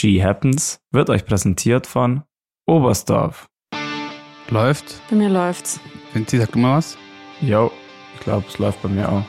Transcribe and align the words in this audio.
She 0.00 0.24
Happens 0.24 0.80
wird 0.92 1.10
euch 1.10 1.26
präsentiert 1.26 1.86
von 1.86 2.22
Oberstdorf. 2.66 3.50
Läuft. 4.48 5.02
Bei 5.10 5.16
mir 5.16 5.28
läuft's. 5.28 5.78
Vinci, 6.14 6.38
sag 6.38 6.52
du 6.52 6.58
mal 6.58 6.78
was? 6.78 6.96
Jo, 7.42 7.70
ich 8.14 8.20
glaube, 8.20 8.46
es 8.48 8.56
läuft 8.56 8.80
bei 8.80 8.88
mir 8.88 9.06
auch. 9.06 9.24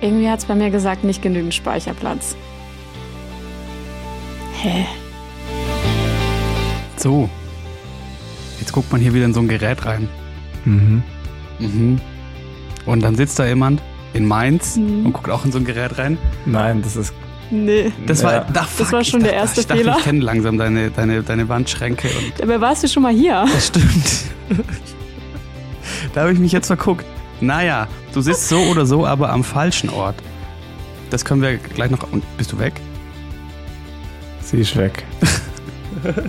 Irgendwie 0.00 0.30
hat's 0.30 0.44
bei 0.44 0.54
mir 0.54 0.70
gesagt, 0.70 1.02
nicht 1.02 1.22
genügend 1.22 1.54
Speicherplatz. 1.54 2.36
Hä? 4.62 4.86
So. 6.96 7.28
Jetzt 8.60 8.70
guckt 8.70 8.92
man 8.92 9.00
hier 9.00 9.12
wieder 9.12 9.24
in 9.24 9.34
so 9.34 9.40
ein 9.40 9.48
Gerät 9.48 9.84
rein. 9.84 10.08
Mhm. 10.64 11.02
Mhm. 11.58 12.00
Und 12.86 13.00
dann 13.02 13.16
sitzt 13.16 13.40
da 13.40 13.44
jemand 13.44 13.82
in 14.14 14.24
Mainz 14.24 14.76
Mhm. 14.76 15.06
und 15.06 15.12
guckt 15.14 15.30
auch 15.30 15.44
in 15.44 15.50
so 15.50 15.58
ein 15.58 15.64
Gerät 15.64 15.98
rein. 15.98 16.16
Nein, 16.44 16.80
das 16.82 16.94
ist. 16.94 17.12
Nee. 17.50 17.92
Das 18.06 18.22
Ja. 18.22 18.28
war, 18.28 18.40
da, 18.52 18.64
fuck, 18.64 18.92
war 18.92 19.00
ich 19.00 19.08
schon 19.08 19.20
der 19.20 19.30
dachte- 19.32 19.40
erste 19.42 19.60
ich 19.60 19.66
dachte, 19.66 19.80
Fehler. 19.82 19.96
Ich 19.98 20.04
kenne 20.04 20.20
langsam 20.20 20.58
deine, 20.58 20.90
deine, 20.90 21.22
deine 21.22 21.48
Wandschränke 21.48 22.08
und 22.08 22.32
Dabei 22.40 22.60
warst 22.60 22.82
du 22.84 22.88
schon 22.88 23.02
mal 23.04 23.12
hier. 23.14 23.44
Das 23.52 23.68
stimmt. 23.68 24.24
da 26.14 26.22
habe 26.22 26.32
ich 26.32 26.38
mich 26.38 26.52
jetzt 26.52 26.66
verguckt. 26.66 27.04
Naja, 27.40 27.86
du 28.14 28.20
sitzt 28.20 28.48
so 28.48 28.58
oder 28.58 28.86
so, 28.86 29.06
aber 29.06 29.30
am 29.30 29.44
falschen 29.44 29.90
Ort. 29.90 30.16
Das 31.10 31.24
können 31.24 31.42
wir 31.42 31.56
gleich 31.58 31.90
noch. 31.90 32.10
Und 32.12 32.24
bist 32.36 32.50
du 32.52 32.58
weg? 32.58 32.72
Sie 34.42 34.58
ist 34.58 34.76
weg. 34.76 35.04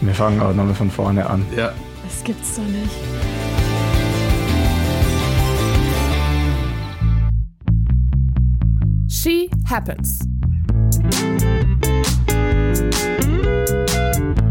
Wir 0.00 0.14
fangen 0.14 0.40
auch 0.40 0.52
nochmal 0.54 0.74
von 0.74 0.90
vorne 0.90 1.28
an. 1.28 1.46
Ja. 1.56 1.72
Das 2.04 2.22
gibt's 2.24 2.56
doch 2.56 2.62
nicht. 2.64 2.90
She 9.24 9.48
Happens. 9.70 10.18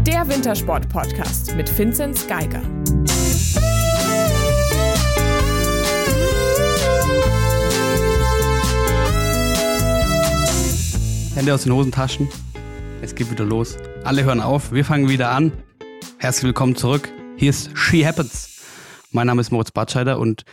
Der 0.04 0.28
Wintersport-Podcast 0.28 1.54
mit 1.54 1.78
Vinzenz 1.78 2.26
Geiger. 2.26 2.60
Hände 11.36 11.54
aus 11.54 11.62
den 11.62 11.72
Hosentaschen. 11.72 12.28
Es 13.00 13.14
geht 13.14 13.30
wieder 13.30 13.44
los. 13.44 13.76
Alle 14.02 14.24
hören 14.24 14.40
auf. 14.40 14.72
Wir 14.72 14.84
fangen 14.84 15.08
wieder 15.08 15.30
an. 15.30 15.52
Herzlich 16.18 16.46
willkommen 16.46 16.74
zurück. 16.74 17.08
Hier 17.36 17.50
ist 17.50 17.70
She 17.78 18.04
Happens. 18.04 18.60
Mein 19.12 19.28
Name 19.28 19.40
ist 19.40 19.52
Moritz 19.52 19.70
Bartscheider 19.70 20.18
und 20.18 20.44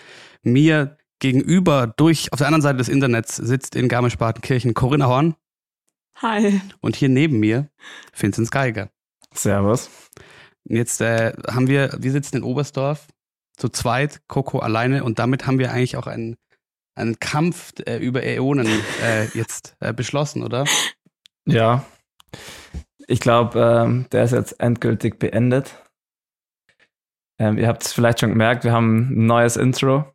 mir 0.43 0.95
gegenüber 1.21 1.87
durch 1.95 2.33
auf 2.33 2.39
der 2.39 2.47
anderen 2.47 2.61
Seite 2.63 2.77
des 2.79 2.89
Internets 2.89 3.37
sitzt 3.37 3.75
in 3.77 3.87
Garmisch-Partenkirchen 3.87 4.73
Corinna 4.73 5.05
Horn 5.05 5.35
Hi. 6.17 6.59
und 6.81 6.97
hier 6.97 7.07
neben 7.07 7.39
mir 7.39 7.69
Vinzenz 8.13 8.51
Geiger. 8.51 8.89
Servus. 9.33 9.89
Und 10.67 10.75
Jetzt 10.75 10.99
äh, 10.99 11.33
haben 11.47 11.67
wir, 11.67 11.95
wir 11.97 12.11
sitzen 12.11 12.37
in 12.37 12.43
Oberstdorf 12.43 13.07
zu 13.55 13.69
zweit, 13.69 14.21
Coco 14.27 14.59
alleine 14.59 15.03
und 15.03 15.19
damit 15.19 15.47
haben 15.47 15.59
wir 15.59 15.71
eigentlich 15.71 15.95
auch 15.95 16.07
einen, 16.07 16.35
einen 16.95 17.19
Kampf 17.19 17.73
äh, 17.85 17.97
über 17.97 18.23
Äonen 18.23 18.67
äh, 19.03 19.25
jetzt 19.33 19.75
äh, 19.79 19.93
beschlossen, 19.93 20.43
oder? 20.43 20.65
Ja. 21.45 21.85
Ich 23.07 23.19
glaube, 23.19 23.59
ähm, 23.59 24.05
der 24.11 24.23
ist 24.23 24.31
jetzt 24.31 24.59
endgültig 24.59 25.19
beendet. 25.19 25.75
Ähm, 27.39 27.57
ihr 27.57 27.67
habt 27.67 27.83
es 27.83 27.93
vielleicht 27.93 28.19
schon 28.19 28.29
gemerkt, 28.29 28.63
wir 28.63 28.71
haben 28.71 29.09
ein 29.09 29.25
neues 29.25 29.57
Intro. 29.57 30.11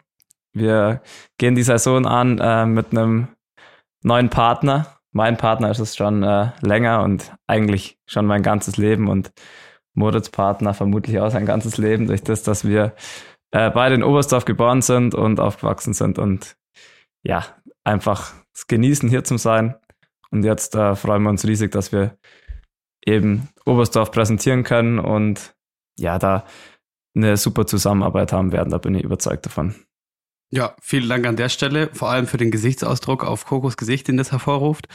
Wir 0.57 1.03
gehen 1.37 1.55
die 1.55 1.63
Saison 1.63 2.07
an 2.07 2.39
äh, 2.39 2.65
mit 2.65 2.91
einem 2.91 3.29
neuen 4.03 4.31
Partner. 4.31 4.87
Mein 5.13 5.37
Partner 5.37 5.71
ist 5.71 5.81
es 5.81 5.97
schon 5.97 6.23
äh, 6.23 6.51
länger 6.63 7.03
und 7.03 7.35
eigentlich 7.47 7.99
schon 8.07 8.25
mein 8.25 8.43
ganzes 8.43 8.79
Leben 8.79 9.09
und 9.09 9.33
Moritz 9.93 10.31
Partner 10.31 10.73
vermutlich 10.73 11.21
auch 11.21 11.29
sein 11.29 11.45
ganzes 11.45 11.77
Leben 11.77 12.07
durch 12.07 12.23
das, 12.23 12.43
dass 12.43 12.67
wir 12.67 12.95
äh, 13.51 13.71
beide 13.71 13.97
in 13.97 14.03
Oberstdorf 14.03 14.47
geboren 14.47 14.81
sind 14.81 15.15
und 15.15 15.41
aufgewachsen 15.41 15.93
sind 15.93 16.19
und 16.19 16.57
ja, 17.23 17.45
einfach 17.85 18.33
es 18.55 18.67
genießen 18.67 19.11
hier 19.11 19.25
zu 19.25 19.37
sein. 19.37 19.75
Und 20.31 20.43
jetzt 20.43 20.75
äh, 20.75 20.95
freuen 20.97 21.23
wir 21.23 21.31
uns 21.31 21.47
riesig, 21.47 21.71
dass 21.71 21.93
wir 21.93 22.17
eben 23.05 23.49
Oberstdorf 23.67 24.11
präsentieren 24.11 24.65
können 24.65 24.99
und 24.99 25.55
ja, 25.99 26.19
da 26.19 26.45
eine 27.15 27.37
super 27.37 27.67
Zusammenarbeit 27.67 28.33
haben 28.33 28.53
werden. 28.53 28.71
Da 28.71 28.79
bin 28.79 28.95
ich 28.95 29.05
überzeugt 29.05 29.45
davon. 29.45 29.75
Ja, 30.51 30.77
vielen 30.81 31.09
Dank 31.09 31.27
an 31.27 31.37
der 31.37 31.49
Stelle, 31.49 31.91
vor 31.93 32.09
allem 32.11 32.27
für 32.27 32.37
den 32.37 32.51
Gesichtsausdruck 32.51 33.25
auf 33.25 33.45
Kokos 33.47 33.77
Gesicht, 33.77 34.09
den 34.09 34.17
das 34.17 34.33
hervorruft. 34.33 34.87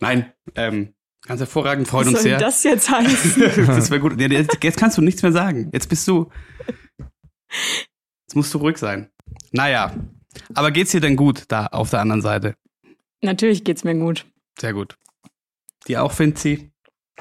Nein, 0.00 0.32
ähm, 0.54 0.94
ganz 1.26 1.40
hervorragend, 1.40 1.86
freut 1.88 2.06
Was 2.06 2.14
uns 2.14 2.22
soll 2.22 2.30
sehr. 2.30 2.38
das 2.38 2.62
jetzt 2.64 2.90
heißen? 2.90 3.42
das 3.66 3.90
wäre 3.90 4.00
gut. 4.00 4.18
Ja, 4.20 4.28
Jetzt, 4.28 4.62
jetzt 4.62 4.78
kannst 4.78 4.96
du 4.96 5.02
nichts 5.02 5.22
mehr 5.22 5.32
sagen. 5.32 5.70
Jetzt 5.72 5.88
bist 5.88 6.08
du. 6.08 6.30
Jetzt 7.48 8.34
musst 8.34 8.52
du 8.54 8.58
ruhig 8.58 8.78
sein. 8.78 9.10
Naja, 9.52 9.94
aber 10.54 10.70
geht's 10.70 10.90
dir 10.92 11.00
denn 11.00 11.16
gut 11.16 11.44
da 11.48 11.66
auf 11.66 11.90
der 11.90 12.00
anderen 12.00 12.22
Seite? 12.22 12.56
Natürlich 13.22 13.64
geht's 13.64 13.84
mir 13.84 13.94
gut. 13.94 14.26
Sehr 14.58 14.72
gut. 14.72 14.96
Die 15.86 15.98
auch, 15.98 16.12
Finzi? 16.12 16.72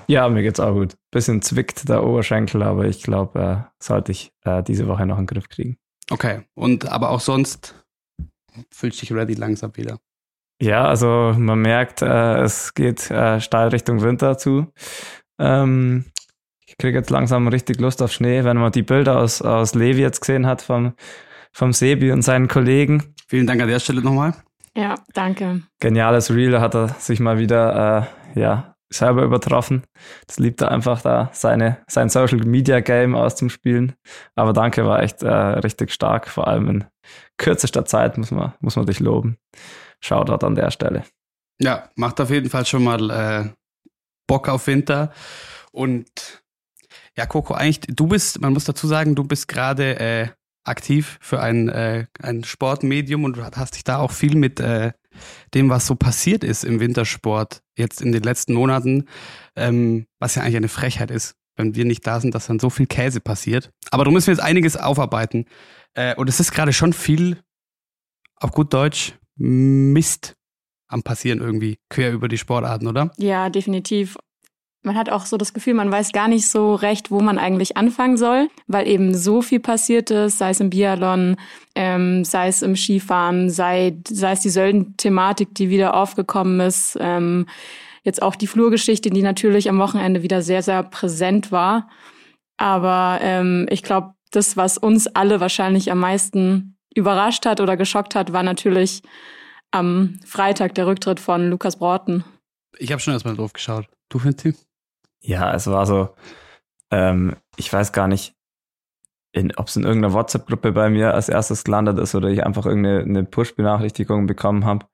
Ja, 0.08 0.28
mir 0.30 0.42
geht's 0.42 0.60
auch 0.60 0.74
gut. 0.74 0.96
Bisschen 1.12 1.42
zwickt 1.42 1.88
der 1.88 2.04
Oberschenkel, 2.04 2.64
aber 2.64 2.86
ich 2.86 3.04
glaube, 3.04 3.68
äh, 3.70 3.84
sollte 3.84 4.12
ich 4.12 4.32
äh, 4.44 4.64
diese 4.64 4.88
Woche 4.88 5.06
noch 5.06 5.18
in 5.20 5.26
den 5.26 5.28
Griff 5.28 5.50
kriegen. 5.50 5.78
Okay. 6.09 6.41
Und 6.53 6.88
aber 6.88 7.09
auch 7.09 7.19
sonst 7.19 7.75
fühlst 8.72 9.02
dich 9.02 9.12
ready 9.12 9.34
langsam 9.34 9.75
wieder. 9.75 10.00
Ja, 10.62 10.86
also 10.86 11.34
man 11.38 11.59
merkt, 11.59 12.02
äh, 12.02 12.41
es 12.41 12.74
geht 12.74 13.09
äh, 13.12 13.41
steil 13.41 13.69
Richtung 13.69 14.02
Winter 14.02 14.38
zu. 14.38 14.72
Ähm, 15.40 16.06
ich 16.66 16.78
kriege 16.78 16.97
jetzt 16.97 17.09
langsam 17.09 17.47
richtig 17.47 17.80
Lust 17.80 18.02
auf 18.02 18.12
Schnee, 18.12 18.44
wenn 18.44 18.58
man 18.58 18.72
die 18.72 18.84
Bilder 18.84 19.19
aus, 19.19 19.42
aus 19.42 19.75
Levi 19.75 20.02
jetzt 20.02 20.22
gesehen 20.22 20.46
hat 20.46 20.62
vom, 20.62 20.94
vom 21.52 21.74
Sebi 21.74 22.12
und 22.12 22.22
seinen 22.22 22.47
Kollegen. 22.47 23.13
Vielen 23.28 23.47
Dank 23.47 23.62
an 23.62 23.68
der 23.68 23.80
Stelle 23.80 24.02
nochmal. 24.02 24.36
Ja, 24.75 24.96
danke. 25.13 25.63
Geniales 25.80 26.31
Reel, 26.31 26.59
hat 26.59 26.75
er 26.75 26.90
sich 26.90 27.19
mal 27.19 27.38
wieder 27.38 28.08
äh, 28.36 28.40
ja, 28.40 28.73
selber 28.96 29.24
übertroffen. 29.24 29.84
Das 30.28 30.40
liebt 30.40 30.62
er 30.62 30.72
einfach 30.72 31.02
da, 31.02 31.30
seine, 31.34 31.78
sein 31.88 32.09
Social 32.09 32.40
Media 32.40 32.80
Game 32.80 33.16
auszuspielen. 33.16 33.94
Aber 34.36 34.54
danke, 34.54 34.86
war 34.86 35.02
echt 35.02 35.24
äh, 35.24 35.30
richtig 35.30 35.92
stark, 35.92 36.28
vor 36.28 36.48
allem 36.48 36.70
in 36.70 36.86
kürzester 37.38 37.86
Zeit, 37.86 38.18
muss 38.18 38.31
man, 38.31 38.54
muss 38.59 38.76
man 38.76 38.86
dich 38.86 39.00
loben. 39.00 39.38
Shoutout 40.02 40.46
an 40.46 40.56
der 40.56 40.72
Stelle. 40.72 41.04
Ja, 41.62 41.90
macht 41.96 42.20
auf 42.20 42.30
jeden 42.30 42.50
Fall 42.50 42.66
schon 42.66 42.84
mal 42.84 43.09
äh, 43.09 43.50
Bock 44.28 44.50
auf 44.50 44.68
Winter. 44.68 45.12
Und 45.72 46.44
ja, 47.18 47.25
Coco, 47.25 47.54
eigentlich, 47.54 47.96
du 47.96 48.08
bist, 48.08 48.42
man 48.42 48.54
muss 48.54 48.66
dazu 48.66 48.88
sagen, 48.88 49.16
du 49.16 49.24
bist 49.24 49.48
gerade 49.48 50.00
äh, 50.00 50.28
aktiv 50.66 51.18
für 51.22 51.42
ein, 51.42 51.70
äh, 51.70 52.06
ein 52.22 52.44
Sportmedium 52.44 53.24
und 53.24 53.38
du 53.38 53.44
hast 53.44 53.75
dich 53.75 53.84
da 53.84 53.98
auch 53.98 54.12
viel 54.12 54.36
mit 54.36 54.60
äh, 54.60 54.94
dem, 55.53 55.69
was 55.69 55.88
so 55.88 55.96
passiert 55.96 56.44
ist 56.44 56.63
im 56.63 56.79
Wintersport 56.79 57.62
jetzt 57.78 58.01
in 58.01 58.12
den 58.12 58.24
letzten 58.24 58.53
Monaten, 58.53 59.06
ähm, 59.56 60.06
was 60.19 60.35
ja 60.35 60.44
eigentlich 60.44 60.57
eine 60.57 60.68
Frechheit 60.68 61.12
ist, 61.12 61.35
wenn 61.56 61.75
wir 61.75 61.85
nicht 61.85 62.06
da 62.06 62.19
sind, 62.19 62.35
dass 62.35 62.47
dann 62.47 62.59
so 62.59 62.69
viel 62.69 62.88
Käse 62.88 63.19
passiert. 63.19 63.72
Aber 63.91 64.06
da 64.06 64.12
müssen 64.12 64.28
wir 64.28 64.34
jetzt 64.34 64.44
einiges 64.44 64.78
aufarbeiten. 64.78 65.46
Äh, 65.94 66.16
und 66.16 66.28
es 66.29 66.40
ist 66.40 66.51
gerade 66.51 66.74
schon 66.74 66.94
viel, 66.94 67.40
auf 68.35 68.51
gut 68.51 68.74
Deutsch, 68.74 69.13
Mist 69.35 70.35
am 70.88 71.01
passieren 71.01 71.40
irgendwie, 71.40 71.80
quer 71.90 72.12
über 72.12 72.28
die 72.28 72.38
Sportarten, 72.38 72.88
oder? 72.88 73.12
Ja, 73.18 73.50
definitiv. 73.50 74.18
Man 74.86 74.98
hat 74.98 75.10
auch 75.10 75.26
so 75.26 75.38
das 75.38 75.54
Gefühl, 75.54 75.76
man 75.76 75.92
weiß 75.92 76.12
gar 76.12 76.28
nicht 76.28 76.50
so 76.50 76.76
recht, 76.76 77.10
wo 77.10 77.22
man 77.22 77.38
eigentlich 77.38 77.78
anfangen 77.78 78.18
soll, 78.18 78.50
weil 78.68 78.86
eben 78.86 79.16
so 79.16 79.42
viel 79.42 79.62
passiert 79.62 80.12
ist, 80.12 80.38
sei 80.38 80.50
es 80.50 80.60
im 80.60 80.70
Biathlon, 80.70 81.38
ähm, 81.74 82.26
sei 82.26 82.50
es 82.50 82.62
im 82.62 82.76
Skifahren, 82.76 83.50
sei, 83.50 83.98
sei 84.06 84.34
es 84.34 84.42
die 84.42 84.50
Sölden-Thematik, 84.50 85.56
die 85.56 85.70
wieder 85.70 85.94
aufgekommen 85.96 86.60
ist, 86.60 86.98
ähm, 87.00 87.48
jetzt 88.04 88.22
auch 88.22 88.36
die 88.36 88.48
Flurgeschichte, 88.48 89.10
die 89.10 89.22
natürlich 89.22 89.69
am 89.69 89.80
Wochenende 89.80 90.22
wieder 90.22 90.42
sehr, 90.42 90.62
sehr 90.62 90.84
präsent 90.84 91.54
war. 91.54 91.90
Aber 92.57 93.19
ähm, 93.22 93.66
ich 93.69 93.84
glaube, 93.84 94.13
das, 94.31 94.57
was 94.57 94.78
uns 94.78 95.07
alle 95.07 95.40
wahrscheinlich 95.40 95.92
am 95.92 96.00
meisten 96.00 96.75
überrascht 96.94 97.46
hat 97.46 97.62
oder 97.62 97.78
geschockt 97.78 98.16
hat, 98.16 98.34
war 98.34 98.44
natürlich 98.44 99.02
am 99.72 100.19
Freitag 100.25 100.75
der 100.75 100.88
Rücktritt 100.88 101.19
von 101.19 101.50
Lukas 101.50 101.78
Broughton. 101.78 102.24
Ich 102.78 102.92
habe 102.92 103.02
schon 103.02 103.13
erstmal 103.13 103.36
drauf 103.36 103.54
geschaut. 103.54 103.88
Du 104.10 104.19
findest 104.19 104.42
sie? 104.42 104.54
Ja, 105.24 105.54
es 105.54 105.68
war 105.68 105.86
so, 105.86 106.10
ähm, 106.92 107.36
ich 107.56 107.72
weiß 107.72 107.92
gar 107.94 108.08
nicht, 108.08 108.36
ob 109.58 109.68
es 109.68 109.75
in 109.75 109.84
irgendeiner 109.84 110.14
WhatsApp-Gruppe 110.14 110.72
bei 110.74 110.90
mir 110.90 111.14
als 111.16 111.28
erstes 111.30 111.64
gelandet 111.64 111.98
ist 111.98 112.14
oder 112.14 112.28
ich 112.30 112.46
einfach 112.46 112.66
irgendeine 112.66 113.00
eine 113.02 113.24
Push-Benachrichtigung 113.24 114.28
bekommen 114.28 114.66
habe. 114.66 114.86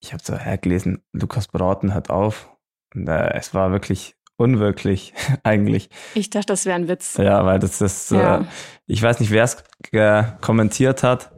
Ich 0.00 0.12
habe 0.12 0.22
so 0.24 0.36
hergelesen, 0.36 1.02
Lukas 1.12 1.46
Brauten 1.46 1.94
hört 1.94 2.10
auf. 2.10 2.50
Und 2.94 3.08
äh, 3.08 3.34
es 3.34 3.54
war 3.54 3.70
wirklich 3.70 4.16
unwirklich 4.36 5.14
eigentlich. 5.44 5.90
Ich 6.14 6.30
dachte, 6.30 6.46
das 6.46 6.66
wäre 6.66 6.74
ein 6.76 6.88
Witz. 6.88 7.16
Ja, 7.18 7.44
weil 7.46 7.60
das 7.60 7.80
ist, 7.80 8.10
Ja. 8.10 8.40
äh, 8.40 8.44
ich 8.86 9.00
weiß 9.00 9.20
nicht, 9.20 9.30
wer 9.30 9.44
es 9.44 9.62
äh, 9.92 10.24
kommentiert 10.40 11.02
hat 11.04 11.30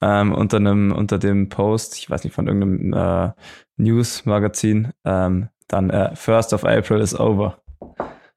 ähm, 0.00 0.32
unter 0.34 0.56
einem 0.56 0.90
unter 0.90 1.18
dem 1.18 1.48
Post, 1.48 1.96
ich 1.96 2.10
weiß 2.10 2.24
nicht 2.24 2.34
von 2.34 2.48
irgendeinem 2.48 2.92
äh, 2.92 3.32
News-Magazin, 3.76 4.92
ähm, 5.04 5.48
dann 5.68 5.90
äh, 5.90 6.14
First 6.16 6.52
of 6.52 6.64
April 6.64 7.00
is 7.00 7.18
over. 7.18 7.58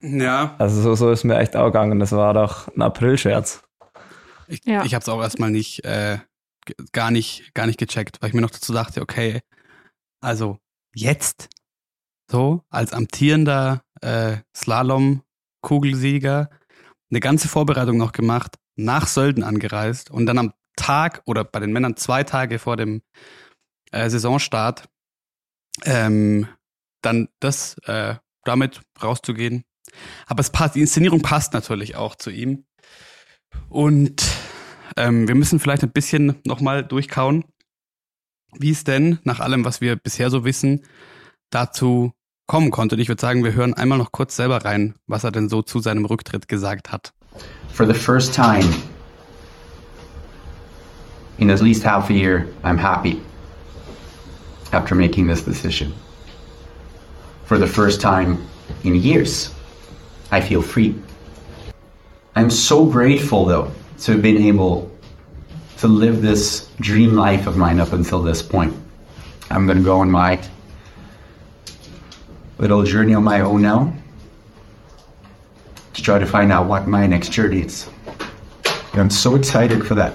Ja. 0.01 0.56
Also 0.57 0.81
so, 0.81 0.95
so 0.95 1.12
ist 1.12 1.24
mir 1.24 1.38
echt 1.38 1.56
auch 1.56 1.68
gegangen. 1.68 2.00
Das 2.00 2.12
war 2.12 2.33
doch 2.33 2.68
ein 2.75 2.81
April-Scherz. 2.81 3.63
Ich, 4.48 4.63
Ja. 4.66 4.83
ich 4.83 4.94
habe 4.94 5.01
es 5.01 5.10
auch 5.10 5.22
erstmal 5.22 5.50
nicht, 5.51 5.83
äh, 5.86 6.19
gar 6.92 7.12
nicht, 7.12 7.54
gar 7.54 7.66
nicht 7.66 7.80
gecheckt, 7.80 8.22
weil 8.22 8.30
ich 8.30 8.36
mir 8.36 8.42
noch 8.42 8.51
dazu 8.51 8.74
dachte, 8.74 9.01
okay, 9.01 9.42
also 10.22 10.60
jetzt 10.94 11.50
so 12.30 12.63
als 12.69 12.94
amtierender 12.94 13.81
äh, 14.01 14.38
Slalom-Kugelsieger 14.56 16.50
eine 17.10 17.19
ganze 17.19 17.48
Vorbereitung 17.48 17.98
noch 17.98 18.12
gemacht, 18.12 18.57
nach 18.75 19.07
Sölden 19.07 19.44
angereist 19.44 20.12
und 20.12 20.25
dann 20.25 20.38
am 20.38 20.54
Tag 20.75 21.22
oder 21.25 21.44
bei 21.44 21.60
den 21.60 21.72
Männern 21.72 21.95
zwei 21.95 22.24
Tage 22.24 22.60
vor 22.60 22.75
dem 22.77 23.01
äh, 23.92 24.10
Saisonstart 24.10 24.89
ähm, 25.86 26.48
dann 27.06 27.30
das 27.40 27.78
äh, 27.86 28.16
damit 28.44 28.81
rauszugehen. 29.02 29.63
Aber 30.25 30.42
es 30.42 30.50
passt, 30.50 30.75
die 30.75 30.81
Inszenierung 30.81 31.22
passt 31.22 31.54
natürlich 31.54 31.96
auch 31.96 32.16
zu 32.16 32.30
ihm. 32.30 32.66
Und 33.69 34.24
ähm, 34.98 35.28
wir 35.28 35.36
müssen 35.36 35.60
vielleicht 35.60 35.84
ein 35.84 35.92
bisschen 35.92 36.36
nochmal 36.46 36.84
durchkauen, 36.84 37.46
wie 38.57 38.72
es 38.72 38.84
denn 38.84 39.19
nach 39.24 39.40
allem, 39.40 39.66
was 39.66 39.81
wir 39.81 39.96
bisher 39.96 40.30
so 40.30 40.44
wissen, 40.44 40.86
dazu 41.50 42.13
kommen 42.48 42.72
konnte. 42.72 42.96
Und 42.96 43.02
ich 43.02 43.08
würde 43.08 43.22
sagen, 43.22 43.44
wir 43.44 43.54
hören 43.54 43.74
einmal 43.74 43.98
noch 43.98 44.12
kurz 44.12 44.36
selber 44.36 44.66
rein, 44.66 44.96
was 45.08 45.24
er 45.24 45.31
denn 45.31 45.50
so 45.50 45.62
zu 45.62 45.80
seinem 45.80 46.06
Rücktritt 46.06 46.48
gesagt 46.48 46.92
hat. 46.92 47.13
for 47.75 47.86
the 47.86 47.94
first 47.94 48.34
time 48.34 48.63
in 51.38 51.50
at 51.50 51.62
least 51.62 51.84
half 51.84 52.10
a 52.10 52.13
year, 52.13 52.48
I'm 52.63 52.78
happy 52.78 53.22
after 54.72 54.96
making 54.96 55.28
this 55.28 55.44
decision. 55.44 55.94
For 57.46 57.60
the 57.60 57.68
first 57.68 58.02
time 58.02 58.44
in 58.84 58.96
years, 58.96 59.54
I 60.32 60.42
feel 60.42 60.64
free. 60.64 60.96
I'm 62.36 62.50
so 62.50 62.88
grateful, 62.88 63.46
though, 63.46 63.72
to 64.00 64.14
have 64.14 64.24
been 64.24 64.42
able 64.42 64.92
to 65.78 65.88
live 65.88 66.24
this 66.24 66.72
dream 66.82 67.14
life 67.14 67.46
of 67.46 67.56
mine 67.56 67.80
up 67.80 67.94
until 67.94 68.24
this 68.24 68.42
point. 68.42 68.76
I'm 69.52 69.68
going 69.68 69.78
to 69.78 69.84
go 69.84 70.00
on 70.00 70.10
my 70.10 70.42
little 72.58 72.84
journey 72.84 73.14
on 73.14 73.24
my 73.24 73.42
own 73.42 73.62
now 73.62 73.94
to 75.94 76.02
try 76.02 76.18
to 76.18 76.26
find 76.26 76.52
out 76.52 76.66
what 76.66 76.88
my 76.88 77.06
next 77.06 77.32
journey 77.32 77.62
is. 77.62 77.88
I'm 78.94 79.12
so 79.12 79.36
excited 79.36 79.86
for 79.86 79.94
that. 79.94 80.14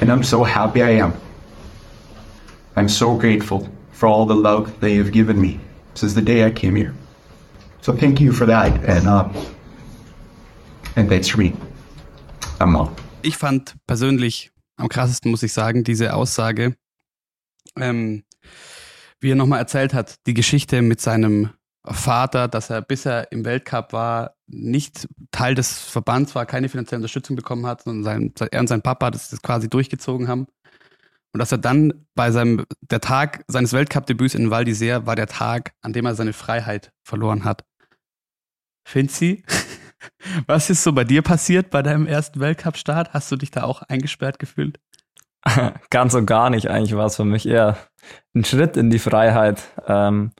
And 0.00 0.10
I'm 0.10 0.24
so 0.24 0.42
happy 0.42 0.82
I 0.82 0.90
am. 0.90 1.14
I'm 2.74 2.88
so 2.88 3.16
grateful 3.16 3.68
for 3.98 4.08
all 4.08 4.26
the 4.26 4.34
love 4.34 4.70
they 4.80 4.96
have 4.96 5.10
given 5.10 5.40
me 5.40 5.58
since 5.94 6.14
the 6.14 6.22
day 6.22 6.46
I 6.46 6.50
came 6.50 6.76
here. 6.76 6.94
So 7.80 7.92
thank 7.92 8.20
you 8.20 8.32
for 8.32 8.46
that, 8.46 8.72
and 8.84 9.08
uh, 9.08 9.28
and 10.94 11.08
thanks 11.08 11.28
for 11.28 11.38
me. 11.38 11.52
I'm 12.60 12.76
all. 12.76 12.90
Ich 13.22 13.36
fand 13.36 13.74
persönlich 13.86 14.52
am 14.76 14.88
krassesten, 14.88 15.30
muss 15.32 15.42
ich 15.42 15.52
sagen, 15.52 15.82
diese 15.82 16.14
Aussage, 16.14 16.76
ähm, 17.76 18.22
wie 19.20 19.32
er 19.32 19.36
nochmal 19.36 19.58
erzählt 19.58 19.92
hat, 19.94 20.14
die 20.26 20.34
Geschichte 20.34 20.80
mit 20.82 21.00
seinem 21.00 21.50
Vater, 21.84 22.46
dass 22.46 22.70
er, 22.70 22.82
bis 22.82 23.06
er 23.06 23.32
im 23.32 23.44
Weltcup 23.44 23.92
war, 23.92 24.34
nicht 24.46 25.08
Teil 25.32 25.54
des 25.54 25.78
Verbands 25.78 26.34
war, 26.34 26.46
keine 26.46 26.68
finanzielle 26.68 26.98
Unterstützung 26.98 27.34
bekommen 27.34 27.66
hat, 27.66 27.82
sondern 27.82 28.04
sein, 28.04 28.48
er 28.50 28.60
und 28.60 28.68
sein 28.68 28.82
Papa 28.82 29.10
das, 29.10 29.30
das 29.30 29.42
quasi 29.42 29.68
durchgezogen 29.68 30.28
haben. 30.28 30.46
Und 31.32 31.40
dass 31.40 31.52
er 31.52 31.58
dann 31.58 32.06
bei 32.14 32.30
seinem, 32.30 32.64
der 32.80 33.00
Tag 33.00 33.44
seines 33.48 33.72
Weltcup-Debüts 33.72 34.34
in 34.34 34.50
Val 34.50 34.64
d'Isère 34.64 35.06
war 35.06 35.14
der 35.14 35.26
Tag, 35.26 35.72
an 35.82 35.92
dem 35.92 36.06
er 36.06 36.14
seine 36.14 36.32
Freiheit 36.32 36.92
verloren 37.04 37.44
hat. 37.44 37.64
Finzi, 38.86 39.44
was 40.46 40.70
ist 40.70 40.82
so 40.82 40.92
bei 40.92 41.04
dir 41.04 41.22
passiert 41.22 41.70
bei 41.70 41.82
deinem 41.82 42.06
ersten 42.06 42.40
Weltcup-Start? 42.40 43.12
Hast 43.12 43.30
du 43.30 43.36
dich 43.36 43.50
da 43.50 43.64
auch 43.64 43.82
eingesperrt 43.82 44.38
gefühlt? 44.38 44.80
Ganz 45.90 46.14
und 46.14 46.26
gar 46.26 46.50
nicht. 46.50 46.68
Eigentlich 46.68 46.96
war 46.96 47.06
es 47.06 47.16
für 47.16 47.24
mich 47.24 47.46
eher 47.46 47.76
ein 48.34 48.44
Schritt 48.44 48.76
in 48.76 48.90
die 48.90 48.98
Freiheit. 48.98 49.62
Ähm, 49.86 50.32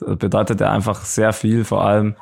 bedeutet 0.00 0.60
ja 0.60 0.72
einfach 0.72 1.04
sehr 1.04 1.32
viel, 1.32 1.64
vor 1.64 1.84
allem, 1.84 2.16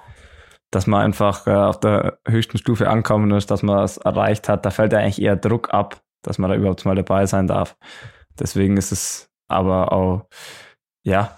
dass 0.70 0.86
man 0.86 1.02
einfach 1.02 1.46
äh, 1.46 1.54
auf 1.54 1.80
der 1.80 2.18
höchsten 2.26 2.58
Stufe 2.58 2.88
ankommen 2.88 3.30
ist, 3.32 3.50
dass 3.50 3.62
man 3.62 3.84
es 3.84 3.96
erreicht 3.98 4.48
hat. 4.48 4.66
Da 4.66 4.70
fällt 4.70 4.92
ja 4.92 4.98
eigentlich 4.98 5.22
eher 5.22 5.36
Druck 5.36 5.72
ab, 5.72 6.00
dass 6.22 6.38
man 6.38 6.50
da 6.50 6.56
überhaupt 6.56 6.84
mal 6.84 6.94
dabei 6.94 7.26
sein 7.26 7.46
darf. 7.46 7.76
Deswegen 8.38 8.76
ist 8.76 8.92
es 8.92 9.28
aber 9.48 9.92
auch, 9.92 10.26
ja, 11.04 11.36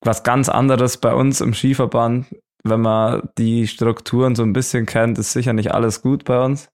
was 0.00 0.22
ganz 0.22 0.48
anderes 0.48 0.98
bei 0.98 1.14
uns 1.14 1.40
im 1.40 1.54
Skiverband. 1.54 2.34
Wenn 2.62 2.80
man 2.80 3.28
die 3.38 3.66
Strukturen 3.66 4.34
so 4.34 4.42
ein 4.42 4.52
bisschen 4.52 4.86
kennt, 4.86 5.18
ist 5.18 5.32
sicher 5.32 5.52
nicht 5.52 5.72
alles 5.72 6.02
gut 6.02 6.24
bei 6.24 6.42
uns. 6.42 6.70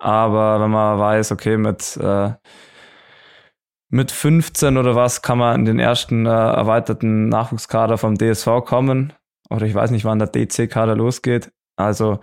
Aber 0.00 0.60
wenn 0.60 0.70
man 0.70 0.98
weiß, 0.98 1.32
okay, 1.32 1.56
mit, 1.56 1.96
äh, 1.96 2.32
mit 3.90 4.10
15 4.10 4.76
oder 4.76 4.94
was 4.94 5.22
kann 5.22 5.38
man 5.38 5.60
in 5.60 5.64
den 5.64 5.78
ersten 5.78 6.26
äh, 6.26 6.30
erweiterten 6.30 7.28
Nachwuchskader 7.28 7.98
vom 7.98 8.16
DSV 8.16 8.64
kommen. 8.64 9.12
Oder 9.50 9.66
ich 9.66 9.74
weiß 9.74 9.90
nicht, 9.90 10.04
wann 10.04 10.18
der 10.18 10.28
DC-Kader 10.28 10.94
losgeht. 10.94 11.50
Also 11.76 12.20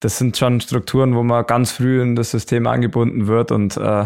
das 0.00 0.18
sind 0.18 0.36
schon 0.36 0.60
Strukturen, 0.60 1.14
wo 1.14 1.22
man 1.22 1.46
ganz 1.46 1.72
früh 1.72 2.00
in 2.00 2.14
das 2.14 2.30
System 2.30 2.66
angebunden 2.66 3.26
wird 3.26 3.50
und 3.52 3.76
äh, 3.76 4.04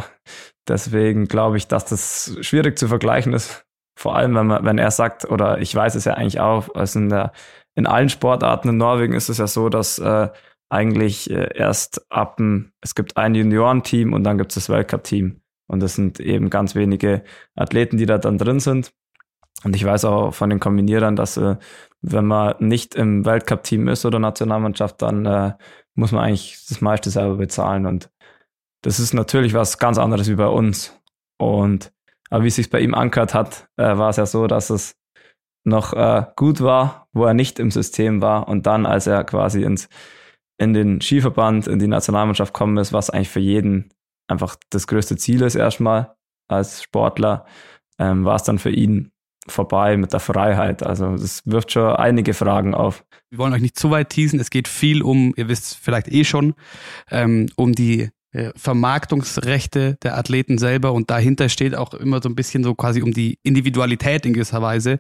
deswegen 0.69 1.27
glaube 1.27 1.57
ich, 1.59 1.69
dass 1.69 1.85
das 1.85 2.37
schwierig 2.41 2.79
zu 2.79 2.89
vergleichen 2.89 3.33
ist. 3.33 3.67
Vor 3.99 4.17
allem, 4.17 4.35
wenn 4.35 4.47
man, 4.47 4.65
wenn 4.65 4.79
er 4.79 4.91
sagt, 4.91 5.27
oder 5.31 5.59
ich 5.59 5.75
weiß 5.75 5.95
es 5.95 6.07
ja 6.07 6.15
eigentlich 6.15 6.41
auch, 6.41 6.75
also 6.75 6.99
in, 6.99 7.11
der, 7.11 7.33
in 7.75 7.87
allen 7.87 8.09
Sportarten 8.09 8.71
in 8.71 8.79
Norwegen 8.79 9.13
ist 9.13 9.29
es 9.29 9.39
ja 9.39 9.47
so, 9.47 9.69
dass 9.69 9.99
äh, 9.99 10.29
eigentlich 10.71 11.31
äh, 11.31 11.51
erst 11.55 12.11
ab 12.11 12.39
dem, 12.39 12.73
es 12.81 12.95
gibt 12.95 13.19
ein 13.19 13.35
Juniorenteam 13.35 14.15
und 14.15 14.25
dann 14.25 14.39
gibt 14.39 14.53
es 14.53 14.55
das 14.55 14.71
Weltcup-Team. 14.71 15.43
Und 15.67 15.81
das 15.81 15.95
sind 15.95 16.21
eben 16.21 16.51
ganz 16.51 16.75
wenige 16.75 17.23
Athleten, 17.55 17.99
die 17.99 18.07
da 18.07 18.19
dann 18.19 18.39
drin 18.39 18.61
sind. 18.61 18.93
Und 19.65 19.77
ich 19.77 19.85
weiß 19.85 20.07
auch 20.07 20.33
von 20.33 20.51
den 20.51 20.61
Kombinierern, 20.61 21.15
dass 21.15 21.37
äh, 21.37 21.57
wenn 22.01 22.27
man 22.27 22.55
nicht 22.59 22.95
im 22.95 23.25
Weltcup-Team 23.25 23.89
ist 23.89 24.05
oder 24.05 24.19
Nationalmannschaft, 24.19 25.01
dann 25.03 25.27
äh, 25.27 25.53
muss 25.95 26.13
man 26.13 26.25
eigentlich 26.25 26.65
das 26.69 26.81
meiste 26.81 27.11
selber 27.11 27.37
bezahlen. 27.37 27.87
Und 27.87 28.11
das 28.83 28.99
ist 28.99 29.15
natürlich 29.15 29.55
was 29.55 29.79
ganz 29.79 29.99
anderes 29.99 30.29
wie 30.29 30.35
bei 30.35 30.47
uns. 30.47 30.99
Und 31.39 31.93
aber 32.31 32.45
wie 32.45 32.49
es 32.49 32.57
sich 32.57 32.71
bei 32.71 32.81
ihm 32.81 32.95
angehört 32.95 33.35
hat, 33.35 33.69
äh, 33.77 33.97
war 33.99 34.09
es 34.09 34.17
ja 34.17 34.25
so, 34.25 34.47
dass 34.47 34.71
es 34.71 34.97
noch 35.65 35.93
äh, 35.93 36.25
gut 36.35 36.63
war, 36.63 37.09
wo 37.13 37.27
er 37.27 37.35
nicht 37.35 37.59
im 37.59 37.71
System 37.71 38.23
war. 38.23 38.49
Und 38.49 38.67
dann, 38.67 38.87
als 38.87 39.07
er 39.07 39.23
quasi 39.25 39.63
ins, 39.63 39.89
in 40.57 40.73
den 40.73 41.03
Skiverband, 41.03 41.67
in 41.67 41.79
die 41.79 41.89
Nationalmannschaft 41.89 42.55
kommen 42.55 42.79
ist, 42.79 42.93
was 42.93 43.11
eigentlich 43.11 43.29
für 43.29 43.41
jeden 43.41 43.93
einfach 44.29 44.57
das 44.71 44.87
größte 44.87 45.17
Ziel 45.17 45.43
ist 45.43 45.57
erstmal 45.57 46.17
als 46.49 46.83
Sportler, 46.83 47.45
ähm, 47.99 48.25
war 48.25 48.37
es 48.37 48.45
dann 48.45 48.59
für 48.59 48.71
ihn 48.71 49.12
vorbei 49.49 49.97
mit 49.97 50.13
der 50.13 50.21
Freiheit. 50.21 50.83
Also 50.83 51.15
es 51.15 51.43
wirft 51.45 51.73
schon 51.73 51.97
einige 51.97 52.35
Fragen 52.35 52.75
auf. 52.75 53.05
Wir 53.31 53.39
wollen 53.39 53.53
euch 53.53 53.63
nicht 53.63 53.79
zu 53.79 53.91
weit 53.91 54.11
teasen. 54.11 54.39
Es 54.41 54.51
geht 54.51 54.69
viel 54.69 55.03
um, 55.03 55.33
ihr 55.37 55.49
wisst 55.49 55.77
vielleicht 55.77 56.09
eh 56.09 56.25
schon, 56.25 56.55
ähm, 57.11 57.49
um 57.57 57.73
die 57.73 58.11
äh, 58.33 58.51
Vermarktungsrechte 58.57 59.97
der 60.03 60.17
Athleten 60.17 60.59
selber 60.59 60.93
und 60.93 61.11
dahinter 61.11 61.49
steht 61.49 61.75
auch 61.75 61.93
immer 61.95 62.23
so 62.23 62.29
ein 62.29 62.35
bisschen 62.35 62.65
so 62.65 62.75
quasi 62.75 63.03
um 63.03 63.13
die 63.13 63.39
Individualität 63.43 64.25
in 64.25 64.33
gewisser 64.33 64.63
Weise, 64.63 64.93
äh, 64.93 64.99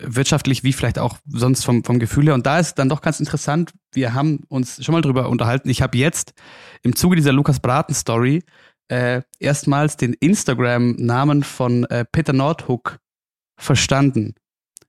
wirtschaftlich 0.00 0.62
wie 0.62 0.72
vielleicht 0.72 0.98
auch 0.98 1.18
sonst 1.26 1.64
vom, 1.64 1.82
vom 1.82 1.98
Gefühl 1.98 2.26
her. 2.26 2.34
Und 2.34 2.46
da 2.46 2.58
ist 2.58 2.74
dann 2.74 2.88
doch 2.88 3.00
ganz 3.00 3.20
interessant, 3.20 3.72
wir 3.92 4.14
haben 4.14 4.44
uns 4.48 4.84
schon 4.84 4.92
mal 4.92 5.02
drüber 5.02 5.28
unterhalten. 5.28 5.68
Ich 5.70 5.82
habe 5.82 5.96
jetzt 5.98 6.34
im 6.82 6.94
Zuge 6.94 7.16
dieser 7.16 7.32
Lukas 7.32 7.60
Braten-Story 7.60 8.44
äh, 8.88 9.22
erstmals 9.40 9.96
den 9.96 10.12
Instagram-Namen 10.12 11.42
von 11.42 11.84
äh, 11.84 12.04
Peter 12.04 12.32
Nordhook 12.32 12.98
verstanden. 13.56 14.34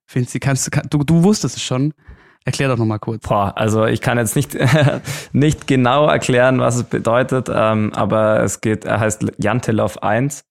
Finzi, 0.06 0.40
kannst 0.40 0.70
du, 0.90 1.00
du, 1.00 1.24
wusstest 1.24 1.58
es 1.58 1.64
schon. 1.64 1.94
Erklär 2.46 2.70
doch 2.70 2.78
nochmal 2.78 3.00
kurz. 3.00 3.28
Boah, 3.28 3.54
also 3.58 3.86
ich 3.86 4.00
kann 4.00 4.18
jetzt 4.18 4.36
nicht, 4.38 4.58
nicht 5.34 5.68
genau 5.68 6.08
erklären, 6.08 6.60
was 6.60 6.78
es 6.78 6.84
bedeutet, 6.84 7.50
ähm, 7.54 7.92
aber 7.94 8.42
es 8.42 8.62
geht, 8.62 8.86
er 8.86 9.02
heißt 9.02 9.26
Jantelov 9.38 9.98
1 9.98 10.46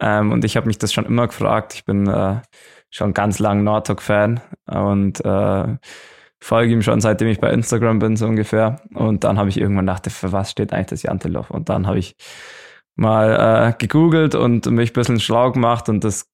ähm, 0.00 0.32
und 0.32 0.44
ich 0.44 0.56
habe 0.56 0.66
mich 0.66 0.78
das 0.78 0.92
schon 0.92 1.06
immer 1.06 1.28
gefragt. 1.28 1.74
Ich 1.74 1.84
bin 1.84 2.08
äh, 2.08 2.40
schon 2.90 3.14
ganz 3.14 3.38
lang 3.38 3.62
Nordtalk-Fan 3.62 4.40
und 4.66 5.24
äh, 5.24 5.76
folge 6.40 6.72
ihm 6.72 6.82
schon 6.82 7.00
seitdem 7.00 7.28
ich 7.28 7.40
bei 7.40 7.50
Instagram 7.50 7.98
bin, 7.98 8.16
so 8.16 8.26
ungefähr. 8.26 8.80
Und 8.94 9.24
dann 9.24 9.38
habe 9.38 9.48
ich 9.48 9.60
irgendwann 9.60 9.86
gedacht, 9.86 10.10
für 10.10 10.32
was 10.32 10.50
steht 10.50 10.72
eigentlich 10.72 10.86
das 10.86 11.02
Jantelov? 11.02 11.50
Und 11.50 11.68
dann 11.68 11.86
habe 11.86 11.98
ich 11.98 12.16
mal 12.96 13.70
äh, 13.70 13.74
gegoogelt 13.78 14.34
und 14.34 14.66
mich 14.66 14.90
ein 14.90 14.94
bisschen 14.94 15.20
schlau 15.20 15.52
gemacht 15.52 15.88
und 15.88 16.02
das 16.02 16.26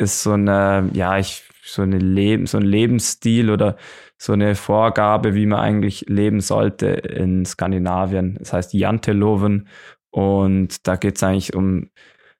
ist 0.00 0.22
so 0.22 0.32
eine, 0.32 0.90
ja, 0.92 1.18
ich, 1.18 1.44
so 1.64 1.82
eine 1.82 1.98
Leben, 1.98 2.46
so 2.46 2.58
ein 2.58 2.64
Lebensstil 2.64 3.50
oder 3.50 3.76
so 4.18 4.32
eine 4.32 4.54
Vorgabe, 4.54 5.34
wie 5.34 5.46
man 5.46 5.60
eigentlich 5.60 6.06
leben 6.08 6.40
sollte 6.40 6.86
in 6.88 7.44
Skandinavien. 7.44 8.36
Das 8.38 8.52
heißt 8.52 8.74
Janteloven 8.74 9.68
und 10.10 10.86
da 10.86 10.96
geht 10.96 11.16
es 11.16 11.22
eigentlich 11.22 11.54
um 11.54 11.90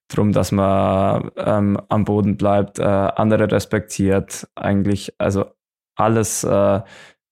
darum, 0.09 0.33
dass 0.33 0.51
man 0.51 1.31
ähm, 1.37 1.81
am 1.89 2.05
Boden 2.05 2.37
bleibt, 2.37 2.79
äh, 2.79 2.83
andere 2.83 3.51
respektiert, 3.51 4.49
eigentlich, 4.57 5.15
also 5.19 5.47
alles 5.97 6.43
äh, 6.43 6.81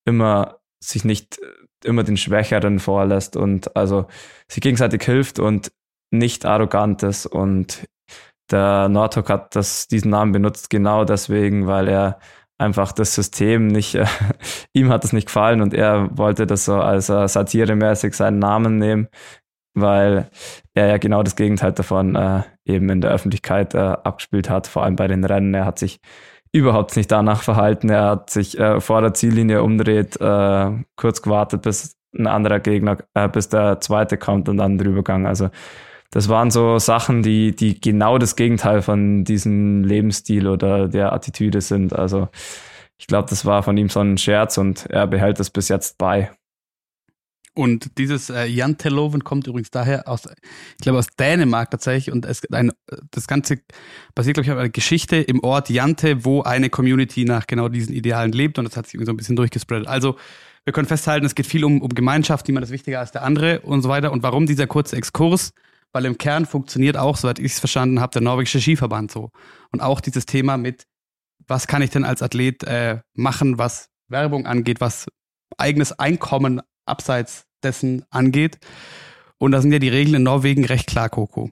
immer 0.05 0.59
sich 0.81 1.05
nicht 1.05 1.41
immer 1.85 2.05
den 2.05 2.17
Schwächeren 2.17 2.79
vorlässt 2.79 3.37
und 3.37 3.77
also 3.77 4.07
sich 4.49 4.63
gegenseitig 4.63 5.03
hilft 5.03 5.39
und 5.39 5.73
nicht 6.11 6.45
arrogant 6.45 7.03
ist. 7.03 7.27
Und 7.27 7.87
der 8.51 8.89
Nordhook 8.89 9.29
hat 9.31 9.57
das, 9.57 9.89
diesen 9.89 10.11
Namen 10.11 10.33
benutzt 10.33 10.71
genau 10.71 11.05
deswegen, 11.05 11.67
weil 11.67 11.89
er 11.89 12.19
einfach 12.59 12.93
das 12.93 13.15
System 13.15 13.69
nicht, 13.69 13.95
äh, 13.95 14.07
ihm 14.73 14.91
hat 14.91 15.05
es 15.05 15.13
nicht 15.13 15.27
gefallen 15.27 15.61
und 15.61 15.75
er 15.75 16.17
wollte 16.17 16.47
das 16.47 16.65
so 16.65 16.77
als 16.77 17.09
äh, 17.09 17.29
satiremäßig 17.29 18.15
seinen 18.15 18.39
Namen 18.39 18.79
nehmen, 18.79 19.09
weil 19.75 20.29
er 20.75 20.89
ja 20.89 20.99
genau 20.99 21.23
das 21.23 21.37
Gegenteil 21.37 21.73
davon 21.73 22.17
äh, 22.17 22.43
eben 22.65 22.89
in 22.91 23.01
der 23.01 23.11
Öffentlichkeit 23.11 23.75
äh, 23.75 23.79
abgespielt 23.79 24.51
hat, 24.51 24.67
vor 24.67 24.83
allem 24.85 24.97
bei 24.97 25.09
den 25.09 25.25
Rennen. 25.25 25.55
Er 25.55 25.65
hat 25.65 25.79
sich 25.79 26.01
überhaupt 26.53 26.97
nicht 26.97 27.11
danach 27.13 27.43
verhalten. 27.43 27.91
Er 27.91 28.05
hat 28.05 28.31
sich 28.31 28.59
äh, 28.59 28.81
vor 28.81 29.01
der 29.03 29.15
Ziellinie 29.15 29.63
umdreht, 29.63 30.21
äh, 30.21 30.71
kurz 30.97 31.23
gewartet, 31.23 31.63
bis 31.63 31.97
ein 32.17 32.27
anderer 32.27 32.61
Gegner, 32.61 32.99
äh, 33.15 33.29
bis 33.29 33.49
der 33.49 33.81
zweite 33.81 34.17
kommt 34.17 34.49
und 34.49 34.57
dann 34.57 34.79
drüber 34.79 34.97
gegangen. 34.97 35.27
Also 35.27 35.51
das 36.11 36.29
waren 36.29 36.51
so 36.51 36.79
Sachen, 36.79 37.23
die, 37.23 37.55
die 37.55 37.81
genau 37.81 38.19
das 38.19 38.37
Gegenteil 38.37 38.83
von 38.83 39.25
diesem 39.25 39.85
Lebensstil 39.85 40.49
oder 40.49 40.89
der 40.89 41.13
Attitüde 41.13 41.61
sind. 41.61 41.93
Also 41.93 42.29
ich 42.97 43.07
glaube, 43.07 43.29
das 43.29 43.45
war 43.45 43.63
von 43.63 43.77
ihm 43.77 43.89
so 43.89 44.01
ein 44.01 44.19
Scherz 44.19 44.59
und 44.59 44.87
er 44.87 45.07
behält 45.07 45.39
es 45.39 45.51
bis 45.51 45.69
jetzt 45.69 45.99
bei. 45.99 46.31
Und 47.55 47.99
dieses 47.99 48.31
äh, 48.31 48.45
Jan 48.45 48.79
Teloven 48.79 49.25
kommt 49.25 49.49
übrigens 49.49 49.73
daher 49.73 50.07
aus, 50.07 50.27
ich 50.27 50.79
glaube 50.79 51.01
aus 51.01 51.09
Dänemark 51.19 51.73
tatsächlich. 51.73 52.13
Und 52.13 52.25
es 52.25 52.41
ein, 52.53 52.71
das 53.11 53.27
Ganze 53.27 53.59
basiert, 54.15 54.35
glaube 54.35 54.45
ich, 54.45 54.53
auf 54.53 54.59
einer 54.59 54.69
Geschichte 54.69 55.17
im 55.17 55.43
Ort 55.43 55.69
Jante, 55.69 56.25
wo 56.25 56.43
eine 56.43 56.71
Community 56.71 57.25
nach 57.25 57.49
genau 57.49 57.69
diesen 57.69 57.93
Idealen 57.93 58.31
lebt. 58.31 58.59
Und 58.59 58.65
das 58.65 58.77
hat 58.77 58.87
sich 58.87 58.95
irgendwie 58.95 59.07
so 59.07 59.13
ein 59.13 59.17
bisschen 59.17 59.35
durchgespreadet. 59.35 59.89
Also 59.89 60.17
wir 60.65 60.73
können 60.73 60.87
festhalten, 60.87 61.27
es 61.27 61.35
geht 61.35 61.47
viel 61.47 61.65
um, 61.65 61.83
um 61.83 61.89
Gemeinschaft, 61.89 62.47
niemand 62.47 62.65
ist 62.65 62.71
wichtiger 62.71 63.01
als 63.01 63.11
der 63.11 63.25
andere 63.25 63.61
und 63.61 63.83
so 63.83 63.89
weiter. 63.89 64.13
Und 64.13 64.23
warum 64.23 64.47
dieser 64.47 64.69
kurze 64.69 64.97
Exkurs? 64.97 65.53
Weil 65.93 66.05
im 66.05 66.19
Kern 66.19 66.47
funktioniert 66.47 66.97
auch, 66.97 67.17
soweit 67.17 67.39
ich 67.39 67.53
es 67.53 67.59
verstanden 67.59 68.01
habe, 68.01 68.13
der 68.13 68.23
norwegische 68.23 68.61
Skiverband 68.61 69.11
so. 69.11 69.31
Und 69.73 69.81
auch 69.81 70.01
dieses 70.01 70.27
Thema 70.27 70.57
mit, 70.57 70.87
was 71.47 71.67
kann 71.67 71.83
ich 71.83 71.91
denn 71.91 72.05
als 72.05 72.23
Athlet 72.23 72.63
äh, 72.65 73.01
machen, 73.15 73.59
was 73.59 73.89
Werbung 74.09 74.47
angeht, 74.47 74.81
was 74.81 75.07
eigenes 75.57 75.93
Einkommen 75.99 76.61
abseits 76.87 77.45
dessen 77.63 78.05
angeht. 78.11 78.59
Und 79.39 79.53
da 79.53 79.61
sind 79.61 79.73
ja 79.73 79.79
die 79.79 79.89
Regeln 79.89 80.17
in 80.17 80.23
Norwegen 80.23 80.65
recht 80.65 80.89
klar, 80.89 81.09
Coco. 81.09 81.51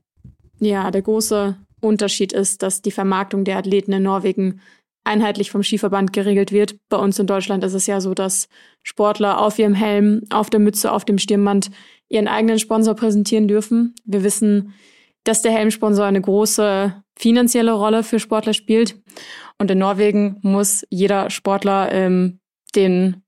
Ja, 0.59 0.91
der 0.91 1.03
große 1.03 1.57
Unterschied 1.81 2.33
ist, 2.33 2.63
dass 2.63 2.83
die 2.83 2.91
Vermarktung 2.91 3.45
der 3.45 3.59
Athleten 3.59 3.93
in 3.93 4.03
Norwegen 4.03 4.61
einheitlich 5.07 5.51
vom 5.51 5.63
Skiverband 5.63 6.13
geregelt 6.13 6.53
wird. 6.53 6.77
Bei 6.89 6.97
uns 6.97 7.19
in 7.19 7.27
Deutschland 7.27 7.65
ist 7.65 7.75
es 7.75 7.87
ja 7.87 8.01
so, 8.01 8.15
dass 8.15 8.49
Sportler 8.83 9.41
auf 9.41 9.59
ihrem 9.59 9.75
Helm, 9.75 10.23
auf 10.31 10.51
der 10.51 10.61
Mütze, 10.61 10.93
auf 10.93 11.05
dem 11.05 11.19
Stirnband 11.19 11.71
ihren 12.09 12.29
eigenen 12.29 12.59
Sponsor 12.59 12.95
präsentieren 12.95 13.49
dürfen. 13.49 13.95
Wir 14.05 14.23
wissen, 14.23 14.75
dass 15.25 15.43
der 15.43 15.53
Helmsponsor 15.53 16.05
eine 16.05 16.21
große 16.21 17.03
finanzielle 17.19 17.73
Rolle 17.73 18.03
für 18.03 18.21
Sportler 18.21 18.53
spielt. 18.53 19.01
Und 19.59 19.71
in 19.71 19.79
Norwegen 19.79 20.39
muss 20.43 20.85
jeder 20.91 21.31
Sportler 21.31 21.91
ähm, 21.93 22.41
den 22.75 23.23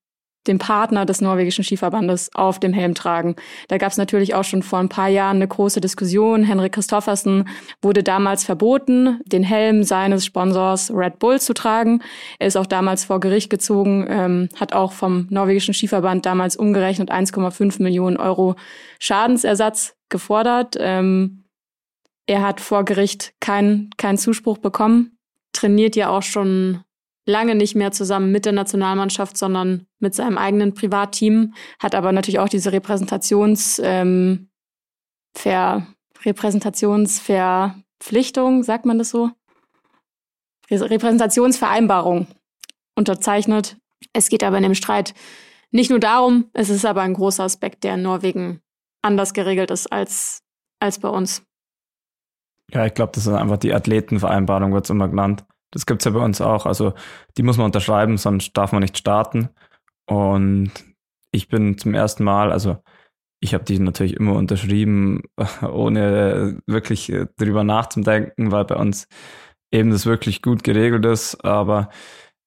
den 0.47 0.59
Partner 0.59 1.05
des 1.05 1.21
norwegischen 1.21 1.65
Skiverbandes 1.65 2.31
auf 2.35 2.59
dem 2.59 2.73
Helm 2.73 2.95
tragen. 2.95 3.37
Da 3.69 3.79
gab 3.79 3.91
es 3.93 3.99
natürlich 3.99 4.35
auch 4.35 4.45
schon 4.45 4.63
vor 4.63 4.79
ein 4.79 4.89
paar 4.89 5.09
Jahren 5.09 5.37
eine 5.37 5.49
große 5.49 5.81
Diskussion. 5.81 6.43
Henrik 6.45 6.73
Christoffersen 6.73 7.49
wurde 7.83 8.03
damals 8.03 8.45
verboten, 8.45 9.21
den 9.27 9.43
Helm 9.43 9.85
seines 9.85 10.25
Sponsors 10.25 10.91
Red 10.91 11.19
Bull 11.19 11.41
zu 11.41 11.55
tragen. 11.55 12.03
Er 12.39 12.47
ist 12.47 12.57
auch 12.57 12.67
damals 12.67 13.05
vor 13.05 13.21
Gericht 13.21 13.51
gezogen, 13.51 14.07
ähm, 14.09 14.49
hat 14.59 14.73
auch 14.73 14.93
vom 14.93 15.27
norwegischen 15.31 15.75
Skiverband 15.75 16.25
damals 16.25 16.57
umgerechnet 16.57 17.11
1,5 17.11 17.83
Millionen 17.83 18.17
Euro 18.17 18.57
Schadensersatz 18.99 19.97
gefordert. 20.09 20.77
Ähm, 20.79 21.45
er 22.27 22.43
hat 22.43 22.61
vor 22.61 22.85
Gericht 22.85 23.33
keinen 23.41 23.91
keinen 23.97 24.19
Zuspruch 24.19 24.59
bekommen, 24.59 25.19
trainiert 25.53 25.97
ja 25.97 26.11
auch 26.11 26.23
schon 26.23 26.83
lange 27.29 27.55
nicht 27.55 27.77
mehr 27.77 27.93
zusammen 27.93 28.33
mit 28.33 28.47
der 28.47 28.53
Nationalmannschaft, 28.53 29.37
sondern 29.37 29.87
mit 30.01 30.15
seinem 30.15 30.39
eigenen 30.39 30.73
Privatteam, 30.75 31.53
hat 31.79 31.95
aber 31.95 32.13
natürlich 32.13 32.39
auch 32.39 32.49
diese 32.49 32.73
Repräsentations, 32.73 33.79
ähm, 33.85 34.49
Ver 35.37 35.87
Repräsentationsverpflichtung, 36.25 38.63
sagt 38.65 38.87
man 38.87 38.97
das 38.99 39.11
so? 39.11 39.31
Repräsentationsvereinbarung 40.71 42.27
unterzeichnet. 42.97 43.77
Es 44.13 44.31
geht 44.31 44.43
aber 44.43 44.57
in 44.57 44.65
dem 44.65 44.75
Streit 44.75 45.15
nicht 45.71 45.91
nur 45.91 46.01
darum, 46.01 46.51
es 46.55 46.71
ist 46.71 46.87
aber 46.87 47.03
ein 47.03 47.15
großer 47.15 47.45
Aspekt, 47.45 47.85
der 47.85 47.95
in 47.95 48.03
Norwegen 48.03 48.61
anders 49.03 49.33
geregelt 49.35 49.71
ist 49.71 49.93
als, 49.93 50.43
als 50.81 50.99
bei 50.99 51.09
uns. 51.09 51.45
Ja, 52.73 52.87
ich 52.87 52.95
glaube, 52.95 53.13
das 53.15 53.27
ist 53.27 53.33
einfach 53.33 53.59
die 53.59 53.73
Athletenvereinbarung, 53.73 54.73
wird 54.73 54.85
es 54.85 54.91
immer 54.91 55.09
genannt. 55.09 55.45
Das 55.71 55.87
gibt 55.87 56.01
es 56.01 56.05
ja 56.07 56.13
bei 56.13 56.25
uns 56.25 56.41
auch. 56.41 56.67
Also 56.67 56.95
die 57.37 57.43
muss 57.43 57.57
man 57.57 57.67
unterschreiben, 57.67 58.17
sonst 58.17 58.57
darf 58.57 58.73
man 58.73 58.83
nicht 58.83 58.99
starten. 58.99 59.51
Und 60.07 60.73
ich 61.33 61.49
bin 61.49 61.77
zum 61.79 61.95
ersten 61.95 62.25
Mal, 62.25 62.51
also 62.53 62.79
ich 63.41 63.55
habe 63.55 63.65
die 63.65 63.79
natürlich 63.79 64.15
immer 64.15 64.35
unterschrieben, 64.35 65.23
ohne 65.63 66.61
wirklich 66.67 67.13
äh, 67.13 67.27
drüber 67.37 67.65
nachzudenken, 67.65 68.51
weil 68.51 68.65
bei 68.65 68.77
uns 68.77 69.07
eben 69.71 69.91
das 69.91 70.07
wirklich 70.07 70.43
gut 70.43 70.65
geregelt 70.65 71.05
ist. 71.05 71.45
Aber 71.45 71.91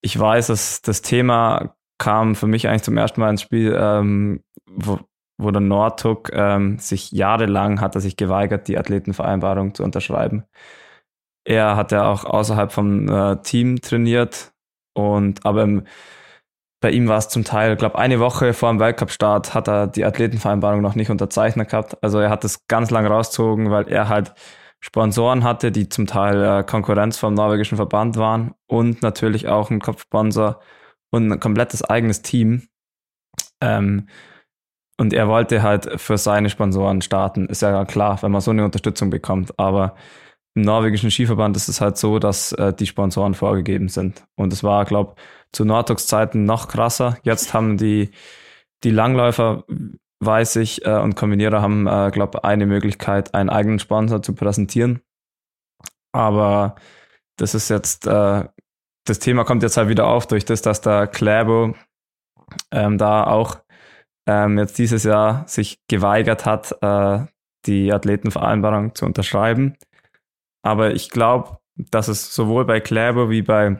ich 0.02 0.18
weiß, 0.18 0.48
dass 0.48 0.82
das 0.82 1.02
Thema 1.02 1.76
kam 1.98 2.36
für 2.36 2.48
mich 2.48 2.68
eigentlich 2.68 2.84
zum 2.84 2.98
ersten 2.98 3.22
Mal 3.22 3.30
ins 3.30 3.44
Spiel, 3.44 3.78
ähm, 3.80 4.44
wo, 4.68 5.00
wo 5.38 5.52
der 5.52 5.62
Nordhook 5.62 6.32
ähm, 6.34 6.80
sich 6.80 7.12
jahrelang 7.12 7.80
hat 7.80 7.96
er 7.96 8.02
sich 8.02 8.18
geweigert, 8.18 8.68
die 8.68 8.78
Athletenvereinbarung 8.78 9.76
zu 9.76 9.84
unterschreiben. 9.84 10.46
Er 11.44 11.76
hat 11.76 11.92
ja 11.92 12.10
auch 12.10 12.24
außerhalb 12.24 12.72
vom 12.72 13.08
äh, 13.10 13.42
Team 13.42 13.82
trainiert 13.82 14.52
und 14.94 15.46
aber 15.46 15.64
im, 15.64 15.84
bei 16.82 16.92
ihm 16.92 17.08
war 17.08 17.18
es 17.18 17.30
zum 17.30 17.44
Teil, 17.44 17.76
glaube 17.76 17.98
eine 17.98 18.20
Woche 18.20 18.54
vor 18.54 18.70
dem 18.70 18.80
Weltcup-Start 18.80 19.54
hat 19.54 19.68
er 19.68 19.88
die 19.88 20.06
Athletenvereinbarung 20.06 20.82
noch 20.82 20.96
nicht 20.96 21.10
unterzeichnet 21.10 21.70
gehabt. 21.70 22.04
Also 22.04 22.20
er 22.20 22.30
hat 22.30 22.44
es 22.44 22.68
ganz 22.68 22.90
lang 22.90 23.06
rausgezogen, 23.06 23.72
weil 23.72 23.88
er 23.88 24.10
halt 24.10 24.34
Sponsoren 24.80 25.44
hatte, 25.44 25.72
die 25.72 25.90
zum 25.90 26.08
Teil 26.08 26.44
äh, 26.44 26.64
Konkurrenz 26.64 27.18
vom 27.18 27.36
norwegischen 27.36 27.76
Verband 27.76 28.18
waren 28.18 28.56
und 28.68 29.04
natürlich 29.04 29.48
auch 29.48 29.70
ein 29.70 29.80
Kopfsponsor 29.80 30.60
und 31.12 31.32
ein 31.32 31.40
komplettes 31.40 31.84
eigenes 31.84 32.24
Team. 32.24 32.68
Ähm, 33.62 34.08
und 34.98 35.14
er 35.14 35.28
wollte 35.28 35.62
halt 35.62 36.00
für 36.02 36.18
seine 36.18 36.50
Sponsoren 36.50 37.02
starten. 37.02 37.48
Ist 37.48 37.62
ja 37.62 37.86
klar, 37.86 38.22
wenn 38.24 38.32
man 38.32 38.42
so 38.42 38.52
eine 38.52 38.66
Unterstützung 38.66 39.10
bekommt. 39.12 39.58
Aber 39.60 39.96
im 40.54 40.64
norwegischen 40.64 41.12
Skiverband 41.12 41.56
ist 41.56 41.70
es 41.70 41.80
halt 41.80 41.98
so, 41.98 42.20
dass 42.20 42.52
äh, 42.54 42.74
die 42.74 42.88
Sponsoren 42.88 43.34
vorgegeben 43.34 43.88
sind. 43.88 44.24
Und 44.36 44.52
es 44.52 44.64
war, 44.64 44.86
glaube 44.86 45.16
zu 45.54 45.66
Nordtox 45.66 46.08
Zeiten 46.08 46.46
noch 46.46 46.68
krasser. 46.68 47.18
Jetzt 47.24 47.54
haben 47.54 47.78
die, 47.78 48.12
die 48.84 48.92
Langläufer, 48.92 49.64
weiß 50.20 50.58
ich, 50.58 50.86
äh, 50.86 51.00
und 51.00 51.16
Kombinierer 51.16 51.62
haben, 51.62 51.88
äh, 51.88 52.12
glaube 52.12 52.44
eine 52.44 52.66
Möglichkeit, 52.66 53.34
einen 53.34 53.50
eigenen 53.50 53.80
Sponsor 53.80 54.22
zu 54.22 54.34
präsentieren. 54.34 55.02
Aber 56.14 56.76
das 57.38 57.56
ist 57.56 57.70
jetzt, 57.70 58.08
äh, 58.08 58.46
das 59.06 59.20
Thema 59.20 59.46
kommt 59.46 59.64
jetzt 59.64 59.78
halt 59.78 59.90
wieder 59.90 60.08
auf 60.08 60.28
durch 60.28 60.46
das, 60.46 60.62
dass 60.62 60.82
der 60.82 61.08
Kläbo 61.08 61.76
ähm, 62.72 62.98
da 62.98 63.26
auch 63.26 63.58
ähm, 64.28 64.58
jetzt 64.58 64.78
dieses 64.78 65.04
Jahr 65.04 65.48
sich 65.48 65.80
geweigert 65.88 66.46
hat, 66.46 66.76
äh, 66.82 67.26
die 67.66 67.92
Athletenvereinbarung 67.92 68.96
zu 68.96 69.06
unterschreiben. 69.06 69.78
Aber 70.62 70.94
ich 70.94 71.10
glaube, 71.10 71.60
dass 71.76 72.08
es 72.08 72.34
sowohl 72.34 72.66
bei 72.66 72.80
Kläber 72.80 73.30
wie 73.30 73.42
bei 73.42 73.78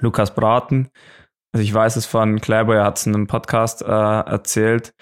Lukas 0.00 0.34
Braten, 0.34 0.90
also 1.52 1.62
ich 1.62 1.72
weiß 1.72 1.96
es 1.96 2.06
von 2.06 2.40
Kläber, 2.40 2.76
er 2.76 2.84
hat 2.84 2.98
es 2.98 3.06
in 3.06 3.14
einem 3.14 3.26
Podcast 3.26 3.82
äh, 3.82 3.86
erzählt, 3.86 4.92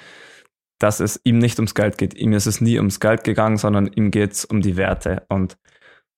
dass 0.78 1.00
es 1.00 1.21
ihm 1.25 1.38
nicht 1.38 1.59
ums 1.59 1.75
Geld 1.75 1.97
geht. 1.97 2.14
Ihm 2.14 2.33
ist 2.33 2.47
es 2.47 2.61
nie 2.61 2.76
ums 2.76 3.00
Geld 3.00 3.25
gegangen, 3.25 3.57
sondern 3.57 3.87
ihm 3.87 4.11
geht 4.11 4.33
es 4.33 4.45
um 4.45 4.61
die 4.61 4.76
Werte. 4.76 5.25
Und 5.28 5.57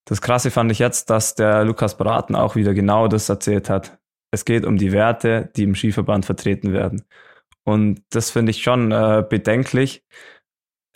das 0.05 0.21
Krasse 0.21 0.51
fand 0.51 0.71
ich 0.71 0.79
jetzt, 0.79 1.09
dass 1.09 1.35
der 1.35 1.63
Lukas 1.63 1.97
Braten 1.97 2.35
auch 2.35 2.55
wieder 2.55 2.73
genau 2.73 3.07
das 3.07 3.29
erzählt 3.29 3.69
hat. 3.69 3.97
Es 4.31 4.43
geht 4.43 4.65
um 4.65 4.77
die 4.77 4.91
Werte, 4.91 5.51
die 5.55 5.63
im 5.63 5.75
Skiverband 5.75 6.25
vertreten 6.25 6.73
werden. 6.73 7.05
Und 7.63 8.03
das 8.09 8.29
finde 8.31 8.51
ich 8.51 8.61
schon 8.61 8.91
äh, 8.91 9.23
bedenklich. 9.27 10.03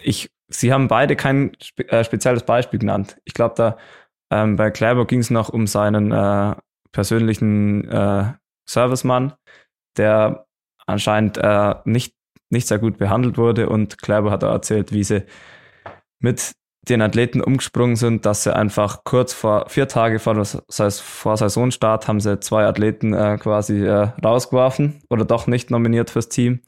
Ich 0.01 0.31
Sie 0.49 0.73
haben 0.73 0.87
beide 0.87 1.15
kein 1.15 1.51
spe 1.61 1.87
äh, 1.89 2.03
spezielles 2.03 2.43
Beispiel 2.43 2.79
genannt. 2.79 3.17
Ich 3.25 3.33
glaube, 3.33 3.55
da 3.55 3.77
ähm, 4.31 4.55
bei 4.55 4.71
Kläber 4.71 5.05
ging 5.05 5.19
es 5.19 5.29
noch 5.29 5.49
um 5.49 5.67
seinen 5.67 6.11
äh, 6.11 6.55
persönlichen 6.91 7.89
äh, 7.89 8.33
Servicemann, 8.67 9.33
der 9.97 10.45
anscheinend 10.85 11.37
äh, 11.37 11.75
nicht, 11.85 12.15
nicht 12.49 12.67
sehr 12.67 12.79
gut 12.79 12.97
behandelt 12.97 13.37
wurde 13.37 13.69
und 13.69 14.01
Kläber 14.01 14.31
hat 14.31 14.43
erzählt, 14.43 14.91
wie 14.91 15.03
sie 15.03 15.23
mit 16.19 16.53
den 16.87 17.01
Athleten 17.01 17.41
umgesprungen 17.41 17.95
sind, 17.95 18.25
dass 18.25 18.43
sie 18.43 18.55
einfach 18.55 19.03
kurz 19.03 19.33
vor, 19.33 19.69
vier 19.69 19.87
Tage 19.87 20.19
vor, 20.19 20.43
vor 20.43 21.37
Saisonstart, 21.37 22.07
haben 22.07 22.19
sie 22.19 22.39
zwei 22.39 22.65
Athleten 22.65 23.13
äh, 23.13 23.37
quasi 23.37 23.85
äh, 23.85 24.09
rausgeworfen 24.23 25.01
oder 25.09 25.25
doch 25.25 25.45
nicht 25.47 25.69
nominiert 25.71 26.09
fürs 26.09 26.29
Team. 26.29 26.61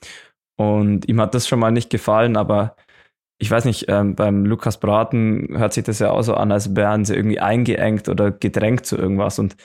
Und 0.57 1.07
ihm 1.07 1.19
hat 1.19 1.33
das 1.33 1.47
schon 1.47 1.59
mal 1.59 1.71
nicht 1.71 1.89
gefallen, 1.89 2.37
aber 2.37 2.75
ich 3.41 3.49
weiß 3.49 3.65
nicht, 3.65 3.85
ähm, 3.87 4.13
beim 4.13 4.45
Lukas 4.45 4.79
Braten 4.79 5.47
hört 5.57 5.73
sich 5.73 5.83
das 5.83 5.97
ja 5.97 6.11
auch 6.11 6.21
so 6.21 6.35
an, 6.35 6.51
als 6.51 6.75
wären 6.75 7.05
sie 7.05 7.15
irgendwie 7.15 7.39
eingeengt 7.39 8.07
oder 8.07 8.29
gedrängt 8.29 8.85
zu 8.85 8.95
irgendwas. 8.95 9.39
Und 9.39 9.55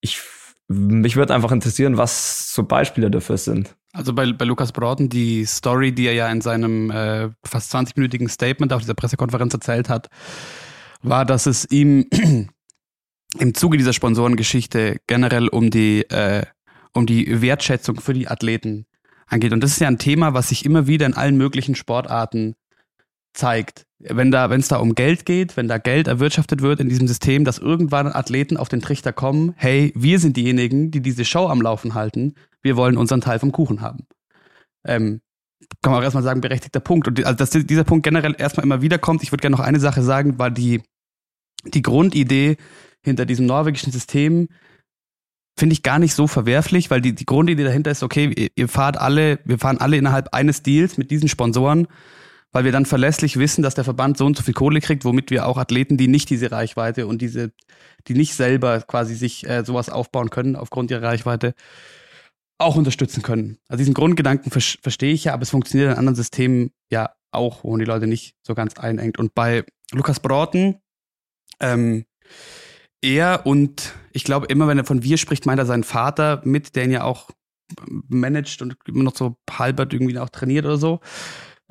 ich, 0.00 0.20
mich 0.68 1.16
würde 1.16 1.34
einfach 1.34 1.50
interessieren, 1.50 1.96
was 1.96 2.54
so 2.54 2.62
Beispiele 2.62 3.10
dafür 3.10 3.36
sind. 3.36 3.74
Also 3.92 4.12
bei, 4.12 4.32
bei 4.32 4.44
Lukas 4.44 4.70
Broughton, 4.70 5.08
die 5.08 5.44
Story, 5.46 5.92
die 5.92 6.06
er 6.06 6.14
ja 6.14 6.30
in 6.30 6.42
seinem 6.42 6.92
äh, 6.92 7.30
fast 7.44 7.74
20-minütigen 7.74 8.28
Statement 8.28 8.72
auf 8.72 8.82
dieser 8.82 8.94
Pressekonferenz 8.94 9.52
erzählt 9.52 9.88
hat, 9.88 10.10
war, 11.02 11.24
dass 11.24 11.46
es 11.46 11.68
ihm 11.72 12.06
im 13.40 13.54
Zuge 13.54 13.78
dieser 13.78 13.92
Sponsorengeschichte 13.92 14.98
generell 15.08 15.48
um 15.48 15.70
die, 15.70 16.02
äh, 16.08 16.46
um 16.92 17.04
die 17.04 17.42
Wertschätzung 17.42 18.00
für 18.00 18.14
die 18.14 18.28
Athleten 18.28 18.86
angeht. 19.26 19.52
Und 19.52 19.60
das 19.60 19.72
ist 19.72 19.80
ja 19.80 19.88
ein 19.88 19.98
Thema, 19.98 20.34
was 20.34 20.50
sich 20.50 20.64
immer 20.64 20.86
wieder 20.86 21.06
in 21.06 21.14
allen 21.14 21.36
möglichen 21.36 21.74
Sportarten 21.74 22.54
zeigt. 23.34 23.84
Wenn 23.98 24.30
da, 24.30 24.50
wenn 24.50 24.60
es 24.60 24.68
da 24.68 24.76
um 24.76 24.94
Geld 24.94 25.26
geht, 25.26 25.56
wenn 25.56 25.68
da 25.68 25.78
Geld 25.78 26.08
erwirtschaftet 26.08 26.62
wird 26.62 26.80
in 26.80 26.88
diesem 26.88 27.08
System, 27.08 27.44
dass 27.44 27.58
irgendwann 27.58 28.06
Athleten 28.06 28.56
auf 28.56 28.68
den 28.68 28.80
Trichter 28.80 29.12
kommen, 29.12 29.54
hey, 29.56 29.92
wir 29.94 30.18
sind 30.18 30.36
diejenigen, 30.36 30.90
die 30.90 31.00
diese 31.00 31.24
Show 31.24 31.48
am 31.48 31.60
Laufen 31.60 31.94
halten 31.94 32.34
wir 32.64 32.76
wollen 32.76 32.96
unseren 32.96 33.20
Teil 33.20 33.38
vom 33.38 33.52
Kuchen 33.52 33.80
haben. 33.82 34.06
Ähm, 34.84 35.20
kann 35.82 35.92
man 35.92 36.00
auch 36.00 36.04
erstmal 36.04 36.24
sagen, 36.24 36.40
berechtigter 36.40 36.80
Punkt. 36.80 37.06
Und 37.06 37.24
also, 37.24 37.36
dass 37.36 37.50
dieser 37.50 37.84
Punkt 37.84 38.02
generell 38.02 38.34
erstmal 38.36 38.64
immer 38.64 38.82
wieder 38.82 38.98
kommt, 38.98 39.22
ich 39.22 39.30
würde 39.30 39.42
gerne 39.42 39.56
noch 39.56 39.64
eine 39.64 39.78
Sache 39.78 40.02
sagen, 40.02 40.38
war 40.38 40.50
die, 40.50 40.82
die 41.64 41.82
Grundidee 41.82 42.56
hinter 43.02 43.26
diesem 43.26 43.46
norwegischen 43.46 43.92
System, 43.92 44.48
finde 45.56 45.74
ich 45.74 45.82
gar 45.82 45.98
nicht 45.98 46.14
so 46.14 46.26
verwerflich, 46.26 46.90
weil 46.90 47.00
die, 47.00 47.14
die 47.14 47.26
Grundidee 47.26 47.64
dahinter 47.64 47.90
ist, 47.90 48.02
okay, 48.02 48.50
ihr 48.56 48.68
fahrt 48.68 48.96
alle, 48.96 49.38
wir 49.44 49.58
fahren 49.58 49.78
alle 49.78 49.96
innerhalb 49.96 50.34
eines 50.34 50.62
Deals 50.62 50.98
mit 50.98 51.10
diesen 51.10 51.28
Sponsoren, 51.28 51.86
weil 52.54 52.64
wir 52.64 52.70
dann 52.70 52.86
verlässlich 52.86 53.36
wissen, 53.36 53.62
dass 53.62 53.74
der 53.74 53.82
Verband 53.82 54.16
so 54.16 54.24
und 54.24 54.36
so 54.36 54.44
viel 54.44 54.54
Kohle 54.54 54.80
kriegt, 54.80 55.04
womit 55.04 55.30
wir 55.30 55.46
auch 55.46 55.58
Athleten, 55.58 55.96
die 55.96 56.06
nicht 56.06 56.30
diese 56.30 56.52
Reichweite 56.52 57.08
und 57.08 57.20
diese, 57.20 57.50
die 58.06 58.14
nicht 58.14 58.34
selber 58.34 58.80
quasi 58.82 59.16
sich 59.16 59.46
äh, 59.48 59.64
sowas 59.64 59.90
aufbauen 59.90 60.30
können 60.30 60.54
aufgrund 60.54 60.92
ihrer 60.92 61.02
Reichweite, 61.02 61.54
auch 62.58 62.76
unterstützen 62.76 63.22
können. 63.22 63.58
Also 63.66 63.78
diesen 63.78 63.92
Grundgedanken 63.92 64.52
ver 64.52 64.60
verstehe 64.60 65.12
ich 65.12 65.24
ja, 65.24 65.34
aber 65.34 65.42
es 65.42 65.50
funktioniert 65.50 65.90
in 65.90 65.98
anderen 65.98 66.14
Systemen 66.14 66.70
ja 66.92 67.10
auch, 67.32 67.64
wo 67.64 67.72
man 67.72 67.80
die 67.80 67.86
Leute 67.86 68.06
nicht 68.06 68.36
so 68.46 68.54
ganz 68.54 68.78
einengt. 68.78 69.18
Und 69.18 69.34
bei 69.34 69.64
Lukas 69.90 70.20
Broughton, 70.20 70.76
ähm, 71.58 72.04
er 73.02 73.46
und 73.46 73.94
ich 74.12 74.22
glaube 74.22 74.46
immer, 74.46 74.68
wenn 74.68 74.78
er 74.78 74.84
von 74.84 75.02
wir 75.02 75.18
spricht, 75.18 75.44
meint 75.44 75.58
er 75.58 75.66
seinen 75.66 75.82
Vater 75.82 76.40
mit, 76.44 76.76
der 76.76 76.84
ihn 76.84 76.92
ja 76.92 77.02
auch 77.02 77.30
managt 77.80 78.62
und 78.62 78.76
immer 78.86 79.02
noch 79.02 79.16
so 79.16 79.38
halbert 79.50 79.92
irgendwie 79.92 80.16
auch 80.20 80.28
trainiert 80.28 80.66
oder 80.66 80.76
so, 80.76 81.00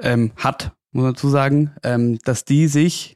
ähm, 0.04 0.32
hat, 0.38 0.72
muss 0.92 1.04
man 1.04 1.14
dazu 1.14 1.30
sagen, 1.30 1.72
ähm, 1.84 2.20
dass 2.24 2.46
die 2.46 2.68
sich 2.68 3.16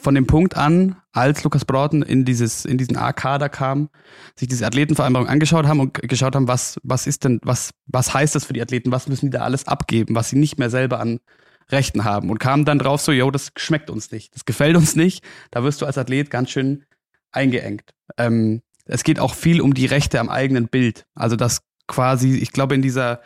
von 0.00 0.14
dem 0.14 0.26
Punkt 0.26 0.56
an, 0.56 0.96
als 1.12 1.42
Lukas 1.42 1.64
Broughton 1.64 2.02
in 2.02 2.24
dieses, 2.24 2.64
in 2.66 2.76
diesen 2.76 2.96
A-Kader 2.96 3.48
kam, 3.48 3.88
sich 4.38 4.46
diese 4.46 4.66
Athletenvereinbarung 4.66 5.28
angeschaut 5.28 5.66
haben 5.66 5.80
und 5.80 5.94
geschaut 5.94 6.36
haben, 6.36 6.48
was, 6.48 6.78
was 6.82 7.06
ist 7.06 7.24
denn, 7.24 7.40
was, 7.42 7.70
was 7.86 8.12
heißt 8.12 8.34
das 8.34 8.44
für 8.44 8.52
die 8.52 8.60
Athleten, 8.60 8.92
was 8.92 9.08
müssen 9.08 9.26
die 9.26 9.30
da 9.30 9.40
alles 9.40 9.66
abgeben, 9.66 10.14
was 10.14 10.28
sie 10.28 10.36
nicht 10.36 10.58
mehr 10.58 10.70
selber 10.70 11.00
an 11.00 11.20
Rechten 11.70 12.04
haben 12.04 12.30
und 12.30 12.38
kamen 12.38 12.64
dann 12.64 12.78
drauf 12.78 13.00
so, 13.00 13.10
yo, 13.10 13.30
das 13.30 13.50
schmeckt 13.56 13.90
uns 13.90 14.12
nicht, 14.12 14.34
das 14.34 14.44
gefällt 14.44 14.76
uns 14.76 14.94
nicht, 14.94 15.24
da 15.50 15.64
wirst 15.64 15.80
du 15.80 15.86
als 15.86 15.98
Athlet 15.98 16.30
ganz 16.30 16.50
schön 16.50 16.84
eingeengt. 17.32 17.94
Ähm, 18.18 18.62
es 18.84 19.02
geht 19.02 19.18
auch 19.18 19.34
viel 19.34 19.60
um 19.60 19.74
die 19.74 19.86
Rechte 19.86 20.20
am 20.20 20.28
eigenen 20.28 20.68
Bild. 20.68 21.06
Also 21.14 21.34
das 21.34 21.62
quasi, 21.88 22.36
ich 22.36 22.52
glaube 22.52 22.74
in 22.74 22.82
dieser, 22.82 23.20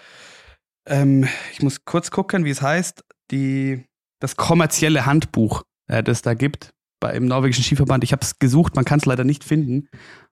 ähm, 0.90 1.26
ich 1.52 1.62
muss 1.62 1.84
kurz 1.84 2.10
gucken, 2.10 2.44
wie 2.44 2.50
es 2.50 2.60
heißt, 2.60 3.04
die, 3.30 3.84
das 4.20 4.36
kommerzielle 4.36 5.06
Handbuch 5.06 5.62
äh, 5.90 6.02
das 6.02 6.22
da 6.22 6.34
gibt 6.34 6.72
bei, 7.00 7.12
im 7.12 7.26
norwegischen 7.26 7.64
Skiverband. 7.64 8.04
Ich 8.04 8.12
habe 8.12 8.22
es 8.22 8.38
gesucht, 8.38 8.76
man 8.76 8.84
kann 8.84 8.98
es 8.98 9.06
leider 9.06 9.24
nicht 9.24 9.44
finden. 9.44 9.88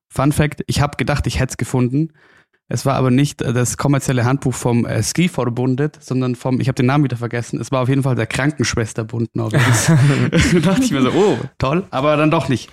Fun 0.09 0.33
Fact, 0.33 0.63
ich 0.67 0.81
habe 0.81 0.97
gedacht, 0.97 1.27
ich 1.27 1.41
hätte 1.41 1.51
es 1.53 1.57
gefunden. 1.57 2.13
Es 2.71 2.85
war 2.85 2.95
aber 2.95 3.11
nicht 3.11 3.43
äh, 3.43 3.53
das 3.53 3.77
kommerzielle 3.77 4.25
Handbuch 4.25 4.55
vom 4.55 4.87
äh, 4.87 5.03
Skiverbundet, 5.03 6.03
sondern 6.03 6.35
vom, 6.37 6.61
ich 6.61 6.69
habe 6.69 6.77
den 6.77 6.87
Namen 6.87 7.05
wieder 7.05 7.17
vergessen, 7.17 7.61
es 7.61 7.73
war 7.73 7.83
auf 7.83 7.89
jeden 7.89 8.03
Fall 8.03 8.15
der 8.15 8.27
Krankenschwesterbund 8.27 9.35
Norwegens. 9.35 9.87
da 10.53 10.59
dachte 10.61 10.83
ich 10.83 10.93
mir 10.93 11.03
so, 11.03 11.11
oh, 11.11 11.39
toll, 11.59 11.87
aber 11.91 12.17
dann 12.17 12.31
doch 12.31 12.49
nicht. 12.49 12.71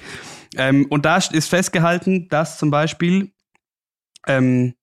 Ähm, 0.57 0.85
und 0.89 1.05
da 1.05 1.17
ist 1.17 1.47
festgehalten, 1.47 2.27
dass 2.29 2.57
zum 2.57 2.71
Beispiel 2.71 3.31
ähm, 4.27 4.73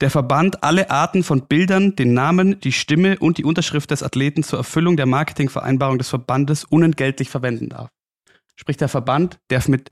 der 0.00 0.10
Verband 0.10 0.62
alle 0.62 0.90
Arten 0.90 1.22
von 1.22 1.46
Bildern, 1.46 1.96
den 1.96 2.14
Namen, 2.14 2.60
die 2.60 2.72
Stimme 2.72 3.18
und 3.18 3.38
die 3.38 3.44
Unterschrift 3.44 3.90
des 3.90 4.02
Athleten 4.02 4.42
zur 4.42 4.58
Erfüllung 4.58 4.96
der 4.96 5.06
Marketingvereinbarung 5.06 5.98
des 5.98 6.08
Verbandes 6.08 6.64
unentgeltlich 6.64 7.30
verwenden 7.30 7.68
darf. 7.68 7.90
Sprich, 8.56 8.76
der 8.76 8.88
Verband 8.88 9.38
darf 9.48 9.68
mit 9.68 9.90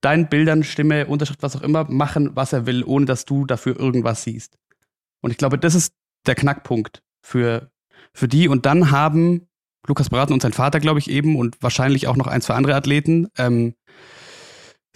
deinen 0.00 0.28
Bildern, 0.28 0.62
Stimme, 0.62 1.06
Unterschrift, 1.06 1.42
was 1.42 1.56
auch 1.56 1.62
immer, 1.62 1.84
machen, 1.90 2.30
was 2.34 2.52
er 2.52 2.66
will, 2.66 2.84
ohne 2.84 3.06
dass 3.06 3.24
du 3.24 3.46
dafür 3.46 3.78
irgendwas 3.78 4.22
siehst. 4.22 4.58
Und 5.20 5.30
ich 5.30 5.38
glaube, 5.38 5.58
das 5.58 5.74
ist 5.74 5.94
der 6.26 6.34
Knackpunkt 6.34 7.02
für, 7.22 7.70
für 8.12 8.28
die. 8.28 8.48
Und 8.48 8.66
dann 8.66 8.90
haben 8.90 9.48
Lukas 9.86 10.10
Braten 10.10 10.32
und 10.32 10.42
sein 10.42 10.52
Vater, 10.52 10.80
glaube 10.80 10.98
ich, 10.98 11.10
eben 11.10 11.36
und 11.36 11.56
wahrscheinlich 11.60 12.06
auch 12.06 12.16
noch 12.16 12.26
ein, 12.26 12.42
zwei 12.42 12.54
andere 12.54 12.74
Athleten 12.74 13.28
ähm, 13.38 13.74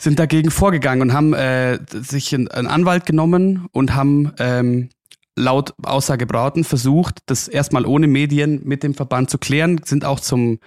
sind 0.01 0.19
dagegen 0.19 0.51
vorgegangen 0.51 1.03
und 1.03 1.13
haben 1.13 1.35
äh, 1.35 1.79
sich 1.91 2.35
einen 2.35 2.49
Anwalt 2.49 3.05
genommen 3.05 3.69
und 3.73 3.95
haben 3.95 4.33
ähm, 4.39 4.89
laut 5.37 5.75
Aussage 5.83 6.27
Brauten 6.27 6.65
versucht, 6.65 7.19
das 7.27 7.49
erstmal 7.49 7.85
ohne 7.85 8.07
Medien 8.07 8.63
mit 8.65 8.83
dem 8.83 8.95
Verband 8.95 9.29
zu 9.29 9.39
klären, 9.39 9.81
sind 9.85 10.05
auch 10.05 10.21
zum 10.21 10.59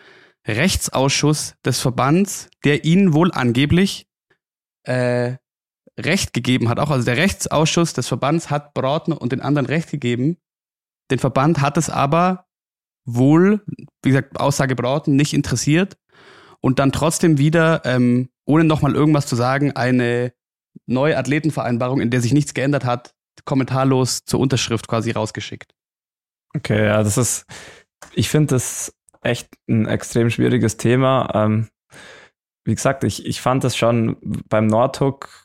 Rechtsausschuss 0.48 1.56
des 1.66 1.80
Verbands, 1.80 2.50
der 2.64 2.86
ihnen 2.86 3.14
wohl 3.14 3.32
angeblich 3.32 4.08
äh, 4.84 5.38
Recht 6.00 6.34
gegeben 6.34 6.70
hat. 6.70 6.80
Auch 6.80 6.92
also 6.92 7.06
der 7.06 7.18
Rechtsausschuss 7.18 7.94
des 7.94 8.08
Verbands 8.08 8.50
hat 8.50 8.74
Brauten 8.74 9.14
und 9.14 9.32
den 9.32 9.42
anderen 9.42 9.66
Recht 9.66 9.90
gegeben. 9.90 10.38
Den 11.10 11.20
Verband 11.20 11.60
hat 11.62 11.78
es 11.78 11.90
aber 11.90 12.46
wohl, 13.06 13.64
wie 14.04 14.10
gesagt, 14.10 14.40
Aussage 14.40 14.76
Brauten 14.76 15.16
nicht 15.16 15.34
interessiert 15.34 15.98
und 16.62 16.80
dann 16.80 16.92
trotzdem 16.92 17.38
wieder 17.38 17.82
ähm, 17.86 18.30
ohne 18.46 18.64
nochmal 18.64 18.96
irgendwas 18.96 19.28
zu 19.28 19.36
sagen, 19.36 19.72
eine 19.76 20.34
neue 20.86 21.18
Athletenvereinbarung, 21.18 22.02
in 22.02 22.10
der 22.10 22.22
sich 22.22 22.34
nichts 22.34 22.54
geändert 22.54 22.86
hat, 22.86 23.14
kommentarlos 23.46 24.26
zur 24.26 24.40
Unterschrift 24.40 24.88
quasi 24.88 25.12
rausgeschickt. 25.12 25.74
Okay, 26.56 26.86
ja, 26.86 27.04
das 27.04 27.18
ist, 27.18 27.46
ich 28.14 28.30
finde 28.30 28.56
das 28.56 28.94
echt 29.22 29.50
ein 29.68 29.88
extrem 29.88 30.30
schwieriges 30.30 30.78
Thema. 30.78 31.30
Ähm, 31.34 31.70
wie 32.66 32.76
gesagt, 32.76 33.04
ich, 33.04 33.26
ich 33.26 33.42
fand 33.42 33.64
das 33.64 33.76
schon 33.76 34.18
beim 34.50 34.68
Nordhook, 34.68 35.44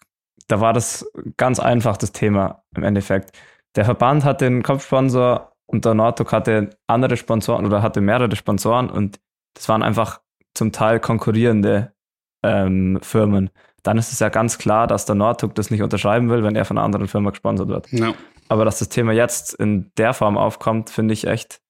da 0.48 0.60
war 0.60 0.72
das 0.72 1.10
ganz 1.36 1.60
einfach 1.60 1.96
das 1.96 2.12
Thema 2.12 2.64
im 2.74 2.82
Endeffekt. 2.82 3.36
Der 3.76 3.84
Verband 3.84 4.24
hat 4.24 4.40
den 4.40 4.62
Kopfsponsor 4.62 5.52
und 5.66 5.84
der 5.84 5.94
Nordhook 5.94 6.32
hatte 6.32 6.70
andere 6.86 7.16
Sponsoren 7.16 7.66
oder 7.66 7.82
hatte 7.82 8.00
mehrere 8.00 8.34
Sponsoren 8.34 8.90
und 8.90 9.20
das 9.54 9.68
waren 9.68 9.82
einfach 9.82 10.20
zum 10.54 10.72
Teil 10.72 11.00
konkurrierende 11.00 11.92
ähm, 12.42 12.98
Firmen, 13.02 13.50
dann 13.82 13.98
ist 13.98 14.12
es 14.12 14.20
ja 14.20 14.28
ganz 14.28 14.58
klar, 14.58 14.86
dass 14.86 15.06
der 15.06 15.14
Nordhook 15.14 15.54
das 15.54 15.70
nicht 15.70 15.82
unterschreiben 15.82 16.30
will, 16.30 16.42
wenn 16.42 16.56
er 16.56 16.64
von 16.64 16.78
einer 16.78 16.84
anderen 16.84 17.08
Firma 17.08 17.30
gesponsert 17.30 17.68
wird. 17.68 17.92
No. 17.92 18.14
Aber 18.48 18.64
dass 18.64 18.78
das 18.78 18.88
Thema 18.88 19.12
jetzt 19.12 19.54
in 19.54 19.90
der 19.96 20.14
Form 20.14 20.36
aufkommt, 20.36 20.90
finde 20.90 21.14
ich 21.14 21.26
echt, 21.26 21.60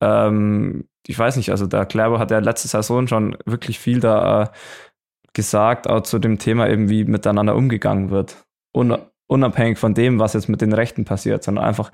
ähm, 0.00 0.88
ich 1.06 1.18
weiß 1.18 1.36
nicht, 1.36 1.50
also 1.50 1.66
der 1.66 1.86
Klerber 1.86 2.18
hat 2.18 2.30
ja 2.30 2.38
letzte 2.38 2.68
Saison 2.68 3.06
schon 3.06 3.36
wirklich 3.44 3.78
viel 3.78 4.00
da 4.00 4.44
äh, 4.44 4.46
gesagt, 5.34 5.88
auch 5.88 6.00
zu 6.00 6.18
dem 6.18 6.38
Thema 6.38 6.68
eben, 6.68 6.88
wie 6.88 7.04
miteinander 7.04 7.54
umgegangen 7.54 8.10
wird. 8.10 8.44
Un 8.74 8.98
unabhängig 9.28 9.78
von 9.78 9.92
dem, 9.92 10.20
was 10.20 10.34
jetzt 10.34 10.48
mit 10.48 10.60
den 10.60 10.72
Rechten 10.72 11.04
passiert, 11.04 11.42
sondern 11.42 11.64
einfach 11.64 11.90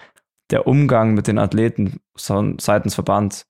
der 0.51 0.67
Umgang 0.67 1.15
mit 1.15 1.27
den 1.27 1.39
Athleten 1.39 2.01
seitens 2.15 2.95
Verbands. 2.95 3.49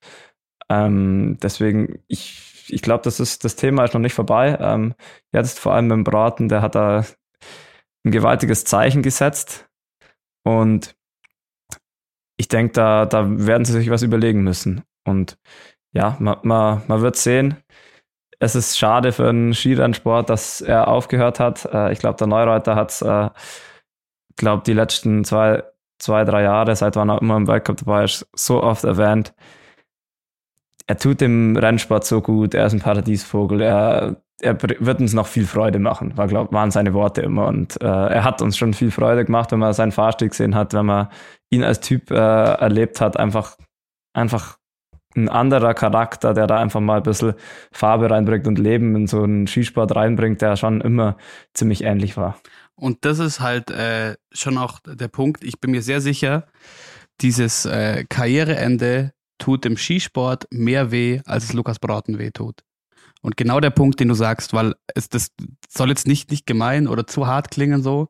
Ähm, 0.68 1.36
deswegen, 1.42 1.98
ich 2.06 2.51
ich 2.68 2.82
glaube, 2.82 3.04
das 3.04 3.20
ist 3.20 3.44
das 3.44 3.56
Thema 3.56 3.84
ist 3.84 3.94
noch 3.94 4.00
nicht 4.00 4.14
vorbei. 4.14 4.56
Ähm, 4.60 4.94
jetzt 5.32 5.58
vor 5.58 5.74
allem 5.74 5.88
beim 5.88 6.04
Braten, 6.04 6.48
der 6.48 6.62
hat 6.62 6.74
da 6.74 7.04
ein 8.04 8.10
gewaltiges 8.10 8.64
Zeichen 8.64 9.02
gesetzt 9.02 9.68
und 10.44 10.96
ich 12.36 12.48
denke, 12.48 12.72
da, 12.72 13.06
da 13.06 13.24
werden 13.28 13.64
sie 13.64 13.72
sich 13.72 13.90
was 13.90 14.02
überlegen 14.02 14.42
müssen. 14.42 14.82
Und 15.04 15.38
ja, 15.92 16.16
man, 16.18 16.38
man, 16.42 16.82
man 16.88 17.00
wird 17.02 17.16
sehen. 17.16 17.56
Es 18.40 18.54
ist 18.56 18.78
schade 18.78 19.12
für 19.12 19.28
einen 19.28 19.54
Skirennsport, 19.54 20.28
dass 20.28 20.60
er 20.60 20.88
aufgehört 20.88 21.38
hat. 21.38 21.64
Äh, 21.66 21.92
ich 21.92 22.00
glaube, 22.00 22.16
der 22.16 22.26
Neureuter 22.26 22.74
hat 22.74 22.90
es, 22.90 23.02
äh, 23.02 23.30
glaube 24.36 24.64
die 24.66 24.72
letzten 24.72 25.24
zwei, 25.24 25.62
zwei, 25.98 26.24
drei 26.24 26.42
Jahre, 26.42 26.74
seit 26.74 26.96
wann 26.96 27.10
er 27.10 27.20
immer 27.20 27.36
im 27.36 27.46
Weltcup 27.46 27.76
dabei 27.76 28.04
ist, 28.04 28.26
so 28.34 28.62
oft 28.62 28.84
erwähnt 28.84 29.34
er 30.92 30.98
tut 30.98 31.22
dem 31.22 31.56
Rennsport 31.56 32.04
so 32.04 32.20
gut, 32.20 32.52
er 32.52 32.66
ist 32.66 32.74
ein 32.74 32.80
Paradiesvogel, 32.80 33.62
er, 33.62 34.22
er 34.42 34.60
wird 34.60 35.00
uns 35.00 35.14
noch 35.14 35.26
viel 35.26 35.46
Freude 35.46 35.78
machen, 35.78 36.18
war, 36.18 36.28
glaub, 36.28 36.52
waren 36.52 36.70
seine 36.70 36.92
Worte 36.92 37.22
immer. 37.22 37.46
Und 37.46 37.80
äh, 37.80 37.86
er 37.86 38.24
hat 38.24 38.42
uns 38.42 38.58
schon 38.58 38.74
viel 38.74 38.90
Freude 38.90 39.24
gemacht, 39.24 39.52
wenn 39.52 39.58
man 39.58 39.72
seinen 39.72 39.92
Fahrstieg 39.92 40.32
gesehen 40.32 40.54
hat, 40.54 40.74
wenn 40.74 40.84
man 40.84 41.08
ihn 41.48 41.64
als 41.64 41.80
Typ 41.80 42.10
äh, 42.10 42.14
erlebt 42.14 43.00
hat, 43.00 43.16
einfach, 43.16 43.56
einfach 44.12 44.58
ein 45.16 45.30
anderer 45.30 45.72
Charakter, 45.72 46.34
der 46.34 46.46
da 46.46 46.58
einfach 46.58 46.80
mal 46.80 46.98
ein 46.98 47.04
bisschen 47.04 47.32
Farbe 47.72 48.10
reinbringt 48.10 48.46
und 48.46 48.58
Leben 48.58 48.94
in 48.94 49.06
so 49.06 49.22
einen 49.22 49.46
Skisport 49.46 49.96
reinbringt, 49.96 50.42
der 50.42 50.56
schon 50.56 50.82
immer 50.82 51.16
ziemlich 51.54 51.84
ähnlich 51.84 52.18
war. 52.18 52.36
Und 52.74 53.06
das 53.06 53.18
ist 53.18 53.40
halt 53.40 53.70
äh, 53.70 54.16
schon 54.30 54.58
auch 54.58 54.80
der 54.86 55.08
Punkt. 55.08 55.42
Ich 55.42 55.58
bin 55.58 55.70
mir 55.70 55.80
sehr 55.80 56.02
sicher, 56.02 56.48
dieses 57.22 57.64
äh, 57.64 58.04
Karriereende 58.10 59.12
tut 59.42 59.64
dem 59.64 59.76
Skisport 59.76 60.46
mehr 60.50 60.90
weh, 60.92 61.20
als 61.24 61.44
es 61.44 61.52
Lukas 61.52 61.78
Brauten 61.78 62.18
weh 62.18 62.30
tut. 62.30 62.60
Und 63.22 63.36
genau 63.36 63.60
der 63.60 63.70
Punkt, 63.70 64.00
den 64.00 64.08
du 64.08 64.14
sagst, 64.14 64.52
weil 64.52 64.74
es 64.94 65.08
das 65.08 65.28
soll 65.68 65.88
jetzt 65.88 66.06
nicht, 66.06 66.30
nicht 66.30 66.46
gemein 66.46 66.88
oder 66.88 67.06
zu 67.06 67.26
hart 67.26 67.50
klingen 67.50 67.82
so, 67.82 68.08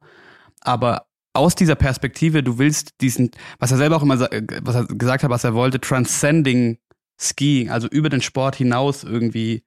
aber 0.61 1.07
aus 1.35 1.55
dieser 1.55 1.75
Perspektive, 1.75 2.43
du 2.43 2.59
willst 2.59 3.01
diesen, 3.01 3.31
was 3.59 3.71
er 3.71 3.79
selber 3.79 3.97
auch 3.97 4.03
immer 4.03 4.21
was 4.21 4.75
er 4.75 4.87
gesagt 4.87 5.23
hat, 5.25 5.31
was 5.31 5.45
er 5.45 5.55
wollte, 5.55 5.81
transcending 5.81 6.79
Skiing, 7.19 7.71
also 7.71 7.89
über 7.89 8.09
den 8.09 8.21
Sport 8.21 8.57
hinaus 8.57 9.05
irgendwie 9.05 9.65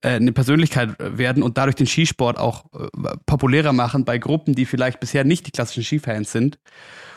äh, 0.00 0.10
eine 0.10 0.32
Persönlichkeit 0.32 0.96
werden 0.98 1.42
und 1.42 1.58
dadurch 1.58 1.76
den 1.76 1.86
Skisport 1.86 2.38
auch 2.38 2.64
äh, 2.72 3.16
populärer 3.26 3.72
machen 3.72 4.04
bei 4.04 4.18
Gruppen, 4.18 4.54
die 4.54 4.64
vielleicht 4.64 5.00
bisher 5.00 5.24
nicht 5.24 5.46
die 5.46 5.50
klassischen 5.50 5.82
Skifans 5.82 6.32
sind. 6.32 6.58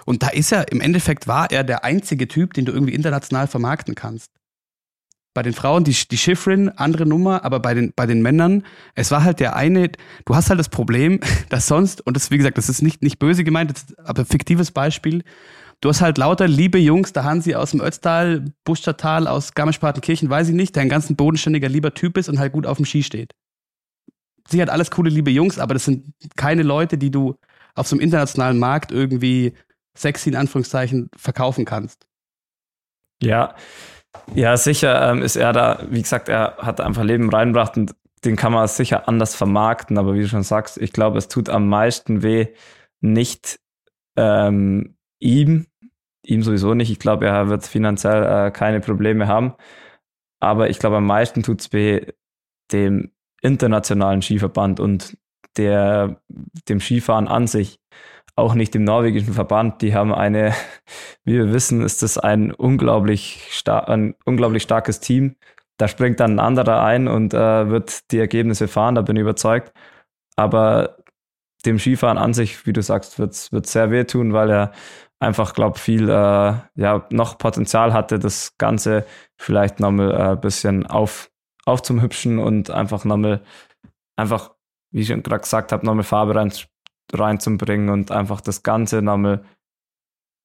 Und 0.07 0.23
da 0.23 0.29
ist 0.29 0.53
er, 0.53 0.71
im 0.71 0.79
Endeffekt 0.79 1.27
war 1.27 1.51
er 1.51 1.65
der 1.65 1.83
einzige 1.83 2.29
Typ, 2.29 2.53
den 2.53 2.63
du 2.63 2.71
irgendwie 2.71 2.93
international 2.93 3.45
vermarkten 3.45 3.93
kannst. 3.93 4.31
Bei 5.33 5.43
den 5.43 5.51
Frauen 5.51 5.83
die, 5.83 5.91
die 5.91 6.17
Schifrin, 6.17 6.69
andere 6.69 7.05
Nummer, 7.05 7.43
aber 7.43 7.59
bei 7.59 7.73
den, 7.73 7.91
bei 7.93 8.05
den 8.05 8.21
Männern, 8.21 8.63
es 8.95 9.11
war 9.11 9.25
halt 9.25 9.41
der 9.41 9.57
eine, 9.57 9.91
du 10.23 10.33
hast 10.33 10.49
halt 10.49 10.61
das 10.61 10.69
Problem, 10.69 11.19
dass 11.49 11.67
sonst, 11.67 12.07
und 12.07 12.15
das, 12.15 12.31
wie 12.31 12.37
gesagt, 12.37 12.57
das 12.57 12.69
ist 12.69 12.81
nicht, 12.81 13.01
nicht 13.01 13.19
böse 13.19 13.43
gemeint, 13.43 13.71
das 13.71 13.97
aber 13.97 14.23
fiktives 14.23 14.71
Beispiel, 14.71 15.25
du 15.81 15.89
hast 15.89 15.99
halt 15.99 16.17
lauter 16.17 16.47
liebe 16.47 16.79
Jungs, 16.79 17.11
der 17.11 17.25
Hansi 17.25 17.55
aus 17.55 17.71
dem 17.71 17.81
Ötztal, 17.81 18.45
Buschtertal, 18.63 19.27
aus 19.27 19.55
Garmisch-Partenkirchen, 19.55 20.29
weiß 20.29 20.47
ich 20.47 20.55
nicht, 20.55 20.73
der 20.77 20.83
ein 20.83 20.89
ganz 20.89 21.13
bodenständiger, 21.13 21.67
lieber 21.67 21.93
Typ 21.93 22.15
ist 22.15 22.29
und 22.29 22.39
halt 22.39 22.53
gut 22.53 22.65
auf 22.65 22.77
dem 22.77 22.85
Ski 22.85 23.03
steht. 23.03 23.33
Sie 24.47 24.61
hat 24.61 24.69
alles 24.69 24.89
coole, 24.89 25.09
liebe 25.09 25.31
Jungs, 25.31 25.59
aber 25.59 25.73
das 25.73 25.83
sind 25.83 26.13
keine 26.37 26.63
Leute, 26.63 26.97
die 26.97 27.11
du 27.11 27.35
auf 27.75 27.89
so 27.89 27.95
einem 27.95 28.01
internationalen 28.01 28.57
Markt 28.57 28.93
irgendwie 28.93 29.53
sexy 29.97 30.29
in 30.29 30.35
Anführungszeichen 30.35 31.09
verkaufen 31.15 31.65
kannst. 31.65 32.07
Ja, 33.21 33.55
ja, 34.35 34.57
sicher 34.57 35.09
ähm, 35.11 35.21
ist 35.21 35.35
er 35.35 35.53
da, 35.53 35.83
wie 35.89 36.01
gesagt, 36.01 36.29
er 36.29 36.57
hat 36.57 36.81
einfach 36.81 37.03
Leben 37.03 37.29
reingebracht 37.29 37.77
und 37.77 37.95
den 38.25 38.35
kann 38.35 38.51
man 38.51 38.67
sicher 38.67 39.07
anders 39.07 39.35
vermarkten, 39.35 39.97
aber 39.97 40.13
wie 40.13 40.21
du 40.21 40.27
schon 40.27 40.43
sagst, 40.43 40.77
ich 40.77 40.91
glaube, 40.91 41.17
es 41.17 41.27
tut 41.27 41.49
am 41.49 41.67
meisten 41.69 42.23
weh, 42.23 42.47
nicht 42.99 43.59
ähm, 44.17 44.97
ihm, 45.19 45.67
ihm 46.23 46.43
sowieso 46.43 46.73
nicht. 46.73 46.91
Ich 46.91 46.99
glaube, 46.99 47.27
er 47.27 47.49
wird 47.49 47.65
finanziell 47.65 48.47
äh, 48.47 48.51
keine 48.51 48.79
Probleme 48.79 49.27
haben. 49.27 49.53
Aber 50.39 50.69
ich 50.69 50.79
glaube, 50.79 50.97
am 50.97 51.05
meisten 51.05 51.43
tut 51.43 51.61
es 51.61 51.73
weh 51.73 52.07
dem 52.71 53.11
internationalen 53.41 54.21
Skiverband 54.21 54.79
und 54.79 55.17
der, 55.57 56.21
dem 56.69 56.79
Skifahren 56.79 57.27
an 57.27 57.47
sich. 57.47 57.79
Auch 58.35 58.53
nicht 58.53 58.73
dem 58.73 58.83
norwegischen 58.83 59.33
Verband. 59.33 59.81
Die 59.81 59.95
haben 59.95 60.13
eine, 60.13 60.53
wie 61.23 61.33
wir 61.33 61.53
wissen, 61.53 61.81
ist 61.81 62.03
das 62.03 62.17
ein 62.17 62.53
unglaublich, 62.53 63.47
star 63.51 63.89
ein 63.89 64.15
unglaublich 64.25 64.63
starkes 64.63 64.99
Team. 64.99 65.35
Da 65.77 65.87
springt 65.87 66.19
dann 66.19 66.35
ein 66.35 66.39
anderer 66.39 66.83
ein 66.83 67.07
und 67.07 67.33
äh, 67.33 67.69
wird 67.69 68.11
die 68.11 68.19
Ergebnisse 68.19 68.67
fahren, 68.67 68.95
da 68.95 69.01
bin 69.01 69.15
ich 69.15 69.21
überzeugt. 69.21 69.73
Aber 70.35 70.97
dem 71.65 71.79
Skifahren 71.79 72.17
an 72.17 72.33
sich, 72.33 72.65
wie 72.65 72.73
du 72.73 72.81
sagst, 72.81 73.19
wird 73.19 73.33
es 73.33 73.49
sehr 73.71 73.91
wehtun, 73.91 74.33
weil 74.33 74.49
er 74.49 74.71
einfach, 75.19 75.53
glaube 75.53 75.79
viel 75.79 76.09
äh, 76.09 76.53
ja, 76.75 77.05
noch 77.09 77.37
Potenzial 77.37 77.93
hatte, 77.93 78.19
das 78.19 78.57
Ganze 78.57 79.05
vielleicht 79.37 79.79
nochmal 79.79 80.15
ein 80.15 80.33
äh, 80.33 80.39
bisschen 80.39 80.85
auf, 80.85 81.31
aufzumhübschen 81.65 82.39
und 82.39 82.69
einfach 82.69 83.05
nochmal, 83.05 83.41
einfach, 84.15 84.51
wie 84.91 85.01
ich 85.01 85.07
schon 85.07 85.23
gerade 85.23 85.41
gesagt 85.41 85.71
habe, 85.71 85.85
nochmal 85.85 86.03
Farbe 86.03 86.35
rein, 86.35 86.51
reinzubringen 87.13 87.89
und 87.89 88.11
einfach 88.11 88.41
das 88.41 88.63
Ganze 88.63 89.01
nochmal 89.01 89.43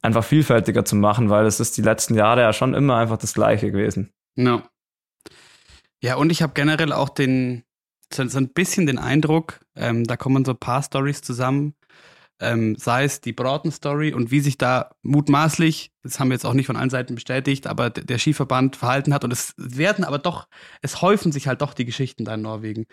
einfach 0.02 0.24
vielfältiger 0.24 0.85
zu 0.85 0.96
machen, 0.96 1.31
weil 1.31 1.46
es 1.46 1.61
ist 1.61 1.76
die 1.76 1.83
letzten 1.83 2.14
Jahre 2.14 2.40
ja 2.40 2.52
schon 2.52 2.74
immer 2.74 2.96
einfach 2.96 3.18
das 3.18 3.35
Gleiche 3.35 3.70
gewesen. 3.70 4.12
No. 4.37 4.62
Ja, 6.02 6.16
und 6.16 6.31
ich 6.31 6.42
habe 6.42 6.52
generell 6.55 6.92
auch 6.92 7.09
den, 7.09 7.62
so, 8.12 8.26
so, 8.26 8.38
ein 8.38 8.48
bisschen 8.48 8.87
den 8.87 8.98
Eindruck, 8.98 9.61
ähm, 9.76 10.05
da 10.05 10.16
kommen 10.16 10.44
so 10.44 10.52
ein 10.52 10.59
paar 10.59 10.83
Stories 10.83 11.22
zusammen, 11.22 11.74
ähm, 12.42 12.76
sei 12.76 13.05
es 13.05 13.20
die 13.20 13.33
Broughton-Story 13.33 14.12
und 14.12 14.31
wie 14.31 14.40
sich 14.40 14.59
da 14.59 14.90
mutmaßlich, 15.02 15.92
das 16.02 16.18
haben 16.18 16.28
wir 16.28 16.35
jetzt 16.35 16.44
auch 16.44 16.55
nicht 16.55 16.66
von 16.66 16.76
allen 16.76 16.90
Seiten 16.90 17.14
bestätigt, 17.14 17.66
aber 17.66 17.88
der 17.90 18.18
Skiverband 18.18 18.76
verhalten 18.76 19.14
hat 19.14 19.24
und 19.24 19.33
es 19.33 19.55
werden 19.57 20.05
aber 20.05 20.18
doch, 20.18 20.48
es 20.83 21.00
häufen 21.00 21.31
sich 21.31 21.46
halt 21.46 21.62
doch 21.62 21.72
die 21.72 21.85
Geschichten 21.85 22.24
da 22.24 22.35
in 22.35 22.42
Norwegen. 22.42 22.87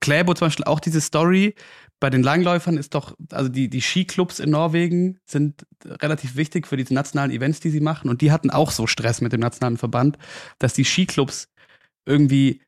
Kläbo 0.00 0.32
zum 0.34 0.46
Beispiel 0.46 0.64
auch 0.64 0.80
diese 0.80 1.00
Story, 1.00 1.54
bei 1.98 2.08
den 2.08 2.22
Langläufern 2.22 2.76
ist 2.76 2.94
doch, 2.94 3.16
also 3.32 3.48
die, 3.48 3.68
die 3.68 3.82
Skiclubs 3.82 4.38
in 4.38 4.50
Norwegen 4.50 5.18
sind 5.26 5.66
relativ 5.84 6.36
wichtig 6.36 6.66
für 6.66 6.76
diese 6.76 6.94
nationalen 6.94 7.32
Events, 7.32 7.60
die 7.60 7.70
sie 7.70 7.80
machen 7.80 8.08
und 8.08 8.20
die 8.20 8.30
hatten 8.30 8.50
auch 8.50 8.70
so 8.70 8.86
Stress 8.86 9.20
mit 9.20 9.32
dem 9.32 9.40
nationalen 9.40 9.76
Verband, 9.76 10.18
dass 10.58 10.74
die 10.74 10.84
Skiclubs 10.84 11.48
irgendwie 12.06 12.60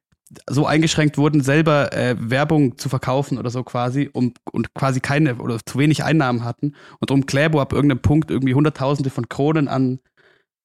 so 0.48 0.66
eingeschränkt 0.66 1.18
wurden, 1.18 1.40
selber 1.40 1.92
äh, 1.92 2.16
Werbung 2.18 2.78
zu 2.78 2.88
verkaufen 2.88 3.38
oder 3.38 3.50
so 3.50 3.62
quasi 3.62 4.10
um, 4.12 4.34
und 4.50 4.74
quasi 4.74 5.00
keine 5.00 5.36
oder 5.36 5.58
zu 5.64 5.78
wenig 5.78 6.02
Einnahmen 6.02 6.44
hatten 6.44 6.74
und 6.98 7.10
um 7.10 7.26
Kläbo 7.26 7.60
ab 7.60 7.72
irgendeinem 7.72 8.02
Punkt 8.02 8.30
irgendwie 8.30 8.54
Hunderttausende 8.54 9.10
von 9.10 9.28
Kronen 9.28 9.68
an 9.68 10.00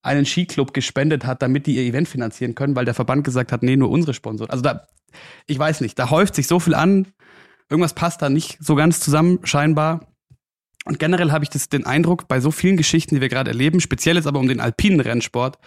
einen 0.03 0.25
Skiclub 0.25 0.73
gespendet 0.73 1.25
hat, 1.25 1.41
damit 1.43 1.67
die 1.67 1.75
ihr 1.75 1.83
Event 1.83 2.07
finanzieren 2.07 2.55
können, 2.55 2.75
weil 2.75 2.85
der 2.85 2.95
Verband 2.95 3.23
gesagt 3.23 3.51
hat, 3.51 3.61
nee, 3.61 3.75
nur 3.75 3.91
unsere 3.91 4.15
Sponsoren. 4.15 4.49
Also 4.49 4.63
da, 4.63 4.87
ich 5.45 5.59
weiß 5.59 5.81
nicht, 5.81 5.97
da 5.99 6.09
häuft 6.09 6.33
sich 6.33 6.47
so 6.47 6.59
viel 6.59 6.73
an, 6.73 7.07
irgendwas 7.69 7.93
passt 7.93 8.21
da 8.21 8.29
nicht 8.29 8.57
so 8.59 8.75
ganz 8.75 8.99
zusammen, 8.99 9.39
scheinbar. 9.43 10.07
Und 10.85 10.97
generell 10.97 11.31
habe 11.31 11.43
ich 11.43 11.51
das, 11.51 11.69
den 11.69 11.85
Eindruck, 11.85 12.27
bei 12.27 12.39
so 12.39 12.49
vielen 12.49 12.77
Geschichten, 12.77 13.15
die 13.15 13.21
wir 13.21 13.29
gerade 13.29 13.51
erleben, 13.51 13.79
speziell 13.79 14.15
jetzt 14.15 14.25
aber 14.25 14.39
um 14.39 14.47
den 14.47 14.59
alpinen 14.59 14.99
Rennsport, 14.99 15.59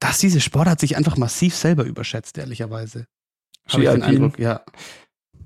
dass 0.00 0.18
diese 0.18 0.40
Sportart 0.40 0.80
sich 0.80 0.96
einfach 0.96 1.16
massiv 1.16 1.54
selber 1.54 1.84
überschätzt, 1.84 2.36
ehrlicherweise. 2.38 3.06
Habe 3.68 3.84
ich 3.84 3.90
den 3.90 4.02
Eindruck, 4.02 4.38
ja. 4.38 4.62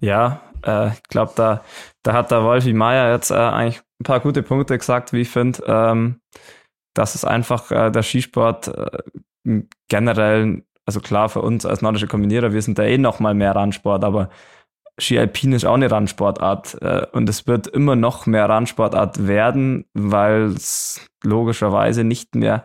Ja, 0.00 0.40
äh, 0.64 0.92
ich 0.92 1.02
glaube, 1.04 1.32
da, 1.36 1.64
da 2.02 2.12
hat 2.12 2.30
der 2.30 2.42
Wolfi 2.42 2.72
Meier 2.72 3.12
jetzt 3.12 3.30
äh, 3.30 3.34
eigentlich 3.34 3.82
ein 4.00 4.04
paar 4.04 4.20
gute 4.20 4.42
Punkte 4.42 4.78
gesagt, 4.78 5.12
wie 5.12 5.22
ich 5.22 5.30
finde. 5.30 5.62
Ähm, 5.66 6.20
dass 6.94 7.14
es 7.14 7.24
einfach 7.24 7.70
äh, 7.70 7.90
der 7.90 8.02
Skisport 8.02 8.68
äh, 8.68 9.62
generell, 9.88 10.62
also 10.86 11.00
klar 11.00 11.28
für 11.28 11.42
uns 11.42 11.66
als 11.66 11.82
nordische 11.82 12.06
Kombinierer, 12.06 12.52
wir 12.52 12.62
sind 12.62 12.78
da 12.78 12.84
eh 12.84 12.98
noch 12.98 13.20
mal 13.20 13.34
mehr 13.34 13.54
Randsport, 13.54 14.04
aber 14.04 14.30
Ski 14.96 15.18
Alpin 15.18 15.52
ist 15.52 15.64
auch 15.64 15.74
eine 15.74 15.90
Randsportart 15.90 16.78
äh, 16.80 17.06
und 17.12 17.28
es 17.28 17.48
wird 17.48 17.66
immer 17.66 17.96
noch 17.96 18.26
mehr 18.26 18.48
Randsportart 18.48 19.26
werden, 19.26 19.86
weil 19.92 20.44
es 20.44 21.04
logischerweise 21.24 22.04
nicht 22.04 22.36
mehr 22.36 22.64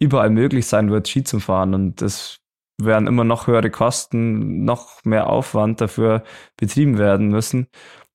überall 0.00 0.30
möglich 0.30 0.66
sein 0.66 0.90
wird, 0.90 1.08
Ski 1.08 1.22
zu 1.22 1.38
fahren. 1.40 1.74
Und 1.74 2.02
das 2.02 2.40
werden 2.78 3.06
immer 3.06 3.24
noch 3.24 3.46
höhere 3.46 3.70
Kosten, 3.70 4.64
noch 4.64 5.04
mehr 5.04 5.28
Aufwand 5.28 5.80
dafür 5.80 6.24
betrieben 6.56 6.98
werden 6.98 7.28
müssen, 7.28 7.68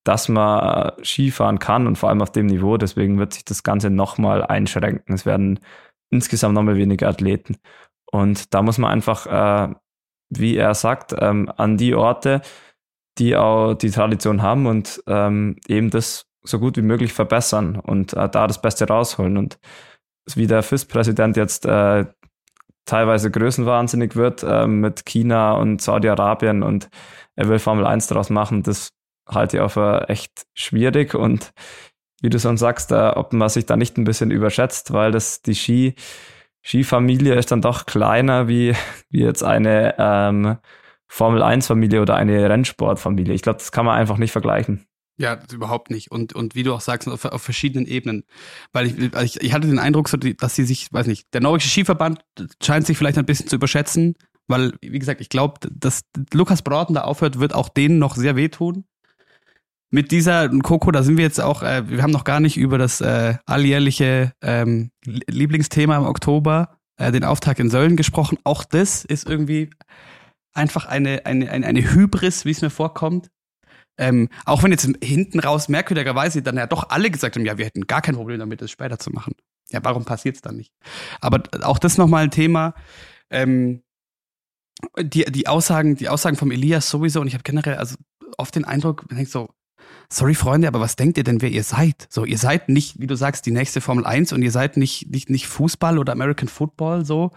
dass 0.04 0.28
man 0.28 0.92
Ski 1.02 1.30
fahren 1.30 1.58
kann 1.58 1.86
und 1.86 1.96
vor 1.96 2.08
allem 2.08 2.22
auf 2.22 2.32
dem 2.32 2.46
Niveau. 2.46 2.76
Deswegen 2.76 3.18
wird 3.18 3.34
sich 3.34 3.44
das 3.44 3.62
Ganze 3.62 3.90
nochmal 3.90 4.44
einschränken. 4.44 5.14
Es 5.14 5.24
werden 5.24 5.60
insgesamt 6.10 6.54
nochmal 6.54 6.76
weniger 6.76 7.08
Athleten. 7.08 7.56
Und 8.10 8.54
da 8.54 8.62
muss 8.62 8.78
man 8.78 8.90
einfach, 8.90 9.26
äh, 9.26 9.74
wie 10.30 10.56
er 10.56 10.74
sagt, 10.74 11.14
ähm, 11.18 11.50
an 11.56 11.76
die 11.76 11.94
Orte, 11.94 12.42
die 13.18 13.36
auch 13.36 13.74
die 13.74 13.90
Tradition 13.90 14.42
haben 14.42 14.66
und 14.66 15.02
ähm, 15.06 15.56
eben 15.68 15.90
das 15.90 16.26
so 16.42 16.58
gut 16.60 16.76
wie 16.76 16.82
möglich 16.82 17.12
verbessern 17.12 17.76
und 17.76 18.12
äh, 18.12 18.28
da 18.28 18.46
das 18.46 18.60
Beste 18.60 18.86
rausholen. 18.86 19.36
Und 19.36 19.58
wie 20.34 20.46
der 20.46 20.62
FIS-Präsident 20.62 21.36
jetzt 21.36 21.66
äh, 21.66 22.06
teilweise 22.84 23.30
größenwahnsinnig 23.30 24.16
wird 24.16 24.42
äh, 24.42 24.66
mit 24.66 25.04
China 25.04 25.52
und 25.52 25.82
Saudi-Arabien 25.82 26.62
und 26.62 26.88
er 27.34 27.48
will 27.48 27.58
Formel 27.58 27.86
1 27.86 28.06
daraus 28.06 28.30
machen, 28.30 28.62
das 28.62 28.90
halte 29.28 29.56
ich 29.56 29.60
auch 29.60 29.70
für 29.70 30.08
echt 30.08 30.46
schwierig 30.54 31.14
und 31.14 31.52
wie 32.22 32.30
du 32.30 32.38
schon 32.38 32.56
sagst, 32.56 32.92
äh, 32.92 33.10
ob 33.14 33.32
man 33.32 33.48
sich 33.48 33.66
da 33.66 33.76
nicht 33.76 33.98
ein 33.98 34.04
bisschen 34.04 34.30
überschätzt, 34.30 34.92
weil 34.92 35.12
das 35.12 35.42
die 35.42 35.54
Ski 35.54 35.94
Skifamilie 36.64 37.34
ist 37.34 37.52
dann 37.52 37.60
doch 37.60 37.86
kleiner 37.86 38.48
wie, 38.48 38.74
wie 39.08 39.22
jetzt 39.22 39.44
eine 39.44 39.94
ähm, 39.98 40.56
Formel 41.06 41.42
1 41.42 41.68
Familie 41.68 42.02
oder 42.02 42.16
eine 42.16 42.50
Rennsportfamilie. 42.50 43.34
Ich 43.34 43.42
glaube, 43.42 43.58
das 43.58 43.70
kann 43.70 43.86
man 43.86 43.96
einfach 43.96 44.18
nicht 44.18 44.32
vergleichen. 44.32 44.84
Ja, 45.18 45.38
überhaupt 45.50 45.90
nicht. 45.90 46.10
Und, 46.10 46.34
und 46.34 46.54
wie 46.54 46.62
du 46.62 46.74
auch 46.74 46.82
sagst, 46.82 47.08
auf, 47.08 47.24
auf 47.24 47.42
verschiedenen 47.42 47.86
Ebenen. 47.86 48.24
Weil 48.72 48.86
ich, 48.86 49.14
ich, 49.22 49.40
ich 49.40 49.52
hatte 49.54 49.66
den 49.66 49.78
Eindruck, 49.78 50.08
so, 50.08 50.18
dass 50.18 50.54
sie 50.54 50.64
sich, 50.64 50.92
weiß 50.92 51.06
nicht, 51.06 51.32
der 51.32 51.40
norwegische 51.40 51.70
Skiverband 51.70 52.20
scheint 52.62 52.86
sich 52.86 52.98
vielleicht 52.98 53.16
ein 53.16 53.24
bisschen 53.24 53.48
zu 53.48 53.56
überschätzen, 53.56 54.14
Weil, 54.48 54.74
wie 54.80 54.98
gesagt, 54.98 55.20
ich 55.20 55.28
glaube, 55.28 55.54
dass 55.70 56.02
Lukas 56.32 56.62
Broughton 56.62 56.94
da 56.94 57.02
aufhört, 57.02 57.38
wird 57.40 57.54
auch 57.54 57.68
denen 57.68 57.98
noch 57.98 58.14
sehr 58.14 58.36
wehtun. 58.36 58.84
Mit 59.90 60.10
dieser 60.10 60.48
Coco, 60.48 60.90
da 60.90 61.02
sind 61.02 61.16
wir 61.16 61.24
jetzt 61.24 61.40
auch, 61.40 61.62
äh, 61.62 61.88
wir 61.88 62.02
haben 62.02 62.10
noch 62.10 62.24
gar 62.24 62.40
nicht 62.40 62.56
über 62.56 62.76
das 62.76 63.00
äh, 63.00 63.36
alljährliche 63.46 64.32
ähm, 64.42 64.90
Lieblingsthema 65.04 65.96
im 65.96 66.04
Oktober, 66.04 66.78
äh, 66.96 67.12
den 67.12 67.24
Auftakt 67.24 67.60
in 67.60 67.70
Sölden 67.70 67.96
gesprochen. 67.96 68.38
Auch 68.44 68.64
das 68.64 69.04
ist 69.04 69.28
irgendwie 69.28 69.70
einfach 70.52 70.86
eine, 70.86 71.24
eine, 71.24 71.50
eine, 71.50 71.66
eine 71.66 71.94
Hybris, 71.94 72.44
wie 72.44 72.50
es 72.50 72.62
mir 72.62 72.70
vorkommt. 72.70 73.30
Ähm, 73.98 74.28
auch 74.44 74.62
wenn 74.62 74.70
jetzt 74.70 74.88
hinten 75.02 75.40
raus 75.40 75.68
merkwürdigerweise 75.68 76.42
dann 76.42 76.56
ja 76.56 76.66
doch 76.66 76.90
alle 76.90 77.10
gesagt 77.10 77.36
haben, 77.36 77.46
ja, 77.46 77.56
wir 77.56 77.64
hätten 77.64 77.86
gar 77.86 78.02
kein 78.02 78.14
Problem 78.14 78.38
damit, 78.38 78.60
das 78.60 78.70
später 78.70 78.98
zu 78.98 79.10
machen. 79.10 79.34
Ja, 79.70 79.80
warum 79.82 80.04
passiert 80.04 80.36
es 80.36 80.42
dann 80.42 80.56
nicht? 80.56 80.72
Aber 81.20 81.42
auch 81.62 81.78
das 81.78 81.98
nochmal 81.98 82.24
ein 82.24 82.30
Thema. 82.30 82.74
Ähm, 83.30 83.82
die, 85.00 85.24
die 85.24 85.48
Aussagen, 85.48 85.96
die 85.96 86.08
Aussagen 86.08 86.36
vom 86.36 86.50
Elias 86.50 86.90
sowieso, 86.90 87.20
und 87.20 87.26
ich 87.26 87.34
habe 87.34 87.42
generell 87.42 87.76
also 87.76 87.96
oft 88.36 88.54
den 88.54 88.64
Eindruck, 88.64 89.06
ich 89.08 89.16
denke 89.16 89.30
so, 89.30 89.48
sorry 90.10 90.34
Freunde, 90.34 90.68
aber 90.68 90.80
was 90.80 90.96
denkt 90.96 91.18
ihr 91.18 91.24
denn, 91.24 91.42
wer 91.42 91.50
ihr 91.50 91.64
seid? 91.64 92.06
So, 92.10 92.24
ihr 92.24 92.38
seid 92.38 92.68
nicht, 92.68 93.00
wie 93.00 93.06
du 93.06 93.16
sagst, 93.16 93.46
die 93.46 93.50
nächste 93.50 93.80
Formel 93.80 94.06
1 94.06 94.32
und 94.32 94.42
ihr 94.42 94.50
seid 94.50 94.76
nicht, 94.76 95.10
nicht, 95.10 95.30
nicht 95.30 95.46
Fußball 95.46 95.98
oder 95.98 96.12
American 96.12 96.48
Football 96.48 97.04
so. 97.04 97.32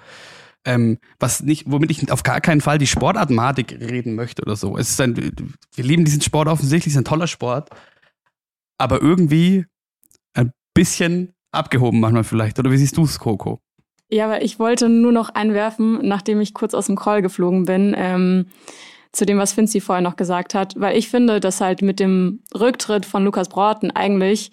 Ähm, 0.66 1.00
was 1.20 1.42
nicht, 1.42 1.72
womit 1.72 1.90
ich 1.90 2.12
auf 2.12 2.24
gar 2.24 2.42
keinen 2.42 2.60
Fall 2.60 2.78
die 2.78 2.88
Sportartmatik 2.88 3.78
reden 3.80 4.16
möchte 4.16 4.42
oder 4.42 4.56
so. 4.56 4.78
Es 4.78 4.90
ist 4.90 5.02
ein, 5.02 5.16
wir 5.16 5.84
lieben 5.84 6.04
diesen 6.04 6.22
Sport 6.22 6.50
offensichtlich, 6.50 6.94
es 6.94 6.96
ist 6.96 7.02
ein 7.02 7.06
toller 7.06 7.28
Sport, 7.28 7.70
aber 8.78 9.02
irgendwie 9.02 9.66
ein 10.34 10.52
bisschen 10.74 11.34
abgehoben 11.52 12.00
manchmal 12.00 12.26
vielleicht. 12.26 12.60
Oder 12.60 12.72
wie 12.72 12.78
siehst 12.78 12.98
du 12.98 13.04
es, 13.04 13.20
Coco? 13.20 13.60
Ja, 14.10 14.26
aber 14.26 14.42
ich 14.42 14.60
wollte 14.60 14.90
nur 14.90 15.12
noch 15.12 15.30
einwerfen, 15.30 16.00
nachdem 16.08 16.42
ich 16.42 16.54
kurz 16.54 16.74
aus 16.74 16.88
dem 16.88 16.96
Call 16.96 17.22
geflogen 17.22 17.66
bin, 17.66 17.94
ähm, 17.96 18.48
zu 19.12 19.26
dem, 19.26 19.38
was 19.38 19.54
Finzi 19.54 19.82
vorher 19.82 20.02
noch 20.02 20.16
gesagt 20.16 20.54
hat, 20.54 20.80
weil 20.80 20.98
ich 20.98 21.10
finde, 21.10 21.40
dass 21.40 21.62
halt 21.62 21.82
mit 21.82 22.00
dem 22.00 22.44
Rücktritt 22.54 23.06
von 23.06 23.24
Lukas 23.24 23.50
Broughton 23.50 23.92
eigentlich 23.92 24.52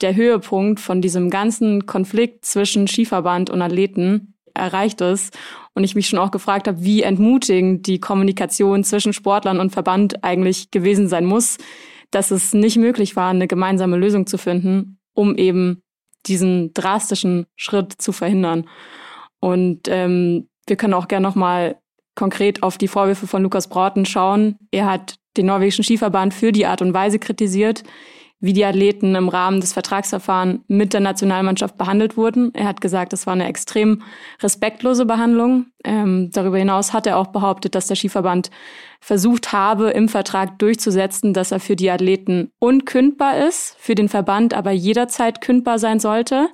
der 0.00 0.16
Höhepunkt 0.16 0.80
von 0.80 1.00
diesem 1.00 1.30
ganzen 1.30 1.86
Konflikt 1.86 2.44
zwischen 2.44 2.88
Skiverband 2.88 3.50
und 3.50 3.62
Athleten 3.62 4.31
erreicht 4.54 5.00
ist 5.00 5.36
und 5.74 5.84
ich 5.84 5.94
mich 5.94 6.08
schon 6.08 6.18
auch 6.18 6.30
gefragt 6.30 6.68
habe, 6.68 6.82
wie 6.82 7.02
entmutigend 7.02 7.86
die 7.86 8.00
Kommunikation 8.00 8.84
zwischen 8.84 9.12
Sportlern 9.12 9.60
und 9.60 9.70
Verband 9.70 10.22
eigentlich 10.24 10.70
gewesen 10.70 11.08
sein 11.08 11.24
muss, 11.24 11.58
dass 12.10 12.30
es 12.30 12.52
nicht 12.52 12.76
möglich 12.76 13.16
war, 13.16 13.30
eine 13.30 13.48
gemeinsame 13.48 13.96
Lösung 13.96 14.26
zu 14.26 14.38
finden, 14.38 14.98
um 15.14 15.36
eben 15.36 15.82
diesen 16.26 16.72
drastischen 16.74 17.46
Schritt 17.56 17.92
zu 18.00 18.12
verhindern. 18.12 18.68
Und 19.40 19.88
ähm, 19.88 20.48
wir 20.66 20.76
können 20.76 20.94
auch 20.94 21.08
gerne 21.08 21.26
nochmal 21.26 21.76
konkret 22.14 22.62
auf 22.62 22.78
die 22.78 22.88
Vorwürfe 22.88 23.26
von 23.26 23.42
Lukas 23.42 23.68
Brauten 23.68 24.06
schauen. 24.06 24.56
Er 24.70 24.86
hat 24.86 25.16
den 25.36 25.46
norwegischen 25.46 25.82
Skiverband 25.82 26.34
für 26.34 26.52
die 26.52 26.66
Art 26.66 26.82
und 26.82 26.94
Weise 26.94 27.18
kritisiert, 27.18 27.82
wie 28.42 28.52
die 28.52 28.64
Athleten 28.64 29.14
im 29.14 29.28
Rahmen 29.28 29.60
des 29.60 29.72
Vertragsverfahrens 29.72 30.60
mit 30.66 30.92
der 30.92 31.00
Nationalmannschaft 31.00 31.78
behandelt 31.78 32.16
wurden. 32.16 32.52
Er 32.54 32.66
hat 32.66 32.80
gesagt, 32.80 33.12
es 33.12 33.24
war 33.24 33.34
eine 33.34 33.46
extrem 33.46 34.02
respektlose 34.42 35.06
Behandlung. 35.06 35.66
Ähm, 35.84 36.30
darüber 36.32 36.58
hinaus 36.58 36.92
hat 36.92 37.06
er 37.06 37.18
auch 37.18 37.28
behauptet, 37.28 37.76
dass 37.76 37.86
der 37.86 37.96
Skiverband 37.96 38.50
versucht 39.00 39.52
habe, 39.52 39.90
im 39.90 40.08
Vertrag 40.08 40.58
durchzusetzen, 40.58 41.32
dass 41.32 41.52
er 41.52 41.60
für 41.60 41.76
die 41.76 41.90
Athleten 41.90 42.50
unkündbar 42.58 43.46
ist, 43.46 43.76
für 43.78 43.94
den 43.94 44.08
Verband 44.08 44.54
aber 44.54 44.72
jederzeit 44.72 45.40
kündbar 45.40 45.78
sein 45.78 46.00
sollte 46.00 46.48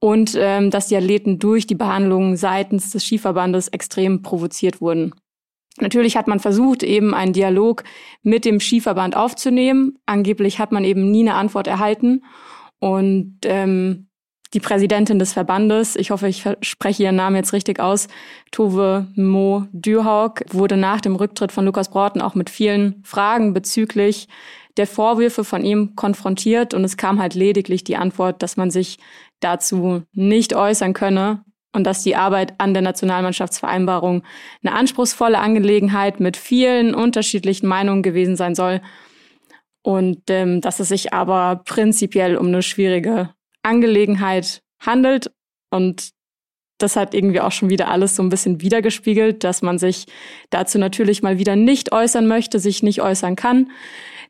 und 0.00 0.36
ähm, 0.36 0.70
dass 0.70 0.88
die 0.88 0.96
Athleten 0.96 1.38
durch 1.38 1.68
die 1.68 1.76
Behandlung 1.76 2.36
seitens 2.36 2.90
des 2.90 3.04
Skiverbandes 3.04 3.68
extrem 3.68 4.22
provoziert 4.22 4.80
wurden. 4.80 5.14
Natürlich 5.80 6.16
hat 6.16 6.26
man 6.26 6.40
versucht, 6.40 6.82
eben 6.82 7.14
einen 7.14 7.32
Dialog 7.32 7.84
mit 8.22 8.44
dem 8.44 8.60
Skiverband 8.60 9.16
aufzunehmen. 9.16 9.98
Angeblich 10.06 10.58
hat 10.58 10.72
man 10.72 10.84
eben 10.84 11.10
nie 11.10 11.20
eine 11.20 11.34
Antwort 11.34 11.66
erhalten. 11.66 12.24
Und 12.78 13.38
ähm, 13.44 14.08
die 14.54 14.60
Präsidentin 14.60 15.18
des 15.18 15.32
Verbandes, 15.32 15.96
ich 15.96 16.10
hoffe, 16.10 16.28
ich 16.28 16.44
spreche 16.62 17.02
ihren 17.02 17.16
Namen 17.16 17.36
jetzt 17.36 17.52
richtig 17.52 17.80
aus, 17.80 18.08
Tove 18.52 19.06
Mo 19.16 19.66
Dürhaug, 19.72 20.42
wurde 20.50 20.76
nach 20.76 21.00
dem 21.00 21.16
Rücktritt 21.16 21.52
von 21.52 21.64
Lukas 21.64 21.90
Broughton 21.90 22.22
auch 22.22 22.34
mit 22.34 22.48
vielen 22.48 23.02
Fragen 23.04 23.52
bezüglich 23.52 24.28
der 24.76 24.86
Vorwürfe 24.86 25.42
von 25.42 25.64
ihm 25.64 25.96
konfrontiert 25.96 26.74
und 26.74 26.84
es 26.84 26.96
kam 26.96 27.20
halt 27.20 27.34
lediglich 27.34 27.82
die 27.82 27.96
Antwort, 27.96 28.42
dass 28.42 28.56
man 28.56 28.70
sich 28.70 28.98
dazu 29.40 30.02
nicht 30.12 30.54
äußern 30.54 30.92
könne 30.92 31.44
und 31.76 31.84
dass 31.84 32.02
die 32.02 32.16
Arbeit 32.16 32.54
an 32.56 32.72
der 32.72 32.82
Nationalmannschaftsvereinbarung 32.82 34.22
eine 34.64 34.74
anspruchsvolle 34.74 35.38
Angelegenheit 35.38 36.20
mit 36.20 36.38
vielen 36.38 36.94
unterschiedlichen 36.94 37.66
Meinungen 37.66 38.02
gewesen 38.02 38.34
sein 38.34 38.54
soll 38.54 38.80
und 39.82 40.22
ähm, 40.30 40.62
dass 40.62 40.80
es 40.80 40.88
sich 40.88 41.12
aber 41.12 41.62
prinzipiell 41.66 42.38
um 42.38 42.46
eine 42.46 42.62
schwierige 42.62 43.34
Angelegenheit 43.62 44.62
handelt 44.80 45.30
und 45.70 46.10
das 46.78 46.96
hat 46.96 47.12
irgendwie 47.14 47.40
auch 47.40 47.52
schon 47.52 47.68
wieder 47.68 47.88
alles 47.88 48.16
so 48.16 48.22
ein 48.22 48.30
bisschen 48.30 48.62
wiedergespiegelt, 48.62 49.44
dass 49.44 49.60
man 49.60 49.78
sich 49.78 50.06
dazu 50.50 50.78
natürlich 50.78 51.22
mal 51.22 51.38
wieder 51.38 51.56
nicht 51.56 51.92
äußern 51.92 52.26
möchte, 52.26 52.58
sich 52.58 52.82
nicht 52.82 53.02
äußern 53.02 53.36
kann. 53.36 53.70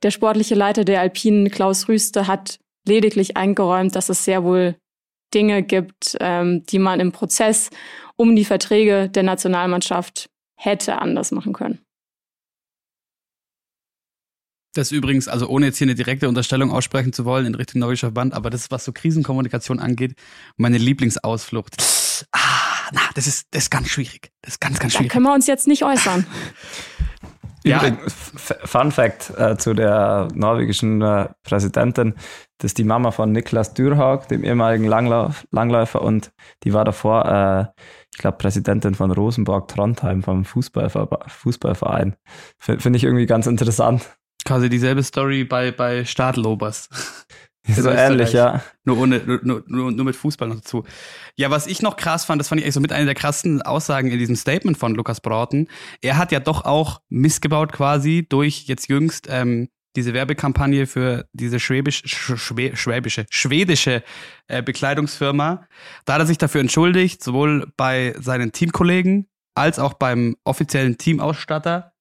Der 0.03 0.11
sportliche 0.11 0.55
Leiter 0.55 0.85
der 0.85 1.01
Alpinen, 1.01 1.51
Klaus 1.51 1.89
Rüste, 1.89 2.27
hat 2.27 2.59
lediglich 2.87 3.37
eingeräumt, 3.37 3.97
dass 3.97 4.09
es 4.09 4.25
sehr 4.25 4.45
wohl 4.45 4.77
Dinge 5.35 5.63
gibt, 5.63 6.17
ähm, 6.21 6.65
die 6.67 6.79
man 6.79 7.01
im 7.01 7.13
Prozess 7.13 7.71
um 8.17 8.37
die 8.37 8.45
Verträge 8.45 9.09
der 9.09 9.23
Nationalmannschaft 9.23 10.31
hätte 10.57 11.01
anders 11.01 11.33
machen 11.33 11.53
können. 11.53 11.81
Das 14.77 14.93
übrigens, 14.93 15.27
also 15.27 15.49
ohne 15.49 15.67
jetzt 15.67 15.79
hier 15.79 15.87
eine 15.87 15.95
direkte 15.95 16.29
Unterstellung 16.29 16.71
aussprechen 16.71 17.13
zu 17.13 17.25
wollen 17.25 17.47
in 17.47 17.55
Richtung 17.55 17.81
Norwegischer 17.81 18.09
Verband, 18.09 18.35
aber 18.35 18.51
das 18.51 18.63
ist, 18.63 18.71
was 18.71 18.85
so 18.85 18.93
Krisenkommunikation 18.93 19.79
angeht, 19.79 20.15
meine 20.57 20.77
Lieblingsausflucht. 20.77 21.77
Ah, 22.33 22.39
na, 22.93 23.01
das 23.15 23.27
ist, 23.27 23.47
das 23.53 23.65
ist 23.65 23.71
ganz 23.71 23.89
schwierig. 23.89 24.33
Das 24.43 24.55
ist 24.55 24.61
ganz, 24.61 24.79
ganz 24.79 24.93
schwierig. 24.93 25.09
Da 25.09 25.13
können 25.15 25.27
wir 25.27 25.33
uns 25.33 25.47
jetzt 25.47 25.67
nicht 25.67 25.85
äußern. 25.85 26.27
Ja. 27.65 27.83
Fun 28.37 28.93
Fact 28.93 29.33
äh, 29.37 29.57
zu 29.57 29.75
der 29.75 30.29
norwegischen 30.35 31.03
äh, 31.03 31.29
Präsidentin, 31.43 32.15
das 32.59 32.71
ist 32.71 32.79
die 32.79 32.85
Mama 32.85 33.11
von 33.11 33.33
Niklas 33.33 33.75
Dürhaug, 33.75 34.29
dem 34.29 34.45
ehemaligen 34.45 34.85
Langlauf, 34.85 35.47
Langläufer 35.51 36.03
und 36.03 36.33
die 36.65 36.73
war 36.73 36.85
davor, 36.85 37.27
äh, 37.27 37.83
ich 38.13 38.19
glaube, 38.19 38.39
Präsidentin 38.39 38.95
von 38.95 39.11
Rosenborg 39.11 39.69
Trondheim 39.69 40.23
vom 40.23 40.45
Fußballver 40.45 41.27
Fußballverein. 41.27 42.17
Finde 42.59 42.97
ich 42.97 43.05
irgendwie 43.05 43.27
ganz 43.27 43.47
interessant. 43.47 44.17
Quasi 44.45 44.71
dieselbe 44.71 45.03
Story 45.03 45.45
bei, 45.45 45.73
bei 45.73 46.05
Stadlobers. 46.05 46.89
So 47.69 47.91
ähnlich, 47.91 48.33
ja. 48.33 48.63
Nur, 48.85 48.99
ohne, 48.99 49.19
nur, 49.43 49.65
nur, 49.67 49.91
nur 49.91 50.05
mit 50.05 50.15
Fußball 50.15 50.49
noch 50.49 50.57
dazu. 50.57 50.85
Ja, 51.35 51.51
was 51.51 51.67
ich 51.67 51.83
noch 51.83 51.97
krass 51.97 52.25
fand, 52.25 52.39
das 52.41 52.49
fand 52.49 52.61
ich 52.61 52.65
eigentlich 52.65 52.75
so 52.75 52.81
mit 52.81 52.93
einer 52.93 53.07
der 53.07 53.17
krassen 53.17 53.61
Aussagen 53.61 54.09
in 54.09 54.19
diesem 54.19 54.37
Statement 54.37 54.79
von 54.79 54.95
Lukas 54.95 55.21
Broughton. 55.21 55.67
Er 56.01 56.17
hat 56.17 56.31
ja 56.31 56.39
doch 56.39 56.65
auch 56.65 57.01
missgebaut 57.09 57.73
quasi 57.73 58.25
durch 58.29 58.67
jetzt 58.67 58.89
jüngst 58.89 59.27
ähm, 59.29 59.69
diese 59.97 60.15
Werbekampagne 60.15 60.87
für 60.87 61.27
diese 61.33 61.59
schwäbisch, 61.59 62.03
schwä, 62.07 62.77
schwäbische, 62.77 63.27
schwedische 63.31 64.03
äh, 64.47 64.63
Bekleidungsfirma. 64.63 65.67
Da 66.05 66.13
hat 66.15 66.21
er 66.21 66.27
sich 66.27 66.39
dafür 66.39 66.61
entschuldigt, 66.61 67.25
sowohl 67.25 67.73
bei 67.77 68.15
seinen 68.19 68.53
Teamkollegen 68.53 69.29
als 69.55 69.79
auch 69.79 69.95
beim 69.95 70.37
offiziellen 70.45 70.99
Teamausstatter 70.99 71.93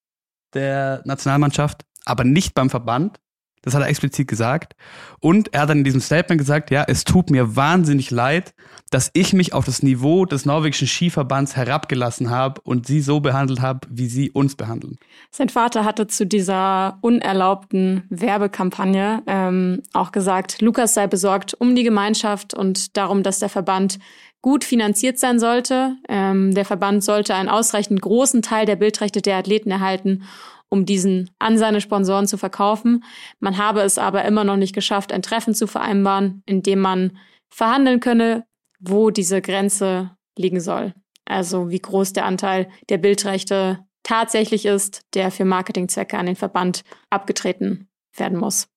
der 0.54 1.02
Nationalmannschaft, 1.06 1.86
aber 2.06 2.24
nicht 2.24 2.54
beim 2.54 2.70
Verband. 2.70 3.20
Das 3.66 3.74
hat 3.74 3.82
er 3.82 3.90
explizit 3.90 4.28
gesagt. 4.28 4.76
Und 5.20 5.54
er 5.54 5.62
hat 5.62 5.70
dann 5.70 5.80
in 5.80 5.84
diesem 5.84 6.00
Statement 6.00 6.40
gesagt, 6.40 6.72
ja, 6.72 6.86
es 6.88 7.04
tut 7.04 7.32
mir 7.32 7.56
wahnsinnig 7.56 8.12
leid, 8.12 8.54
dass 8.92 9.10
ich 9.14 9.34
mich 9.34 9.54
auf 9.54 9.66
das 9.66 9.82
Niveau 9.82 10.26
des 10.26 10.46
norwegischen 10.46 10.88
Skiverbands 10.88 11.56
herabgelassen 11.56 12.30
habe 12.30 12.62
und 12.62 12.86
sie 12.86 13.02
so 13.02 13.20
behandelt 13.20 13.60
habe, 13.60 13.82
wie 13.90 14.08
sie 14.08 14.30
uns 14.30 14.56
behandeln. 14.56 14.98
Sein 15.32 15.50
Vater 15.50 15.84
hatte 15.84 16.06
zu 16.06 16.26
dieser 16.28 17.00
unerlaubten 17.02 18.04
Werbekampagne 18.10 19.24
ähm, 19.26 19.82
auch 19.94 20.12
gesagt, 20.12 20.62
Lukas 20.62 20.94
sei 20.94 21.08
besorgt 21.08 21.56
um 21.56 21.76
die 21.76 21.84
Gemeinschaft 21.84 22.54
und 22.54 22.96
darum, 22.96 23.24
dass 23.24 23.40
der 23.40 23.50
Verband 23.50 23.98
gut 24.44 24.64
finanziert 24.64 25.18
sein 25.18 25.40
sollte. 25.40 25.96
Ähm, 26.08 26.54
der 26.54 26.66
Verband 26.66 27.04
sollte 27.04 27.34
einen 27.34 27.50
ausreichend 27.50 28.00
großen 28.00 28.44
Teil 28.44 28.68
der 28.68 28.76
Bildrechte 28.76 29.24
der 29.24 29.38
Athleten 29.38 29.72
erhalten 29.72 30.24
um 30.70 30.86
diesen 30.86 31.32
an 31.40 31.58
seine 31.58 31.82
Sponsoren 31.82 32.28
zu 32.28 32.38
verkaufen. 32.38 33.04
Man 33.40 33.58
habe 33.58 33.82
es 33.82 33.98
aber 33.98 34.26
immer 34.26 34.44
noch 34.44 34.58
nicht 34.58 34.74
geschafft, 34.74 35.12
ein 35.12 35.22
Treffen 35.22 35.54
zu 35.54 35.68
vereinbaren, 35.68 36.44
in 36.46 36.64
dem 36.64 36.80
man 36.80 37.18
verhandeln 37.50 38.00
könne, 38.00 38.46
wo 38.80 39.10
diese 39.10 39.42
Grenze 39.42 40.12
liegen 40.38 40.60
soll. 40.60 40.94
Also 41.26 41.70
wie 41.70 41.80
groß 41.80 42.14
der 42.14 42.26
Anteil 42.26 42.70
der 42.90 42.98
Bildrechte 42.98 43.80
tatsächlich 44.04 44.66
ist, 44.66 45.02
der 45.14 45.32
für 45.32 45.46
Marketingzwecke 45.46 46.18
an 46.18 46.28
den 46.28 46.36
Verband 46.36 46.84
abgetreten 47.10 47.90
werden 48.16 48.38
muss. 48.38 48.68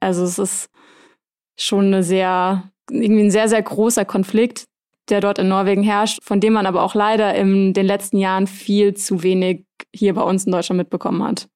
Also 0.00 0.24
es 0.24 0.38
ist 0.38 0.70
schon 1.56 1.86
eine 1.86 2.02
sehr, 2.02 2.70
irgendwie 2.90 3.24
ein 3.24 3.30
sehr, 3.30 3.48
sehr 3.48 3.62
großer 3.62 4.04
Konflikt, 4.04 4.66
der 5.12 5.20
dort 5.20 5.38
in 5.38 5.48
Norwegen 5.48 5.82
herrscht, 5.82 6.18
von 6.22 6.40
dem 6.40 6.54
man 6.54 6.66
aber 6.66 6.82
auch 6.82 6.94
leider 6.94 7.34
in 7.34 7.72
den 7.74 7.86
letzten 7.86 8.18
Jahren 8.18 8.46
viel 8.46 8.94
zu 8.94 9.22
wenig 9.22 9.66
hier 9.94 10.14
bei 10.14 10.22
uns 10.22 10.44
in 10.44 10.52
Deutschland 10.52 10.78
mitbekommen 10.78 11.22
hat. 11.22 11.48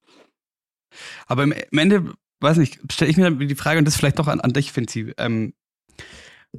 Aber 1.27 1.43
im 1.43 1.55
Ende, 1.73 2.13
weiß 2.41 2.59
nicht, 2.59 2.81
stelle 2.93 3.11
ich 3.11 3.17
mir 3.17 3.31
die 3.31 3.55
Frage, 3.55 3.79
und 3.79 3.85
das 3.87 3.97
vielleicht 3.97 4.19
doch 4.19 4.29
an, 4.29 4.41
an 4.41 4.53
dich, 4.53 4.73
Finzi, 4.73 5.13
ähm, 5.19 5.55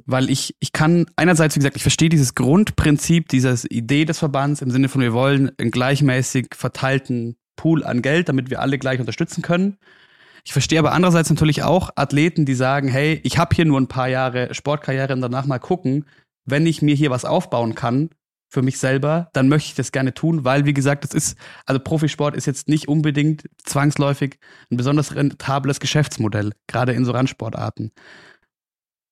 weil 0.06 0.30
ich, 0.30 0.54
ich 0.60 0.72
kann 0.72 1.06
einerseits, 1.16 1.54
wie 1.54 1.60
gesagt, 1.60 1.76
ich 1.76 1.82
verstehe 1.82 2.08
dieses 2.08 2.34
Grundprinzip, 2.34 3.28
diese 3.28 3.66
Idee 3.68 4.04
des 4.04 4.18
Verbands 4.18 4.62
im 4.62 4.70
Sinne 4.70 4.88
von, 4.88 5.00
wir 5.00 5.12
wollen 5.12 5.50
einen 5.58 5.70
gleichmäßig 5.70 6.48
verteilten 6.54 7.36
Pool 7.56 7.84
an 7.84 8.02
Geld, 8.02 8.28
damit 8.28 8.50
wir 8.50 8.60
alle 8.60 8.78
gleich 8.78 9.00
unterstützen 9.00 9.42
können. 9.42 9.78
Ich 10.44 10.52
verstehe 10.52 10.78
aber 10.78 10.92
andererseits 10.92 11.30
natürlich 11.30 11.62
auch 11.62 11.90
Athleten, 11.96 12.46
die 12.46 12.54
sagen, 12.54 12.88
hey, 12.88 13.20
ich 13.24 13.38
habe 13.38 13.54
hier 13.54 13.64
nur 13.64 13.80
ein 13.80 13.88
paar 13.88 14.08
Jahre 14.08 14.54
Sportkarriere 14.54 15.12
und 15.12 15.20
danach 15.20 15.46
mal 15.46 15.58
gucken, 15.58 16.06
wenn 16.50 16.66
ich 16.66 16.82
mir 16.82 16.94
hier 16.94 17.10
was 17.10 17.24
aufbauen 17.24 17.74
kann 17.74 18.10
für 18.50 18.62
mich 18.62 18.78
selber, 18.78 19.28
dann 19.34 19.48
möchte 19.48 19.68
ich 19.68 19.74
das 19.74 19.92
gerne 19.92 20.14
tun, 20.14 20.44
weil 20.44 20.64
wie 20.64 20.72
gesagt, 20.72 21.04
das 21.04 21.12
ist 21.12 21.36
also 21.66 21.80
Profisport 21.80 22.34
ist 22.34 22.46
jetzt 22.46 22.68
nicht 22.68 22.88
unbedingt 22.88 23.44
zwangsläufig 23.64 24.38
ein 24.70 24.76
besonders 24.78 25.14
rentables 25.14 25.80
Geschäftsmodell, 25.80 26.52
gerade 26.66 26.92
in 26.92 27.04
so 27.04 27.12
Randsportarten. 27.12 27.92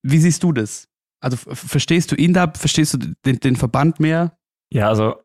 Wie 0.02 0.18
siehst 0.18 0.42
du 0.42 0.52
das? 0.52 0.88
Also 1.20 1.36
verstehst 1.36 2.12
du 2.12 2.16
ihn 2.16 2.32
da? 2.32 2.50
Verstehst 2.52 2.94
du 2.94 3.14
den, 3.24 3.40
den 3.40 3.56
Verband 3.56 4.00
mehr? 4.00 4.38
Ja, 4.70 4.88
also 4.88 5.16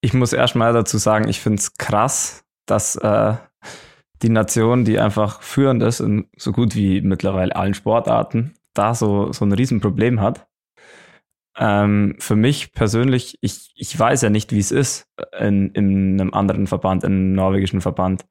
ich 0.00 0.12
muss 0.12 0.32
erstmal 0.32 0.72
dazu 0.72 0.98
sagen, 0.98 1.28
ich 1.28 1.40
finde 1.40 1.60
es 1.60 1.74
krass, 1.74 2.44
dass 2.66 2.96
äh, 2.96 3.34
die 4.22 4.28
Nation, 4.28 4.84
die 4.84 4.98
einfach 4.98 5.42
führend 5.42 5.82
ist 5.82 6.00
in 6.00 6.28
so 6.36 6.52
gut 6.52 6.74
wie 6.74 7.00
mittlerweile 7.00 7.54
allen 7.54 7.74
Sportarten, 7.74 8.54
da 8.74 8.94
so, 8.94 9.32
so 9.32 9.44
ein 9.44 9.52
Riesenproblem 9.52 10.20
hat. 10.20 10.46
Ähm, 11.58 12.16
für 12.18 12.36
mich 12.36 12.72
persönlich, 12.72 13.38
ich, 13.40 13.72
ich 13.76 13.98
weiß 13.98 14.22
ja 14.22 14.30
nicht, 14.30 14.52
wie 14.52 14.58
es 14.58 14.72
ist 14.72 15.08
in, 15.38 15.70
in 15.70 16.20
einem 16.20 16.34
anderen 16.34 16.66
Verband, 16.66 17.04
in 17.04 17.12
einem 17.12 17.32
norwegischen 17.32 17.80
Verband. 17.80 18.26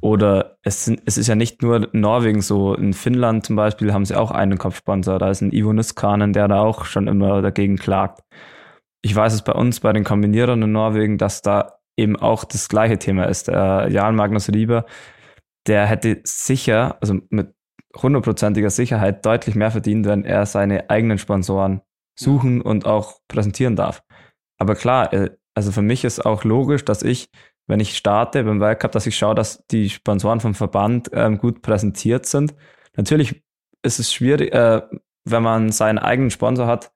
Oder 0.00 0.58
es, 0.62 0.84
sind, 0.84 1.02
es 1.06 1.16
ist 1.16 1.26
ja 1.26 1.34
nicht 1.34 1.62
nur 1.62 1.88
Norwegen 1.92 2.42
so. 2.42 2.74
In 2.74 2.92
Finnland 2.92 3.46
zum 3.46 3.56
Beispiel 3.56 3.92
haben 3.92 4.04
sie 4.04 4.14
auch 4.14 4.30
einen 4.30 4.58
Kopfsponsor. 4.58 5.18
Da 5.18 5.30
ist 5.30 5.40
ein 5.40 5.52
Ivo 5.52 5.72
Niskanen, 5.72 6.32
der 6.32 6.48
da 6.48 6.60
auch 6.60 6.84
schon 6.84 7.08
immer 7.08 7.42
dagegen 7.42 7.76
klagt. 7.76 8.20
Ich 9.02 9.14
weiß 9.14 9.32
es 9.32 9.42
bei 9.42 9.52
uns, 9.52 9.80
bei 9.80 9.92
den 9.92 10.04
Kombinierern 10.04 10.62
in 10.62 10.72
Norwegen, 10.72 11.18
dass 11.18 11.42
da 11.42 11.78
eben 11.96 12.16
auch 12.16 12.44
das 12.44 12.68
gleiche 12.68 12.98
Thema 12.98 13.24
ist. 13.24 13.48
Der 13.48 13.88
Jan 13.90 14.16
Magnus 14.16 14.50
Rieber, 14.50 14.84
der 15.66 15.86
hätte 15.86 16.20
sicher, 16.24 16.98
also 17.00 17.18
mit 17.30 17.54
hundertprozentiger 17.96 18.70
Sicherheit 18.70 19.24
deutlich 19.24 19.54
mehr 19.54 19.70
verdient, 19.70 20.06
wenn 20.06 20.24
er 20.24 20.44
seine 20.44 20.90
eigenen 20.90 21.18
Sponsoren 21.18 21.80
suchen 22.18 22.60
und 22.60 22.86
auch 22.86 23.20
präsentieren 23.28 23.76
darf. 23.76 24.02
Aber 24.58 24.74
klar, 24.74 25.12
äh, 25.12 25.30
also 25.54 25.72
für 25.72 25.82
mich 25.82 26.04
ist 26.04 26.24
auch 26.24 26.44
logisch, 26.44 26.84
dass 26.84 27.02
ich 27.02 27.28
wenn 27.66 27.80
ich 27.80 27.96
starte 27.96 28.44
beim 28.44 28.60
Weltcup, 28.60 28.92
dass 28.92 29.06
ich 29.06 29.16
schaue, 29.16 29.34
dass 29.34 29.64
die 29.66 29.90
Sponsoren 29.90 30.40
vom 30.40 30.54
Verband 30.54 31.10
ähm, 31.12 31.38
gut 31.38 31.62
präsentiert 31.62 32.26
sind. 32.26 32.54
Natürlich 32.96 33.42
ist 33.82 33.98
es 33.98 34.12
schwierig, 34.12 34.52
äh, 34.54 34.82
wenn 35.24 35.42
man 35.42 35.72
seinen 35.72 35.98
eigenen 35.98 36.30
Sponsor 36.30 36.66
hat, 36.66 36.92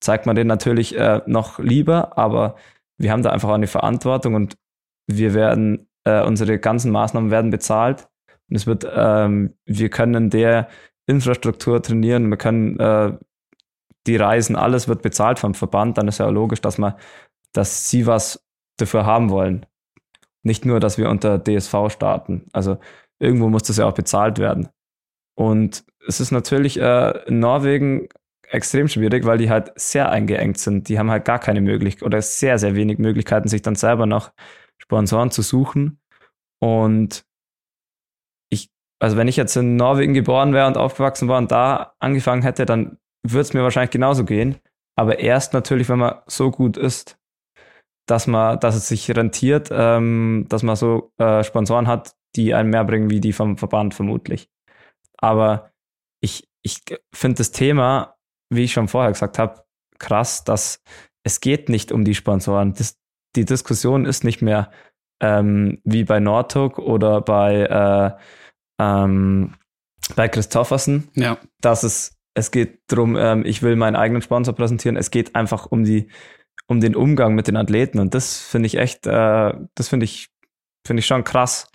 zeigt 0.00 0.26
man 0.26 0.36
den 0.36 0.46
natürlich 0.46 0.96
äh, 0.96 1.20
noch 1.26 1.58
lieber, 1.58 2.18
aber 2.18 2.56
wir 2.98 3.12
haben 3.12 3.22
da 3.22 3.30
einfach 3.30 3.50
eine 3.50 3.68
Verantwortung 3.68 4.34
und 4.34 4.56
wir 5.06 5.34
werden, 5.34 5.88
äh, 6.04 6.22
unsere 6.24 6.58
ganzen 6.58 6.90
Maßnahmen 6.90 7.30
werden 7.30 7.50
bezahlt 7.50 8.08
und 8.48 8.56
es 8.56 8.66
wird, 8.66 8.86
ähm, 8.92 9.54
wir 9.64 9.88
können 9.88 10.14
in 10.14 10.30
der 10.30 10.68
Infrastruktur 11.06 11.80
trainieren, 11.82 12.28
wir 12.28 12.36
können 12.36 12.78
äh, 12.78 13.16
die 14.08 14.16
Reisen, 14.16 14.56
alles 14.56 14.88
wird 14.88 15.02
bezahlt 15.02 15.38
vom 15.38 15.54
Verband, 15.54 15.98
dann 15.98 16.08
ist 16.08 16.18
ja 16.18 16.28
logisch, 16.28 16.60
dass 16.60 16.78
man, 16.78 16.94
dass 17.52 17.90
sie 17.90 18.06
was 18.06 18.44
dafür 18.78 19.06
haben 19.06 19.30
wollen. 19.30 19.66
Nicht 20.42 20.64
nur, 20.64 20.80
dass 20.80 20.98
wir 20.98 21.08
unter 21.10 21.42
DSV 21.42 21.90
starten. 21.90 22.46
Also 22.52 22.78
irgendwo 23.18 23.48
muss 23.48 23.64
das 23.64 23.76
ja 23.76 23.86
auch 23.86 23.94
bezahlt 23.94 24.38
werden. 24.38 24.68
Und 25.36 25.84
es 26.06 26.20
ist 26.20 26.30
natürlich 26.30 26.80
äh, 26.80 27.10
in 27.26 27.38
Norwegen 27.38 28.08
extrem 28.50 28.88
schwierig, 28.88 29.24
weil 29.24 29.38
die 29.38 29.50
halt 29.50 29.72
sehr 29.76 30.10
eingeengt 30.10 30.58
sind. 30.58 30.88
Die 30.88 30.98
haben 30.98 31.10
halt 31.10 31.24
gar 31.24 31.38
keine 31.38 31.60
Möglichkeit 31.60 32.04
oder 32.04 32.22
sehr, 32.22 32.58
sehr 32.58 32.74
wenig 32.74 32.98
Möglichkeiten, 32.98 33.48
sich 33.48 33.62
dann 33.62 33.74
selber 33.74 34.06
noch 34.06 34.32
Sponsoren 34.78 35.30
zu 35.30 35.42
suchen. 35.42 36.00
Und 36.60 37.24
ich, 38.50 38.70
also 39.00 39.16
wenn 39.16 39.28
ich 39.28 39.36
jetzt 39.36 39.56
in 39.56 39.76
Norwegen 39.76 40.14
geboren 40.14 40.54
wäre 40.54 40.66
und 40.66 40.76
aufgewachsen 40.76 41.28
war 41.28 41.38
und 41.38 41.50
da 41.52 41.92
angefangen 41.98 42.42
hätte, 42.42 42.64
dann 42.64 42.98
würde 43.24 43.42
es 43.42 43.54
mir 43.54 43.62
wahrscheinlich 43.62 43.90
genauso 43.90 44.24
gehen. 44.24 44.56
Aber 44.96 45.18
erst 45.20 45.52
natürlich, 45.52 45.88
wenn 45.88 45.98
man 45.98 46.16
so 46.26 46.50
gut 46.50 46.76
ist 46.76 47.18
dass 48.08 48.26
man, 48.26 48.58
dass 48.58 48.74
es 48.74 48.88
sich 48.88 49.14
rentiert, 49.14 49.68
ähm, 49.70 50.46
dass 50.48 50.62
man 50.62 50.76
so 50.76 51.12
äh, 51.18 51.44
Sponsoren 51.44 51.86
hat, 51.86 52.16
die 52.36 52.54
einen 52.54 52.70
mehr 52.70 52.84
bringen 52.84 53.10
wie 53.10 53.20
die 53.20 53.32
vom 53.32 53.58
Verband 53.58 53.94
vermutlich. 53.94 54.48
Aber 55.18 55.70
ich, 56.20 56.48
ich 56.62 56.80
finde 57.14 57.38
das 57.38 57.50
Thema, 57.50 58.16
wie 58.50 58.64
ich 58.64 58.72
schon 58.72 58.88
vorher 58.88 59.12
gesagt 59.12 59.38
habe, 59.38 59.62
krass, 59.98 60.44
dass 60.44 60.82
es 61.22 61.40
geht 61.40 61.68
nicht 61.68 61.92
um 61.92 62.04
die 62.04 62.14
Sponsoren. 62.14 62.72
Das, 62.72 62.98
die 63.36 63.44
Diskussion 63.44 64.06
ist 64.06 64.24
nicht 64.24 64.40
mehr 64.40 64.70
ähm, 65.20 65.80
wie 65.84 66.04
bei 66.04 66.18
Nordtug 66.18 66.78
oder 66.78 67.20
bei, 67.20 68.16
äh, 68.78 68.82
ähm, 68.82 69.54
bei 70.16 70.28
Christoffersen, 70.28 71.10
ja. 71.14 71.36
dass 71.60 71.82
es, 71.82 72.16
es 72.38 72.50
geht 72.50 72.80
darum, 72.88 73.16
ähm, 73.16 73.44
ich 73.44 73.62
will 73.62 73.76
meinen 73.76 73.96
eigenen 73.96 74.22
Sponsor 74.22 74.54
präsentieren. 74.54 74.96
Es 74.96 75.10
geht 75.10 75.34
einfach 75.34 75.66
um 75.66 75.84
die 75.84 76.08
um 76.68 76.80
den 76.80 76.94
Umgang 76.94 77.34
mit 77.34 77.48
den 77.48 77.56
Athleten. 77.56 77.98
Und 77.98 78.14
das 78.14 78.38
finde 78.38 78.66
ich 78.66 78.76
echt, 78.76 79.06
äh, 79.06 79.52
das 79.74 79.88
finde 79.88 80.04
ich, 80.04 80.28
finde 80.86 81.00
ich 81.00 81.06
schon 81.06 81.24
krass. 81.24 81.70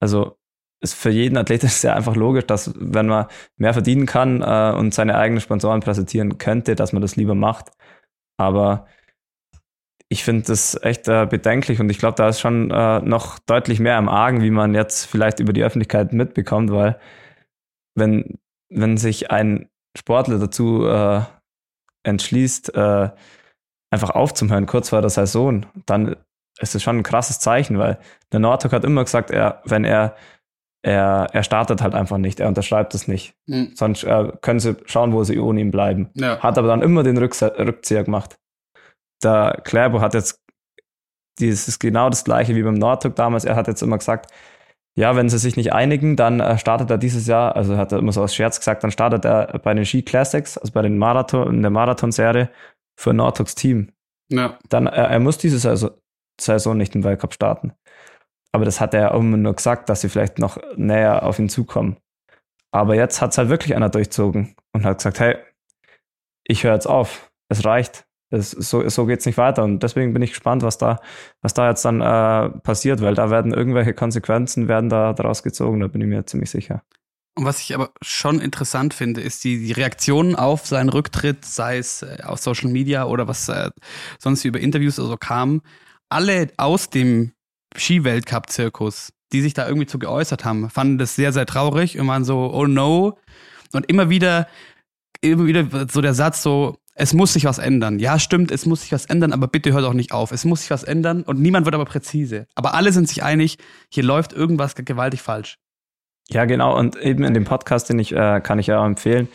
Also 0.00 0.38
ist 0.80 0.94
für 0.94 1.10
jeden 1.10 1.36
Athleten 1.36 1.66
ist 1.66 1.82
ja 1.82 1.94
einfach 1.94 2.16
logisch, 2.16 2.46
dass 2.46 2.72
wenn 2.76 3.06
man 3.06 3.26
mehr 3.56 3.72
verdienen 3.74 4.06
kann 4.06 4.42
äh, 4.42 4.76
und 4.78 4.94
seine 4.94 5.16
eigenen 5.16 5.40
Sponsoren 5.40 5.80
präsentieren 5.80 6.38
könnte, 6.38 6.76
dass 6.76 6.92
man 6.92 7.02
das 7.02 7.16
lieber 7.16 7.34
macht. 7.34 7.70
Aber 8.38 8.86
ich 10.08 10.24
finde 10.24 10.44
das 10.46 10.78
echt 10.82 11.08
äh, 11.08 11.26
bedenklich 11.26 11.80
und 11.80 11.90
ich 11.90 11.98
glaube, 11.98 12.14
da 12.16 12.28
ist 12.28 12.40
schon 12.40 12.70
äh, 12.70 13.00
noch 13.00 13.38
deutlich 13.40 13.80
mehr 13.80 13.98
im 13.98 14.08
Argen, 14.08 14.42
wie 14.42 14.50
man 14.50 14.74
jetzt 14.74 15.04
vielleicht 15.04 15.40
über 15.40 15.52
die 15.52 15.64
Öffentlichkeit 15.64 16.12
mitbekommt, 16.12 16.70
weil 16.70 16.98
wenn, 17.94 18.38
wenn 18.70 18.96
sich 18.96 19.30
ein 19.30 19.68
Sportler 19.98 20.38
dazu 20.38 20.86
äh, 20.86 21.22
entschließt, 22.04 22.74
äh, 22.74 23.10
einfach 23.90 24.10
aufzuhören, 24.10 24.66
kurz 24.66 24.90
vor 24.90 25.00
der 25.00 25.10
Saison, 25.10 25.66
dann 25.86 26.16
ist 26.60 26.74
es 26.74 26.82
schon 26.82 26.98
ein 26.98 27.02
krasses 27.02 27.40
Zeichen, 27.40 27.78
weil 27.78 27.98
der 28.32 28.40
Nordhook 28.40 28.72
hat 28.72 28.84
immer 28.84 29.04
gesagt, 29.04 29.30
er, 29.30 29.62
wenn 29.64 29.84
er, 29.84 30.16
er, 30.82 31.28
er 31.32 31.42
startet 31.42 31.82
halt 31.82 31.94
einfach 31.94 32.18
nicht, 32.18 32.40
er 32.40 32.48
unterschreibt 32.48 32.94
es 32.94 33.08
nicht. 33.08 33.34
Mhm. 33.46 33.72
Sonst 33.74 34.04
äh, 34.04 34.32
können 34.40 34.60
sie 34.60 34.76
schauen, 34.86 35.12
wo 35.12 35.24
sie 35.24 35.38
ohne 35.38 35.60
ihn 35.60 35.70
bleiben. 35.70 36.10
Ja. 36.14 36.40
Hat 36.40 36.58
aber 36.58 36.68
dann 36.68 36.82
immer 36.82 37.02
den 37.02 37.18
Rückse 37.18 37.54
Rückzieher 37.58 38.04
gemacht. 38.04 38.36
Der 39.22 39.60
Kläbo 39.64 40.00
hat 40.00 40.14
jetzt, 40.14 40.40
das 41.38 41.68
ist 41.68 41.78
genau 41.78 42.10
das 42.10 42.24
gleiche 42.24 42.54
wie 42.54 42.62
beim 42.62 42.74
Nordhook 42.74 43.16
damals, 43.16 43.44
er 43.44 43.56
hat 43.56 43.68
jetzt 43.68 43.82
immer 43.82 43.98
gesagt, 43.98 44.32
ja, 44.98 45.14
wenn 45.14 45.28
sie 45.28 45.38
sich 45.38 45.56
nicht 45.56 45.72
einigen, 45.72 46.16
dann 46.16 46.40
äh, 46.40 46.58
startet 46.58 46.90
er 46.90 46.98
dieses 46.98 47.28
Jahr, 47.28 47.54
also 47.54 47.76
hat 47.76 47.92
er 47.92 48.00
immer 48.00 48.10
so 48.10 48.20
aus 48.20 48.34
Scherz 48.34 48.58
gesagt, 48.58 48.82
dann 48.82 48.90
startet 48.90 49.24
er 49.24 49.60
bei 49.60 49.72
den 49.72 49.86
Ski 49.86 50.02
Classics, 50.02 50.58
also 50.58 50.72
bei 50.72 50.82
den 50.82 50.98
Marathon, 50.98 51.54
in 51.54 51.62
der 51.62 51.70
Marathonserie 51.70 52.50
für 52.98 53.14
Nortox 53.14 53.54
Team. 53.54 53.92
Ja. 54.28 54.58
Dann, 54.68 54.88
er, 54.88 55.04
er 55.04 55.20
muss 55.20 55.38
diese 55.38 55.60
Saison, 55.60 55.92
Saison 56.40 56.76
nicht 56.76 56.96
im 56.96 57.04
Weltcup 57.04 57.32
starten. 57.32 57.74
Aber 58.50 58.64
das 58.64 58.80
hat 58.80 58.92
er 58.92 59.14
immer 59.14 59.36
nur 59.36 59.54
gesagt, 59.54 59.88
dass 59.88 60.00
sie 60.00 60.08
vielleicht 60.08 60.40
noch 60.40 60.58
näher 60.74 61.22
auf 61.22 61.38
ihn 61.38 61.48
zukommen. 61.48 61.98
Aber 62.72 62.96
jetzt 62.96 63.22
hat 63.22 63.30
es 63.30 63.38
halt 63.38 63.50
wirklich 63.50 63.76
einer 63.76 63.90
durchzogen 63.90 64.56
und 64.72 64.84
hat 64.84 64.98
gesagt, 64.98 65.20
hey, 65.20 65.36
ich 66.42 66.64
höre 66.64 66.74
jetzt 66.74 66.88
auf, 66.88 67.30
es 67.48 67.64
reicht. 67.64 68.04
Es, 68.30 68.50
so 68.50 68.86
so 68.88 69.06
geht 69.06 69.20
es 69.20 69.26
nicht 69.26 69.38
weiter. 69.38 69.64
Und 69.64 69.82
deswegen 69.82 70.12
bin 70.12 70.22
ich 70.22 70.30
gespannt, 70.30 70.62
was 70.62 70.78
da, 70.78 71.00
was 71.40 71.54
da 71.54 71.68
jetzt 71.68 71.84
dann 71.84 72.00
äh, 72.00 72.50
passiert, 72.60 73.00
weil 73.00 73.14
da 73.14 73.30
werden 73.30 73.52
irgendwelche 73.52 73.94
Konsequenzen 73.94 74.68
werden 74.68 74.90
da 74.90 75.12
daraus 75.12 75.42
gezogen, 75.42 75.80
da 75.80 75.88
bin 75.88 76.02
ich 76.02 76.08
mir 76.08 76.26
ziemlich 76.26 76.50
sicher. 76.50 76.82
Und 77.38 77.44
was 77.44 77.60
ich 77.60 77.72
aber 77.72 77.92
schon 78.02 78.40
interessant 78.40 78.94
finde, 78.94 79.20
ist 79.20 79.44
die, 79.44 79.60
die 79.60 79.70
Reaktionen 79.70 80.34
auf 80.34 80.66
seinen 80.66 80.88
Rücktritt, 80.88 81.44
sei 81.44 81.78
es 81.78 82.02
äh, 82.02 82.18
auf 82.24 82.40
Social 82.40 82.68
Media 82.68 83.04
oder 83.04 83.28
was 83.28 83.48
äh, 83.48 83.70
sonst 84.18 84.44
über 84.44 84.58
Interviews 84.58 84.98
oder 84.98 85.10
so 85.10 85.16
kam. 85.16 85.62
Alle 86.08 86.48
aus 86.56 86.90
dem 86.90 87.30
Skiweltcup-Zirkus, 87.76 89.12
die 89.32 89.40
sich 89.40 89.54
da 89.54 89.68
irgendwie 89.68 89.86
zu 89.86 90.00
geäußert 90.00 90.44
haben, 90.44 90.68
fanden 90.68 90.98
das 90.98 91.14
sehr, 91.14 91.32
sehr 91.32 91.46
traurig 91.46 92.00
und 92.00 92.08
waren 92.08 92.24
so, 92.24 92.52
oh 92.52 92.66
no. 92.66 93.18
Und 93.72 93.88
immer 93.88 94.10
wieder, 94.10 94.48
immer 95.20 95.46
wieder 95.46 95.86
so 95.88 96.00
der 96.00 96.14
Satz 96.14 96.42
so, 96.42 96.78
es 96.98 97.14
muss 97.14 97.32
sich 97.32 97.44
was 97.44 97.58
ändern. 97.58 98.00
Ja, 98.00 98.18
stimmt, 98.18 98.50
es 98.50 98.66
muss 98.66 98.82
sich 98.82 98.92
was 98.92 99.06
ändern, 99.06 99.32
aber 99.32 99.46
bitte 99.46 99.72
hört 99.72 99.84
auch 99.84 99.92
nicht 99.92 100.12
auf. 100.12 100.32
Es 100.32 100.44
muss 100.44 100.62
sich 100.62 100.70
was 100.70 100.82
ändern 100.82 101.22
und 101.22 101.40
niemand 101.40 101.64
wird 101.64 101.76
aber 101.76 101.84
präzise. 101.84 102.46
Aber 102.56 102.74
alle 102.74 102.92
sind 102.92 103.08
sich 103.08 103.22
einig, 103.22 103.58
hier 103.88 104.02
läuft 104.02 104.32
irgendwas 104.32 104.74
gewaltig 104.74 105.22
falsch. 105.22 105.58
Ja, 106.28 106.44
genau. 106.44 106.76
Und 106.76 106.96
eben 106.96 107.22
in 107.22 107.34
dem 107.34 107.44
Podcast, 107.44 107.88
den 107.88 108.00
ich, 108.00 108.12
äh, 108.12 108.40
kann 108.40 108.58
ich 108.58 108.66
ja 108.66 108.80
auch 108.80 108.84
empfehlen, 108.84 109.28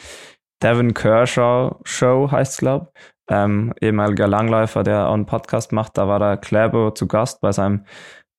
Devin 0.61 0.93
Kershaw 0.93 1.77
Show 1.85 2.29
heißt 2.29 2.53
es, 2.53 2.57
glaube 2.57 2.91
ähm, 3.29 3.73
ehemaliger 3.79 4.27
Langläufer, 4.27 4.83
der 4.83 5.07
auch 5.07 5.13
einen 5.13 5.25
Podcast 5.25 5.71
macht. 5.71 5.97
Da 5.97 6.07
war 6.07 6.19
der 6.19 6.37
Kläbo 6.37 6.91
zu 6.91 7.07
Gast 7.07 7.39
bei 7.39 7.53
seinem 7.53 7.85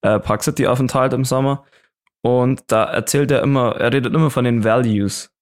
äh, 0.03 0.20
Park 0.20 0.43
City-Aufenthalt 0.43 1.14
im 1.14 1.25
Sommer. 1.25 1.64
Und 2.22 2.64
da 2.66 2.85
erzählt 2.85 3.31
er 3.31 3.43
immer, 3.43 3.77
er 3.77 3.93
redet 3.93 4.14
immer 4.14 4.31
von 4.31 4.45
den 4.45 4.64
Values, 4.64 5.33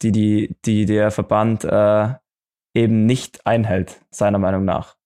die, 0.00 0.12
die, 0.12 0.56
die 0.64 0.86
der 0.86 1.10
Verband 1.10 1.64
äh, 1.64 2.14
eben 2.74 3.06
nicht 3.06 3.46
einhält, 3.46 4.00
seiner 4.10 4.38
Meinung 4.38 4.64
nach. 4.64 4.96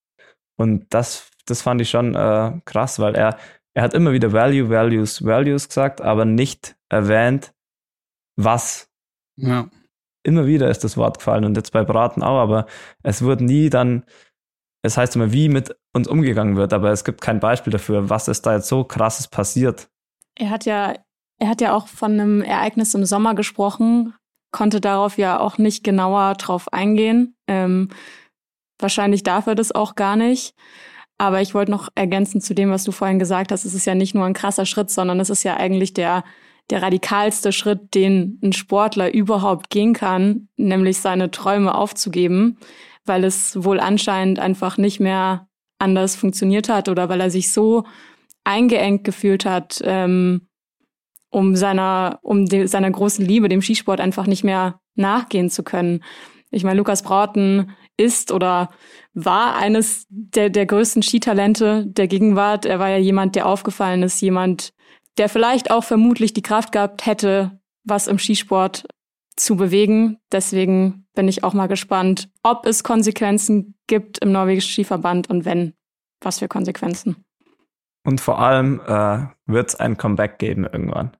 Und 0.56 0.86
das, 0.90 1.30
das 1.46 1.62
fand 1.62 1.80
ich 1.80 1.90
schon 1.90 2.14
äh, 2.14 2.60
krass, 2.64 2.98
weil 2.98 3.14
er, 3.14 3.36
er 3.74 3.82
hat 3.82 3.94
immer 3.94 4.12
wieder 4.12 4.32
Value, 4.32 4.70
Values, 4.70 5.24
Values 5.24 5.68
gesagt, 5.68 6.00
aber 6.00 6.24
nicht 6.24 6.76
erwähnt, 6.88 7.52
was. 8.36 8.90
Ja. 9.36 9.68
Immer 10.22 10.46
wieder 10.46 10.70
ist 10.70 10.82
das 10.82 10.96
Wort 10.96 11.18
gefallen 11.18 11.44
und 11.44 11.56
jetzt 11.56 11.72
bei 11.72 11.84
Braten 11.84 12.22
auch, 12.22 12.40
aber 12.40 12.66
es 13.02 13.22
wird 13.22 13.40
nie 13.40 13.70
dann, 13.70 14.04
es 14.82 14.96
heißt 14.96 15.14
immer, 15.14 15.32
wie 15.32 15.48
mit 15.48 15.76
uns 15.92 16.08
umgegangen 16.08 16.56
wird, 16.56 16.72
aber 16.72 16.90
es 16.90 17.04
gibt 17.04 17.20
kein 17.20 17.38
Beispiel 17.38 17.72
dafür, 17.72 18.10
was 18.10 18.26
ist 18.26 18.44
da 18.44 18.54
jetzt 18.54 18.68
so 18.68 18.82
krasses 18.82 19.28
passiert. 19.28 19.88
Er 20.34 20.50
hat 20.50 20.64
ja, 20.64 20.94
er 21.38 21.48
hat 21.48 21.60
ja 21.60 21.74
auch 21.74 21.86
von 21.86 22.12
einem 22.12 22.42
Ereignis 22.42 22.94
im 22.94 23.04
Sommer 23.04 23.34
gesprochen, 23.34 24.14
konnte 24.56 24.80
darauf 24.80 25.18
ja 25.18 25.38
auch 25.38 25.58
nicht 25.58 25.84
genauer 25.84 26.32
drauf 26.32 26.72
eingehen. 26.72 27.36
Ähm, 27.46 27.90
wahrscheinlich 28.78 29.22
darf 29.22 29.46
er 29.46 29.54
das 29.54 29.70
auch 29.70 29.96
gar 29.96 30.16
nicht. 30.16 30.54
Aber 31.18 31.42
ich 31.42 31.52
wollte 31.52 31.70
noch 31.70 31.90
ergänzen 31.94 32.40
zu 32.40 32.54
dem, 32.54 32.70
was 32.70 32.82
du 32.84 32.90
vorhin 32.90 33.18
gesagt 33.18 33.52
hast. 33.52 33.66
Es 33.66 33.74
ist 33.74 33.84
ja 33.84 33.94
nicht 33.94 34.14
nur 34.14 34.24
ein 34.24 34.32
krasser 34.32 34.64
Schritt, 34.64 34.90
sondern 34.90 35.20
es 35.20 35.28
ist 35.28 35.42
ja 35.42 35.58
eigentlich 35.58 35.92
der, 35.92 36.24
der 36.70 36.82
radikalste 36.82 37.52
Schritt, 37.52 37.94
den 37.94 38.40
ein 38.42 38.54
Sportler 38.54 39.12
überhaupt 39.12 39.68
gehen 39.68 39.92
kann, 39.92 40.48
nämlich 40.56 41.02
seine 41.02 41.30
Träume 41.30 41.74
aufzugeben, 41.74 42.56
weil 43.04 43.24
es 43.24 43.62
wohl 43.62 43.78
anscheinend 43.78 44.38
einfach 44.38 44.78
nicht 44.78 45.00
mehr 45.00 45.48
anders 45.78 46.16
funktioniert 46.16 46.70
hat 46.70 46.88
oder 46.88 47.10
weil 47.10 47.20
er 47.20 47.30
sich 47.30 47.52
so 47.52 47.84
eingeengt 48.44 49.04
gefühlt 49.04 49.44
hat, 49.44 49.82
ähm, 49.84 50.48
um 51.30 51.56
seiner, 51.56 52.18
um 52.22 52.46
de, 52.46 52.66
seiner 52.66 52.90
großen 52.90 53.24
Liebe, 53.24 53.48
dem 53.48 53.62
Skisport 53.62 54.00
einfach 54.00 54.26
nicht 54.26 54.44
mehr 54.44 54.80
nachgehen 54.94 55.50
zu 55.50 55.62
können. 55.62 56.02
Ich 56.50 56.64
meine, 56.64 56.78
Lukas 56.78 57.02
Brauten 57.02 57.72
ist 57.96 58.32
oder 58.32 58.70
war 59.14 59.56
eines 59.56 60.06
der, 60.08 60.50
der 60.50 60.66
größten 60.66 61.02
Skitalente 61.02 61.86
der 61.86 62.08
Gegenwart. 62.08 62.66
Er 62.66 62.78
war 62.78 62.90
ja 62.90 62.98
jemand, 62.98 63.34
der 63.36 63.46
aufgefallen 63.46 64.02
ist, 64.02 64.20
jemand, 64.20 64.72
der 65.18 65.28
vielleicht 65.28 65.70
auch 65.70 65.84
vermutlich 65.84 66.32
die 66.32 66.42
Kraft 66.42 66.72
gehabt 66.72 67.06
hätte, 67.06 67.58
was 67.84 68.06
im 68.06 68.18
Skisport 68.18 68.86
zu 69.36 69.56
bewegen. 69.56 70.18
Deswegen 70.32 71.06
bin 71.14 71.28
ich 71.28 71.44
auch 71.44 71.54
mal 71.54 71.66
gespannt, 71.66 72.28
ob 72.42 72.66
es 72.66 72.84
Konsequenzen 72.84 73.74
gibt 73.86 74.18
im 74.18 74.32
norwegischen 74.32 74.70
Skiverband 74.70 75.30
und 75.30 75.44
wenn, 75.44 75.74
was 76.20 76.38
für 76.38 76.48
Konsequenzen. 76.48 77.25
Und 78.06 78.20
vor 78.20 78.38
allem 78.38 78.80
äh, 78.86 79.26
wird 79.46 79.68
es 79.68 79.74
ein 79.76 79.96
Comeback 79.96 80.38
geben 80.38 80.64
irgendwann. 80.64 81.16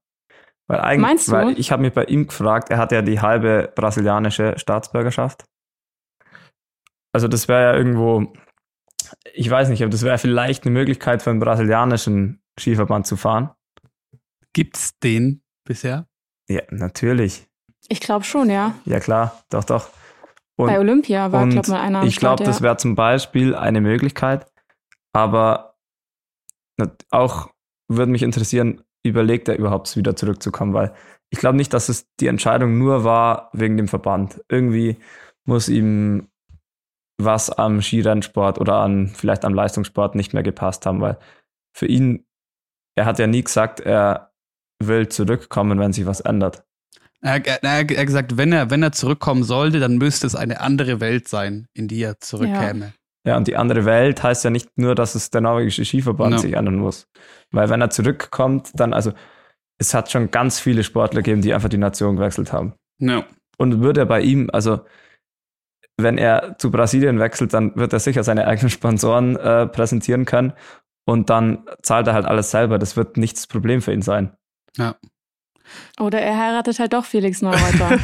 Weil 0.68 0.80
eigentlich, 0.80 1.08
Meinst 1.08 1.28
du? 1.28 1.32
Weil 1.32 1.58
ich 1.58 1.70
habe 1.72 1.82
mich 1.82 1.92
bei 1.92 2.04
ihm 2.04 2.26
gefragt, 2.26 2.70
er 2.70 2.78
hat 2.78 2.92
ja 2.92 3.02
die 3.02 3.20
halbe 3.20 3.72
brasilianische 3.74 4.54
Staatsbürgerschaft. 4.56 5.44
Also 7.12 7.28
das 7.28 7.48
wäre 7.48 7.62
ja 7.62 7.74
irgendwo, 7.76 8.32
ich 9.32 9.48
weiß 9.48 9.68
nicht, 9.68 9.82
aber 9.82 9.90
das 9.90 10.02
wäre 10.02 10.18
vielleicht 10.18 10.64
eine 10.64 10.72
Möglichkeit 10.72 11.22
für 11.22 11.30
einen 11.30 11.40
brasilianischen 11.40 12.42
Skiverband 12.58 13.06
zu 13.06 13.16
fahren. 13.16 13.50
Gibt's 14.52 14.98
den 14.98 15.42
bisher? 15.64 16.06
Ja, 16.48 16.62
natürlich. 16.70 17.46
Ich 17.88 18.00
glaube 18.00 18.24
schon, 18.24 18.50
ja. 18.50 18.74
Ja 18.84 19.00
klar, 19.00 19.42
doch, 19.50 19.64
doch. 19.64 19.88
Und, 20.56 20.68
Bei 20.68 20.78
Olympia 20.78 21.32
war, 21.32 21.46
glaube 21.46 21.70
mal 21.70 21.80
einer 21.80 22.02
ich 22.04 22.16
glaube, 22.16 22.42
das 22.42 22.62
wäre 22.62 22.76
zum 22.76 22.94
Beispiel 22.94 23.54
eine 23.54 23.80
Möglichkeit, 23.80 24.46
aber 25.12 25.75
auch 27.10 27.50
würde 27.88 28.12
mich 28.12 28.22
interessieren, 28.22 28.82
überlegt 29.04 29.48
er 29.48 29.58
überhaupt 29.58 29.96
wieder 29.96 30.16
zurückzukommen, 30.16 30.74
weil 30.74 30.92
ich 31.30 31.38
glaube 31.38 31.56
nicht, 31.56 31.72
dass 31.72 31.88
es 31.88 32.06
die 32.20 32.26
Entscheidung 32.26 32.78
nur 32.78 33.04
war 33.04 33.50
wegen 33.52 33.76
dem 33.76 33.88
Verband. 33.88 34.40
Irgendwie 34.48 34.98
muss 35.44 35.68
ihm 35.68 36.28
was 37.18 37.50
am 37.50 37.80
Skirennsport 37.80 38.60
oder 38.60 38.76
an 38.76 39.08
vielleicht 39.08 39.44
am 39.44 39.54
Leistungssport 39.54 40.14
nicht 40.14 40.34
mehr 40.34 40.42
gepasst 40.42 40.86
haben, 40.86 41.00
weil 41.00 41.18
für 41.72 41.86
ihn, 41.86 42.26
er 42.96 43.06
hat 43.06 43.18
ja 43.18 43.26
nie 43.26 43.42
gesagt, 43.42 43.80
er 43.80 44.32
will 44.82 45.08
zurückkommen, 45.08 45.78
wenn 45.78 45.92
sich 45.92 46.06
was 46.06 46.20
ändert. 46.20 46.64
Er, 47.22 47.44
er, 47.46 47.62
er 47.62 47.80
hat 47.80 47.88
gesagt, 47.88 48.36
wenn 48.36 48.52
er, 48.52 48.70
wenn 48.70 48.82
er 48.82 48.92
zurückkommen 48.92 49.42
sollte, 49.42 49.80
dann 49.80 49.96
müsste 49.96 50.26
es 50.26 50.34
eine 50.34 50.60
andere 50.60 51.00
Welt 51.00 51.28
sein, 51.28 51.66
in 51.72 51.88
die 51.88 52.02
er 52.02 52.20
zurückkäme. 52.20 52.86
Ja, 52.86 52.92
und 53.34 53.48
die 53.48 53.56
andere 53.56 53.84
Welt 53.84 54.22
heißt 54.22 54.44
ja 54.44 54.50
nicht 54.50 54.68
nur, 54.76 54.94
dass 54.94 55.14
es 55.14 55.30
der 55.30 55.40
norwegische 55.40 55.84
Skiverband 55.84 56.32
No. 56.34 56.38
sich 56.38 56.52
ändern 56.52 56.76
muss. 56.76 57.08
Weil 57.50 57.68
wenn 57.70 57.80
er 57.80 57.90
zurückkommt, 57.90 58.70
dann, 58.74 58.92
also, 58.92 59.12
es 59.78 59.94
hat 59.94 60.10
schon 60.10 60.30
ganz 60.30 60.60
viele 60.60 60.84
Sportler 60.84 61.22
gegeben, 61.22 61.42
die 61.42 61.52
einfach 61.52 61.68
die 61.68 61.78
Nation 61.78 62.16
gewechselt 62.16 62.52
haben. 62.52 62.74
Ja. 63.00 63.24
Und 63.58 63.80
würde 63.80 64.00
er 64.00 64.06
bei 64.06 64.20
ihm, 64.20 64.48
also, 64.52 64.80
wenn 65.96 66.18
er 66.18 66.56
zu 66.58 66.70
Brasilien 66.70 67.18
wechselt, 67.18 67.54
dann 67.54 67.74
wird 67.74 67.92
er 67.92 68.00
sicher 68.00 68.22
seine 68.22 68.46
eigenen 68.46 68.70
Sponsoren 68.70 69.36
äh, 69.36 69.66
präsentieren 69.66 70.26
können. 70.26 70.52
Und 71.08 71.30
dann 71.30 71.64
zahlt 71.82 72.06
er 72.06 72.14
halt 72.14 72.26
alles 72.26 72.50
selber. 72.50 72.78
Das 72.78 72.96
wird 72.96 73.16
nicht 73.16 73.36
das 73.36 73.46
Problem 73.46 73.80
für 73.80 73.92
ihn 73.92 74.02
sein. 74.02 74.36
Oder 75.98 76.20
er 76.20 76.38
heiratet 76.38 76.78
halt 76.78 76.92
doch 76.92 77.04
Felix 77.04 77.42
Neureuter. 77.42 77.98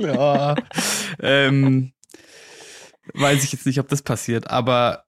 ja. 0.00 0.54
ähm, 1.20 1.92
weiß 3.12 3.44
ich 3.44 3.52
jetzt 3.52 3.66
nicht, 3.66 3.80
ob 3.80 3.88
das 3.88 4.02
passiert, 4.02 4.50
aber 4.50 5.04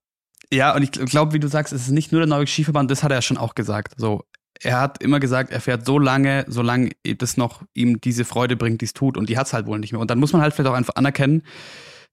ja, 0.53 0.75
und 0.75 0.83
ich 0.83 0.93
glaube, 0.93 1.33
wie 1.33 1.41
du 1.41 1.49
sagst, 1.49 1.73
es 1.73 1.83
ist 1.83 1.91
nicht 1.91 2.13
nur 2.13 2.21
der 2.21 2.29
norwegische 2.29 2.55
Skiverband, 2.55 2.91
das 2.91 3.03
hat 3.03 3.11
er 3.11 3.19
ja 3.19 3.23
schon 3.23 3.37
auch 3.37 3.55
gesagt. 3.55 3.95
So, 3.97 4.23
er 4.61 4.81
hat 4.81 5.03
immer 5.03 5.21
gesagt, 5.21 5.51
er 5.51 5.61
fährt 5.61 5.85
so 5.85 5.99
lange, 5.99 6.45
solange 6.49 6.91
das 7.19 7.37
noch 7.37 7.63
ihm 7.75 8.01
diese 8.01 8.25
Freude 8.25 8.57
bringt, 8.57 8.81
die 8.81 8.87
es 8.87 8.93
tut, 8.93 9.17
und 9.17 9.29
die 9.29 9.39
hat 9.39 9.47
es 9.47 9.53
halt 9.53 9.67
wohl 9.67 9.79
nicht 9.79 9.93
mehr. 9.93 10.01
Und 10.01 10.11
dann 10.11 10.19
muss 10.19 10.33
man 10.33 10.43
halt 10.43 10.55
vielleicht 10.55 10.71
auch 10.71 10.77
einfach 10.77 10.95
anerkennen, 10.95 11.43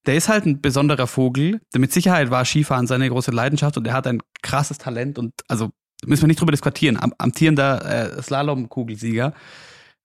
der 0.06 0.16
ist 0.16 0.30
halt 0.30 0.46
ein 0.46 0.62
besonderer 0.62 1.08
Vogel. 1.08 1.62
Der 1.74 1.80
mit 1.80 1.94
Sicherheit 1.94 2.30
war 2.30 2.44
Skifahren 2.44 2.88
seine 2.88 3.08
große 3.10 3.32
Leidenschaft 3.32 3.78
und 3.78 3.88
er 3.88 3.94
hat 3.94 4.08
ein 4.08 4.22
krasses 4.42 4.78
Talent 4.78 5.18
und 5.18 5.34
also 5.48 5.70
müssen 6.06 6.24
wir 6.24 6.28
nicht 6.28 6.42
drüber 6.42 6.52
diskutieren. 6.52 6.98
Am, 6.98 7.14
amtierender 7.18 8.18
äh, 8.18 8.22
Slalom-Kugelsieger. 8.22 9.34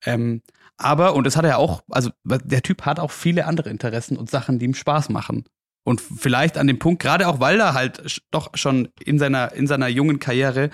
Ähm, 0.05 0.41
aber, 0.77 1.15
und 1.15 1.25
das 1.25 1.35
hat 1.35 1.43
er 1.43 1.57
auch, 1.57 1.81
also 1.89 2.11
der 2.23 2.61
Typ 2.61 2.85
hat 2.85 2.99
auch 3.01 3.11
viele 3.11 3.45
andere 3.45 3.69
Interessen 3.69 4.15
und 4.15 4.29
Sachen, 4.29 4.59
die 4.59 4.65
ihm 4.65 4.73
Spaß 4.73 5.09
machen. 5.09 5.43
Und 5.83 6.01
vielleicht 6.01 6.57
an 6.57 6.67
dem 6.67 6.79
Punkt, 6.79 7.01
gerade 7.01 7.27
auch 7.27 7.39
weil 7.39 7.59
er 7.59 7.73
halt 7.73 8.21
doch 8.31 8.51
schon 8.55 8.89
in 8.99 9.17
seiner, 9.17 9.53
in 9.53 9.67
seiner 9.67 9.87
jungen 9.87 10.19
Karriere 10.19 10.69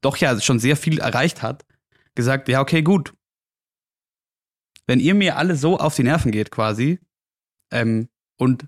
doch 0.00 0.16
ja 0.16 0.40
schon 0.40 0.58
sehr 0.58 0.76
viel 0.76 0.98
erreicht 0.98 1.42
hat, 1.42 1.64
gesagt, 2.14 2.48
ja, 2.48 2.60
okay, 2.60 2.82
gut. 2.82 3.12
Wenn 4.86 5.00
ihr 5.00 5.14
mir 5.14 5.36
alle 5.36 5.56
so 5.56 5.78
auf 5.78 5.94
die 5.96 6.04
Nerven 6.04 6.32
geht 6.32 6.50
quasi, 6.50 7.00
ähm, 7.70 8.08
und 8.36 8.66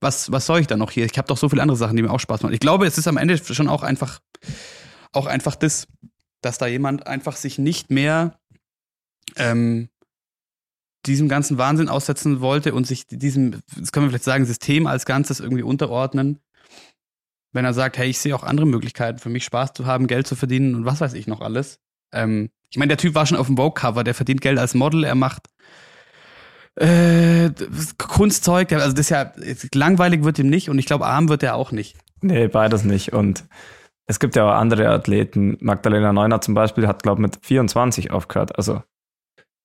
was, 0.00 0.32
was 0.32 0.46
soll 0.46 0.60
ich 0.60 0.66
dann 0.66 0.78
noch 0.78 0.90
hier? 0.90 1.04
Ich 1.04 1.16
habe 1.18 1.28
doch 1.28 1.36
so 1.36 1.48
viele 1.48 1.62
andere 1.62 1.76
Sachen, 1.76 1.96
die 1.96 2.02
mir 2.02 2.10
auch 2.10 2.20
Spaß 2.20 2.42
machen. 2.42 2.54
Ich 2.54 2.60
glaube, 2.60 2.86
es 2.86 2.98
ist 2.98 3.08
am 3.08 3.16
Ende 3.16 3.38
schon 3.38 3.68
auch 3.68 3.82
einfach, 3.82 4.20
auch 5.12 5.26
einfach 5.26 5.54
das, 5.56 5.86
dass 6.40 6.58
da 6.58 6.66
jemand 6.66 7.06
einfach 7.06 7.36
sich 7.36 7.58
nicht 7.58 7.90
mehr 7.90 8.38
ähm, 9.36 9.88
diesem 11.06 11.28
ganzen 11.28 11.58
Wahnsinn 11.58 11.88
aussetzen 11.88 12.40
wollte 12.40 12.74
und 12.74 12.86
sich 12.86 13.06
diesem, 13.06 13.60
das 13.76 13.92
können 13.92 14.06
wir 14.06 14.10
vielleicht 14.10 14.24
sagen, 14.24 14.44
System 14.44 14.86
als 14.86 15.04
Ganzes 15.04 15.40
irgendwie 15.40 15.62
unterordnen. 15.62 16.38
Wenn 17.52 17.64
er 17.64 17.74
sagt, 17.74 17.98
hey, 17.98 18.08
ich 18.08 18.18
sehe 18.18 18.34
auch 18.34 18.44
andere 18.44 18.66
Möglichkeiten 18.66 19.18
für 19.18 19.28
mich 19.28 19.44
Spaß 19.44 19.74
zu 19.74 19.84
haben, 19.84 20.06
Geld 20.06 20.26
zu 20.26 20.36
verdienen 20.36 20.74
und 20.74 20.84
was 20.84 21.00
weiß 21.00 21.14
ich 21.14 21.26
noch 21.26 21.40
alles. 21.40 21.80
Ähm, 22.12 22.50
ich 22.70 22.78
meine, 22.78 22.88
der 22.88 22.98
Typ 22.98 23.14
war 23.14 23.26
schon 23.26 23.36
auf 23.36 23.46
dem 23.46 23.56
Vogue-Cover, 23.56 24.04
der 24.04 24.14
verdient 24.14 24.40
Geld 24.40 24.58
als 24.58 24.74
Model, 24.74 25.04
er 25.04 25.14
macht 25.14 25.48
äh, 26.76 27.50
Kunstzeug, 27.98 28.72
also 28.72 28.92
das 28.92 29.00
ist 29.00 29.10
ja 29.10 29.32
langweilig 29.74 30.24
wird 30.24 30.38
ihm 30.38 30.48
nicht 30.48 30.70
und 30.70 30.78
ich 30.78 30.86
glaube, 30.86 31.06
arm 31.06 31.28
wird 31.28 31.42
er 31.42 31.54
auch 31.56 31.70
nicht. 31.72 31.96
Nee, 32.22 32.48
beides 32.48 32.84
nicht. 32.84 33.12
Und 33.12 33.44
es 34.06 34.20
gibt 34.20 34.36
ja 34.36 34.46
auch 34.46 34.54
andere 34.54 34.88
Athleten. 34.88 35.58
Magdalena 35.60 36.12
Neuner 36.12 36.40
zum 36.40 36.54
Beispiel 36.54 36.86
hat, 36.86 37.02
glaube 37.02 37.20
ich, 37.20 37.22
mit 37.22 37.44
24 37.44 38.10
aufgehört. 38.10 38.56
Also, 38.56 38.82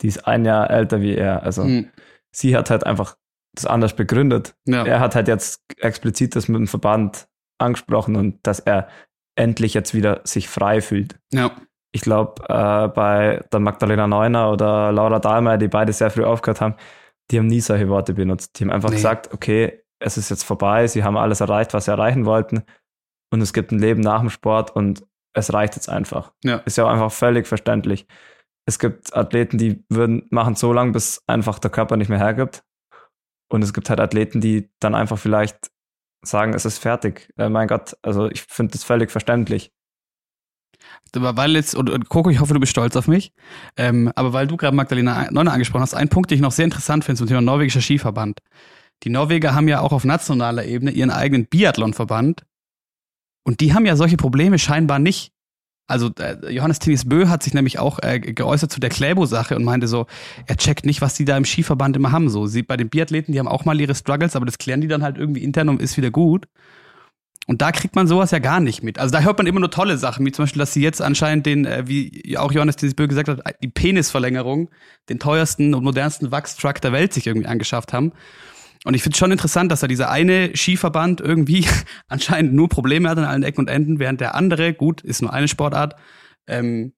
die 0.02 0.08
ist 0.08 0.28
ein 0.28 0.46
Jahr 0.46 0.70
älter 0.70 1.02
wie 1.02 1.16
er. 1.16 1.44
Also, 1.44 1.64
Hm. 1.64 1.90
sie 2.32 2.56
hat 2.56 2.70
halt 2.70 2.86
einfach 2.86 3.18
das 3.54 3.66
anders 3.66 3.96
begründet. 3.96 4.56
Ja. 4.66 4.86
Er 4.86 5.00
hat 5.00 5.16
halt 5.16 5.28
jetzt 5.28 5.64
explizit 5.80 6.36
das 6.36 6.48
mit 6.48 6.60
dem 6.60 6.68
Verband 6.68 7.28
angesprochen 7.60 8.16
und 8.16 8.40
dass 8.44 8.60
er 8.60 8.88
endlich 9.36 9.74
jetzt 9.74 9.94
wieder 9.94 10.22
sich 10.24 10.48
frei 10.50 10.82
fühlt. 10.82 11.16
ja. 11.34 11.52
Ich 11.94 12.02
glaube, 12.02 12.44
äh, 12.50 12.90
bei 12.90 13.44
der 13.52 13.60
Magdalena 13.62 14.06
Neuner 14.08 14.52
oder 14.52 14.92
Laura 14.92 15.20
Dahlmeier, 15.20 15.58
die 15.58 15.70
beide 15.70 15.94
sehr 15.94 16.12
früh 16.12 16.26
aufgehört 16.26 16.60
haben, 16.62 16.76
die 17.32 17.40
haben 17.40 17.48
nie 17.48 17.62
solche 17.62 17.88
Worte 17.90 18.14
benutzt. 18.14 18.60
Die 18.60 18.66
haben 18.66 18.72
einfach 18.72 18.90
Nee. 18.90 18.98
gesagt, 18.98 19.34
okay, 19.34 19.82
es 19.98 20.18
ist 20.18 20.30
jetzt 20.30 20.44
vorbei, 20.44 20.86
sie 20.88 21.04
haben 21.06 21.18
alles 21.18 21.40
erreicht, 21.40 21.74
was 21.74 21.86
sie 21.86 21.92
erreichen 21.92 22.26
wollten 22.26 22.64
und 23.32 23.42
es 23.42 23.54
gibt 23.54 23.72
ein 23.72 23.80
Leben 23.80 24.02
nach 24.02 24.20
dem 24.20 24.30
Sport 24.30 24.76
und 24.76 25.04
es 25.34 25.52
reicht 25.54 25.76
jetzt 25.76 25.90
einfach. 25.90 26.34
Ja. 26.44 26.58
Ist 26.66 26.78
ja 26.78 26.84
auch 26.86 26.90
einfach 26.92 27.12
völlig 27.12 27.48
verständlich. 27.48 28.06
Es 28.68 28.80
gibt 28.80 29.16
Athleten, 29.16 29.58
die 29.58 29.84
würden 29.90 30.28
machen 30.30 30.56
so 30.56 30.74
lange, 30.74 30.92
bis 30.92 31.24
einfach 31.26 31.58
der 31.58 31.72
Körper 31.72 31.96
nicht 31.98 32.10
mehr 32.10 32.20
hergibt. 32.20 32.64
Und 33.50 33.64
es 33.64 33.74
gibt 33.74 33.90
halt 33.90 34.02
Athleten, 34.02 34.42
die 34.42 34.70
dann 34.80 34.94
einfach 34.94 35.18
vielleicht 35.18 35.72
sagen, 36.22 36.54
es 36.54 36.66
ist 36.66 36.78
fertig. 36.78 37.32
Äh, 37.38 37.50
mein 37.50 37.70
Gott, 37.70 37.96
also 38.02 38.30
ich 38.30 38.42
finde 38.44 38.74
das 38.74 38.84
völlig 38.84 39.10
verständlich. 39.10 39.72
Aber 41.16 41.38
weil 41.38 41.56
jetzt, 41.56 41.76
und, 41.76 41.90
und 41.90 42.10
Coco, 42.10 42.30
ich 42.30 42.40
hoffe, 42.40 42.54
du 42.54 42.60
bist 42.60 42.72
stolz 42.72 42.96
auf 42.96 43.08
mich, 43.08 43.32
ähm, 43.78 44.12
aber 44.16 44.34
weil 44.34 44.48
du 44.48 44.58
gerade 44.58 44.76
Magdalena 44.76 45.32
Neuner 45.32 45.54
angesprochen 45.54 45.82
hast, 45.82 45.94
ein 45.94 46.10
Punkt, 46.10 46.30
den 46.30 46.36
ich 46.36 46.42
noch 46.42 46.52
sehr 46.52 46.66
interessant 46.66 47.06
finde 47.06 47.20
zum 47.20 47.28
Thema 47.28 47.42
norwegischer 47.42 47.82
Skiverband. 47.82 48.42
Die 49.04 49.10
Norweger 49.10 49.56
haben 49.56 49.68
ja 49.68 49.80
auch 49.80 49.94
auf 49.94 50.04
nationaler 50.04 50.66
Ebene 50.66 50.92
ihren 50.92 51.10
eigenen 51.12 51.46
Biathlonverband 51.46 52.46
und 53.44 53.62
die 53.62 53.74
haben 53.74 53.86
ja 53.86 53.96
solche 53.96 54.18
Probleme 54.18 54.60
scheinbar 54.60 55.00
nicht. 55.00 55.32
Also 55.88 56.12
äh, 56.20 56.54
Johannes 56.54 56.80
Tinis 56.80 57.08
Bö 57.08 57.30
hat 57.30 57.44
sich 57.44 57.54
nämlich 57.54 57.80
auch 57.80 58.00
äh, 58.04 58.20
geäußert 58.20 58.72
zu 58.72 58.80
der 58.80 58.90
Kläbo-Sache 58.90 59.56
und 59.56 59.64
meinte 59.64 59.88
so, 59.88 60.06
er 60.46 60.58
checkt 60.58 60.86
nicht, 60.86 61.02
was 61.02 61.14
die 61.14 61.26
da 61.26 61.38
im 61.38 61.46
Skiverband 61.46 61.96
immer 61.96 62.12
haben. 62.12 62.30
So, 62.30 62.46
sie 62.46 62.62
bei 62.62 62.76
den 62.76 62.90
Biathleten, 62.90 63.32
die 63.32 63.40
haben 63.40 63.48
auch 63.48 63.64
mal 63.64 63.80
ihre 63.80 63.96
Struggles, 63.96 64.36
aber 64.36 64.46
das 64.46 64.58
klären 64.58 64.82
die 64.82 64.88
dann 64.88 65.02
halt 65.02 65.18
irgendwie 65.18 65.44
intern 65.44 65.70
und 65.70 65.82
ist 65.82 65.96
wieder 65.96 66.12
gut. 66.12 66.48
Und 67.48 67.62
da 67.62 67.72
kriegt 67.72 67.96
man 67.96 68.08
sowas 68.08 68.32
ja 68.32 68.40
gar 68.40 68.60
nicht 68.60 68.84
mit. 68.84 69.00
Also 69.00 69.14
da 69.14 69.22
hört 69.22 69.38
man 69.38 69.48
immer 69.48 69.62
nur 69.62 69.72
tolle 69.72 69.98
Sachen, 69.98 70.26
wie 70.26 70.34
zum 70.34 70.44
Beispiel, 70.44 70.60
dass 70.60 70.74
sie 70.74 70.82
jetzt 70.82 71.02
anscheinend 71.02 71.46
den, 71.46 71.66
äh, 71.66 71.88
wie 71.88 72.38
auch 72.38 72.52
Johannes 72.52 72.76
Tinis 72.76 72.94
Bö 72.94 73.08
gesagt 73.08 73.30
hat, 73.30 73.42
die 73.64 73.70
Penisverlängerung, 73.70 74.70
den 75.08 75.18
teuersten 75.18 75.74
und 75.74 75.86
modernsten 75.86 76.30
Wachstruck 76.32 76.82
der 76.82 76.92
Welt 76.92 77.14
sich 77.14 77.26
irgendwie 77.26 77.48
angeschafft 77.48 77.94
haben. 77.94 78.12
Und 78.88 78.94
ich 78.94 79.04
finde 79.04 79.16
es 79.16 79.20
schon 79.20 79.34
interessant, 79.34 79.70
dass 79.70 79.82
da 79.82 79.88
dieser 79.88 80.10
eine 80.10 80.56
Skiverband 80.56 81.20
irgendwie 81.20 81.68
anscheinend 82.08 82.54
nur 82.54 82.70
Probleme 82.70 83.10
hat 83.10 83.18
an 83.18 83.26
allen 83.26 83.44
Ecken 83.44 83.60
und 83.60 83.70
Enden, 83.70 84.00
während 84.00 84.22
der 84.22 84.34
andere, 84.34 84.74
gut, 84.74 85.02
ist 85.02 85.22
nur 85.22 85.34
eine 85.34 85.50
Sportart, 85.50 85.98
ähm, 86.48 86.94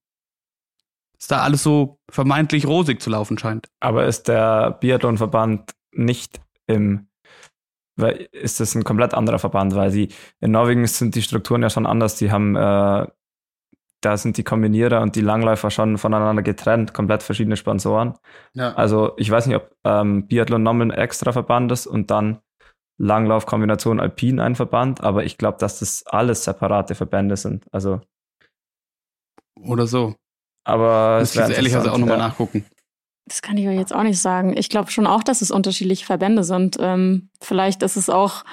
ist 1.17 1.31
da 1.31 1.41
alles 1.41 1.63
so 1.63 1.99
vermeintlich 2.07 2.67
rosig 2.67 3.01
zu 3.01 3.09
laufen 3.09 3.39
scheint. 3.39 3.69
Aber 3.79 4.05
ist 4.05 4.27
der 4.27 4.77
Biathlonverband 4.79 5.71
nicht 5.91 6.39
im 6.67 7.07
weil 7.95 8.29
ist 8.31 8.59
das 8.59 8.75
ein 8.75 8.83
komplett 8.83 9.15
anderer 9.15 9.39
Verband, 9.39 9.73
weil 9.73 9.89
sie 9.89 10.09
in 10.39 10.51
Norwegen 10.51 10.85
sind 10.85 11.15
die 11.15 11.23
Strukturen 11.23 11.63
ja 11.63 11.71
schon 11.71 11.87
anders. 11.87 12.15
Die 12.15 12.31
haben 12.31 12.55
äh, 12.55 13.07
da 14.01 14.17
sind 14.17 14.37
die 14.37 14.43
Kombinierer 14.43 15.01
und 15.01 15.15
die 15.15 15.21
Langläufer 15.21 15.71
schon 15.71 15.97
voneinander 15.97 16.41
getrennt, 16.41 16.93
komplett 16.93 17.23
verschiedene 17.23 17.57
Sponsoren. 17.57 18.13
Ja. 18.53 18.73
Also 18.73 19.13
ich 19.17 19.29
weiß 19.29 19.47
nicht, 19.47 19.57
ob 19.57 19.75
ähm, 19.83 20.27
Biathlon 20.27 20.63
nochmal 20.63 20.87
ein 20.87 20.91
extra 20.91 21.31
Verband 21.31 21.71
ist 21.71 21.87
und 21.87 22.09
dann 22.11 22.39
Langlaufkombination 22.97 23.99
Alpin 23.99 24.39
ein 24.39 24.55
Verband, 24.55 25.01
aber 25.01 25.23
ich 25.23 25.37
glaube, 25.37 25.57
dass 25.57 25.79
das 25.79 26.03
alles 26.05 26.43
separate 26.43 26.95
Verbände 26.95 27.37
sind. 27.37 27.65
Also 27.71 28.01
oder 29.61 29.87
so. 29.87 30.15
Aber 30.63 31.19
das 31.19 31.35
muss 31.35 31.49
ich 31.49 31.55
ehrlicherweise 31.55 31.91
auch 31.91 31.97
nochmal 31.97 32.19
ja. 32.19 32.27
nachgucken. 32.27 32.65
Das 33.25 33.41
kann 33.41 33.57
ich 33.57 33.67
euch 33.67 33.77
jetzt 33.77 33.93
auch 33.93 34.03
nicht 34.03 34.19
sagen. 34.19 34.57
Ich 34.57 34.69
glaube 34.69 34.91
schon 34.91 35.07
auch, 35.07 35.23
dass 35.23 35.41
es 35.41 35.51
unterschiedliche 35.51 36.05
Verbände 36.05 36.43
sind. 36.43 36.77
Ähm, 36.79 37.29
vielleicht 37.41 37.83
ist 37.83 37.95
es 37.95 38.09
auch 38.09 38.43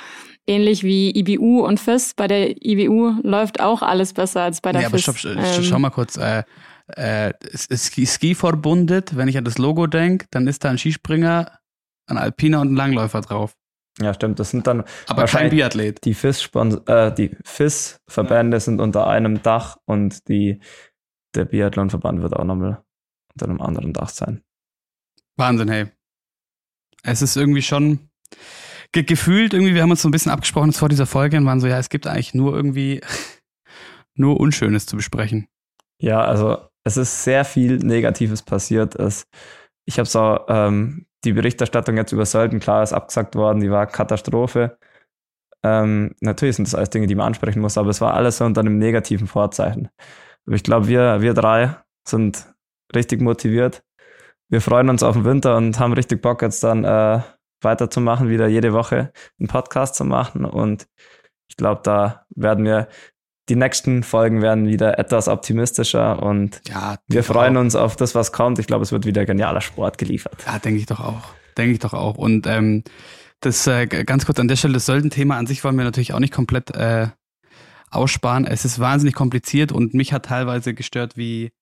ähnlich 0.47 0.83
wie 0.83 1.11
IBU 1.11 1.65
und 1.65 1.81
FIS. 1.81 2.15
Bei 2.15 2.27
der 2.27 2.65
IBU 2.65 3.21
läuft 3.23 3.61
auch 3.61 3.83
alles 3.83 4.13
besser 4.13 4.43
als 4.43 4.61
bei 4.61 4.73
der 4.73 4.83
ja, 4.83 4.91
FIS. 4.91 5.09
Aber 5.09 5.19
stopp, 5.19 5.37
ähm, 5.37 5.63
schau 5.63 5.79
mal 5.79 5.91
kurz. 5.91 6.17
Äh, 6.17 6.45
äh, 6.89 7.33
Ski, 7.77 8.35
verbundet, 8.35 9.17
wenn 9.17 9.29
ich 9.29 9.37
an 9.37 9.45
das 9.45 9.59
Logo 9.59 9.87
denke, 9.87 10.27
dann 10.31 10.47
ist 10.47 10.65
da 10.65 10.71
ein 10.71 10.79
Skispringer, 10.79 11.59
ein 12.07 12.19
Alpiner 12.19 12.61
und 12.61 12.73
ein 12.73 12.77
Langläufer 12.77 13.21
drauf. 13.21 13.57
Ja, 14.01 14.13
stimmt. 14.13 14.39
Das 14.39 14.51
sind 14.51 14.67
dann 14.67 14.85
aber 15.07 15.25
kein 15.25 15.51
Biathlet. 15.51 16.05
Die 16.05 16.15
FIS 16.15 16.51
äh, 16.87 17.13
die 17.13 17.37
FIS 17.45 18.01
Verbände 18.07 18.57
ja. 18.57 18.61
sind 18.61 18.81
unter 18.81 19.07
einem 19.07 19.43
Dach 19.43 19.79
und 19.87 20.29
die 20.29 20.61
der 21.35 21.47
Biathlon 21.47 21.91
Verband 21.91 22.23
wird 22.23 22.35
auch 22.35 22.45
nochmal 22.45 22.83
unter 23.35 23.47
einem 23.47 23.61
anderen 23.61 23.93
Dach 23.93 24.11
sein. 24.11 24.43
Wahnsinn, 25.37 25.69
hey. 25.69 25.87
Es 27.03 27.23
ist 27.23 27.37
irgendwie 27.37 27.63
schon 27.63 28.11
ge 28.97 29.03
gefühlt 29.05 29.53
irgendwie, 29.53 29.75
wir 29.75 29.83
haben 29.83 29.91
uns 29.91 30.01
so 30.01 30.09
ein 30.09 30.13
bisschen 30.13 30.33
abgesprochen 30.33 30.73
vor 30.73 30.89
dieser 30.89 31.07
Folge 31.07 31.37
und 31.37 31.45
waren 31.45 31.61
so, 31.61 31.67
ja, 31.67 31.79
es 31.79 31.91
gibt 31.91 32.07
eigentlich 32.07 32.33
nur 32.33 32.55
irgendwie 32.55 33.03
nur 34.15 34.41
Unschönes 34.41 34.87
zu 34.87 34.97
besprechen. 34.97 35.49
Ja, 36.01 36.23
also 36.23 36.59
es 36.85 36.97
ist 36.97 37.25
sehr 37.25 37.45
viel 37.45 37.77
Negatives 37.79 38.43
passiert. 38.43 38.95
Es, 38.95 39.27
ich 39.85 39.99
habe 39.99 40.09
so 40.09 40.41
ähm, 40.49 41.07
die 41.25 41.33
Berichterstattung 41.33 41.97
jetzt 41.97 42.13
über 42.13 42.25
Sölden, 42.25 42.59
klar, 42.59 42.83
ist 42.83 42.93
abgesagt 42.95 43.35
worden, 43.35 43.61
die 43.61 43.71
war 43.71 43.87
Katastrophe. 43.87 44.79
Ähm, 45.63 46.15
natürlich 46.21 46.57
sind 46.57 46.67
das 46.67 46.75
alles 46.75 46.91
Dinge, 46.91 47.07
die 47.07 47.15
man 47.15 47.27
ansprechen 47.27 47.61
muss, 47.61 47.77
aber 47.77 47.91
es 47.91 48.01
war 48.01 48.15
alles 48.15 48.39
so 48.39 48.45
unter 48.45 48.61
einem 48.61 48.79
negativen 48.79 49.27
Vorzeichen. 49.27 49.89
Aber 50.47 50.57
ich 50.57 50.63
glaube, 50.63 50.89
wir, 50.89 51.21
wir 51.21 51.35
drei 51.35 51.77
sind 52.09 52.47
richtig 52.95 53.21
motiviert. 53.21 53.83
Wir 54.49 54.61
freuen 54.61 54.89
uns 54.89 55.03
auf 55.03 55.17
den 55.17 55.25
Winter 55.25 55.57
und 55.57 55.79
haben 55.81 55.93
richtig 55.93 56.23
Bock, 56.23 56.41
jetzt 56.41 56.63
dann 56.63 56.85
äh, 56.85 57.21
weiterzumachen, 57.61 58.29
wieder 58.29 58.47
jede 58.47 58.73
Woche 58.73 59.13
einen 59.39 59.49
Podcast 59.49 59.95
zu 59.95 60.05
machen. 60.05 60.45
Und 60.45 60.87
ich 61.49 61.57
glaube, 61.57 61.81
da 61.85 62.27
werden 62.31 62.65
wir, 62.65 62.89
die 63.49 63.57
nächsten 63.57 64.03
Folgen 64.03 64.43
werden 64.43 64.67
wieder 64.67 64.99
etwas 64.99 65.29
optimistischer 65.29 66.21
und 66.23 66.61
ja, 66.69 66.97
wir 67.07 67.23
freuen 67.23 67.57
auch. 67.57 67.61
uns 67.61 67.77
auf 67.77 67.95
das, 67.95 68.15
was 68.15 68.33
kommt. 68.33 68.59
Ich 68.59 68.67
glaube, 68.67 68.83
es 68.83 68.91
wird 68.91 69.07
wieder 69.07 69.25
genialer 69.25 69.61
Sport 69.61 69.99
geliefert. 69.99 70.45
Ja, 70.47 70.59
denke 70.59 70.81
ich 70.81 70.87
doch 70.87 71.01
auch. 71.01 71.23
Denke 71.57 71.73
ich 71.73 71.79
doch 71.79 71.95
auch. 71.95 72.19
Und 72.19 72.47
ähm, 72.47 72.83
das 73.41 73.67
äh, 73.67 73.87
ganz 73.87 74.27
kurz 74.27 74.41
an 74.41 74.49
der 74.49 74.57
Stelle, 74.57 74.75
das 74.75 74.87
Sölden-Thema 74.87 75.37
an 75.37 75.47
sich 75.47 75.63
wollen 75.63 75.77
wir 75.77 75.85
natürlich 75.85 76.13
auch 76.13 76.19
nicht 76.19 76.33
komplett 76.33 76.75
äh, 76.75 77.09
aussparen. 77.91 78.47
Es 78.47 78.65
ist 78.65 78.81
wahnsinnig 78.81 79.15
kompliziert 79.15 79.71
und 79.71 79.95
mich 79.95 80.13
hat 80.13 80.27
teilweise 80.27 80.75
gestört, 80.75 81.17
wie 81.17 81.53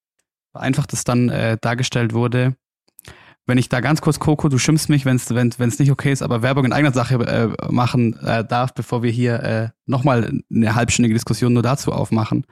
einfach 0.55 0.87
das 0.87 1.05
dann 1.05 1.29
äh, 1.29 1.59
dargestellt 1.61 2.15
wurde 2.15 2.57
wenn 3.47 3.59
ich 3.59 3.69
da 3.69 3.81
ganz 3.81 4.01
kurz, 4.01 4.19
Coco, 4.19 4.49
du 4.49 4.59
schimpfst 4.59 4.89
mich, 4.89 5.05
wenn 5.05 5.17
es 5.17 5.35
wenn, 5.35 5.53
wenn's 5.59 5.79
nicht 5.79 5.91
okay 5.91 6.13
ist, 6.13 6.23
aber 6.23 6.43
Werbung 6.43 6.65
in 6.65 6.73
eigener 6.73 6.93
Sache 6.93 7.15
äh, 7.15 7.73
machen 7.73 8.19
äh, 8.21 8.45
darf, 8.45 8.73
bevor 8.75 9.03
wir 9.03 9.11
hier 9.11 9.43
äh, 9.43 9.69
nochmal 9.87 10.41
eine 10.51 10.75
halbstündige 10.75 11.15
Diskussion 11.15 11.53
nur 11.53 11.63
dazu 11.63 11.93
aufmachen. 11.93 12.47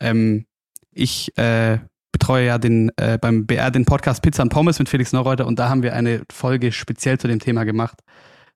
Ähm, 0.00 0.46
ich 0.92 1.36
äh, 1.36 1.78
betreue 2.12 2.46
ja 2.46 2.58
den 2.58 2.90
äh, 2.96 3.18
beim 3.18 3.46
BR 3.46 3.70
den 3.70 3.84
Podcast 3.84 4.22
Pizza 4.22 4.42
und 4.42 4.48
Pommes 4.48 4.78
mit 4.78 4.88
Felix 4.88 5.12
Neureuter 5.12 5.46
und 5.46 5.58
da 5.58 5.68
haben 5.68 5.82
wir 5.82 5.94
eine 5.94 6.22
Folge 6.32 6.72
speziell 6.72 7.18
zu 7.18 7.28
dem 7.28 7.40
Thema 7.40 7.64
gemacht. 7.64 8.00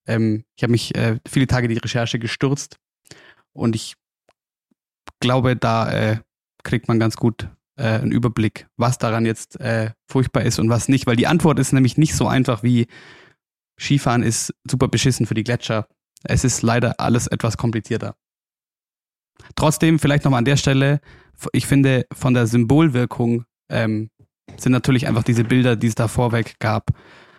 Ähm, 0.07 0.45
ich 0.57 0.62
habe 0.62 0.71
mich 0.71 0.95
äh, 0.95 1.19
viele 1.29 1.47
Tage 1.47 1.69
die 1.69 1.77
Recherche 1.77 2.19
gestürzt 2.19 2.79
und 3.53 3.77
ich 3.77 3.95
glaube, 5.21 5.57
da 5.57 5.91
äh, 5.91 6.19
kriegt 6.62 6.89
man 6.89 6.99
ganz 6.99 7.16
gut 7.16 7.49
äh, 7.79 8.01
einen 8.01 8.12
Überblick, 8.12 8.66
was 8.76 8.99
daran 8.99 9.24
jetzt 9.24 9.61
äh, 9.61 9.91
furchtbar 10.07 10.43
ist 10.43 10.59
und 10.59 10.68
was 10.68 10.89
nicht, 10.89 11.07
weil 11.07 11.16
die 11.16 11.26
Antwort 11.26 11.59
ist 11.59 11.72
nämlich 11.72 11.97
nicht 11.97 12.14
so 12.14 12.26
einfach 12.26 12.62
wie 12.62 12.87
Skifahren 13.79 14.22
ist 14.22 14.53
super 14.68 14.89
beschissen 14.89 15.26
für 15.26 15.35
die 15.35 15.45
Gletscher. 15.45 15.87
Es 16.24 16.45
ist 16.45 16.62
leider 16.62 16.99
alles 16.99 17.29
etwas 17.29 17.57
komplizierter. 17.57 18.16
Trotzdem, 19.55 20.01
vielleicht 20.01 20.24
nochmal 20.24 20.39
an 20.39 20.45
der 20.45 20.57
Stelle, 20.57 21.01
ich 21.53 21.66
finde, 21.66 22.07
von 22.12 22.35
der 22.35 22.49
Symbolwirkung 22.49 23.45
ähm, 23.70 24.11
sind 24.57 24.72
natürlich 24.72 25.07
einfach 25.07 25.22
diese 25.22 25.45
Bilder, 25.45 25.76
die 25.76 25.87
es 25.87 25.95
da 25.95 26.09
vorweg 26.09 26.59
gab, 26.59 26.91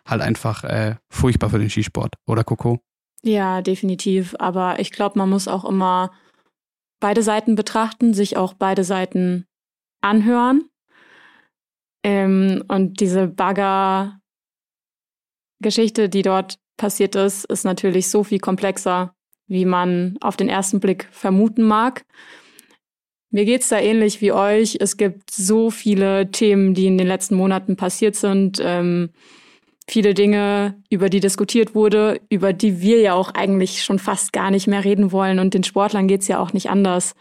halt 0.05 0.21
einfach 0.21 0.63
äh, 0.63 0.95
furchtbar 1.09 1.49
für 1.49 1.59
den 1.59 1.69
Skisport, 1.69 2.15
oder 2.25 2.45
Coco? 2.45 2.79
Ja, 3.21 3.61
definitiv. 3.61 4.35
Aber 4.39 4.79
ich 4.79 4.91
glaube, 4.91 5.19
man 5.19 5.29
muss 5.29 5.49
auch 5.49 5.65
immer 5.65 6.11
beide 7.01 7.21
Seiten 7.21 7.55
betrachten, 7.55 8.13
sich 8.13 8.37
auch 8.37 8.53
beide 8.53 8.85
Seiten 8.85 9.45
anhören. 10.01 10.69
Ähm, 12.03 12.63
und 12.67 12.99
diese 12.99 13.27
Bagger-Geschichte, 13.27 16.09
die 16.09 16.21
dort 16.21 16.59
passiert 16.77 17.15
ist, 17.15 17.45
ist 17.45 17.63
natürlich 17.65 18.09
so 18.09 18.23
viel 18.23 18.39
komplexer, 18.39 19.15
wie 19.47 19.65
man 19.65 20.17
auf 20.21 20.37
den 20.37 20.49
ersten 20.49 20.79
Blick 20.79 21.07
vermuten 21.11 21.63
mag. 21.63 22.05
Mir 23.31 23.45
geht's 23.45 23.69
da 23.69 23.77
ähnlich 23.77 24.21
wie 24.21 24.31
euch. 24.31 24.77
Es 24.79 24.97
gibt 24.97 25.29
so 25.29 25.69
viele 25.69 26.31
Themen, 26.31 26.73
die 26.73 26.87
in 26.87 26.97
den 26.97 27.07
letzten 27.07 27.35
Monaten 27.35 27.75
passiert 27.75 28.15
sind. 28.15 28.59
Ähm, 28.63 29.11
viele 29.87 30.15
Dinge, 30.15 30.81
über 30.89 31.09
die 31.09 31.19
diskutiert 31.19 31.75
wurde, 31.75 32.21
über 32.29 32.53
die 32.53 32.81
wir 32.81 33.01
ja 33.01 33.13
auch 33.13 33.35
eigentlich 33.35 33.83
schon 33.83 33.99
fast 33.99 34.33
gar 34.33 34.49
nicht 34.49 34.67
mehr 34.67 34.83
reden 34.83 35.11
wollen. 35.11 35.37
Und 35.37 35.53
den 35.53 35.63
Sportlern 35.63 36.07
geht's 36.07 36.27
ja 36.27 36.39
auch 36.39 36.53
nicht 36.53 36.71
anders. 36.71 37.13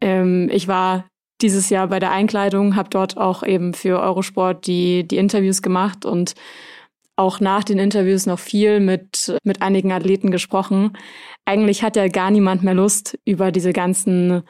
Ähm, 0.00 0.50
ich 0.52 0.66
war 0.66 1.07
dieses 1.40 1.70
Jahr 1.70 1.88
bei 1.88 1.98
der 1.98 2.10
Einkleidung, 2.10 2.76
habe 2.76 2.90
dort 2.90 3.16
auch 3.16 3.42
eben 3.42 3.74
für 3.74 4.00
Eurosport 4.00 4.66
die, 4.66 5.06
die 5.06 5.16
Interviews 5.16 5.62
gemacht 5.62 6.04
und 6.04 6.34
auch 7.16 7.40
nach 7.40 7.64
den 7.64 7.78
Interviews 7.78 8.26
noch 8.26 8.38
viel 8.38 8.80
mit, 8.80 9.36
mit 9.42 9.60
einigen 9.60 9.92
Athleten 9.92 10.30
gesprochen. 10.30 10.96
Eigentlich 11.44 11.82
hat 11.82 11.96
ja 11.96 12.06
gar 12.08 12.30
niemand 12.30 12.62
mehr 12.62 12.74
Lust, 12.74 13.18
über 13.24 13.50
diese 13.50 13.72
ganzen 13.72 14.42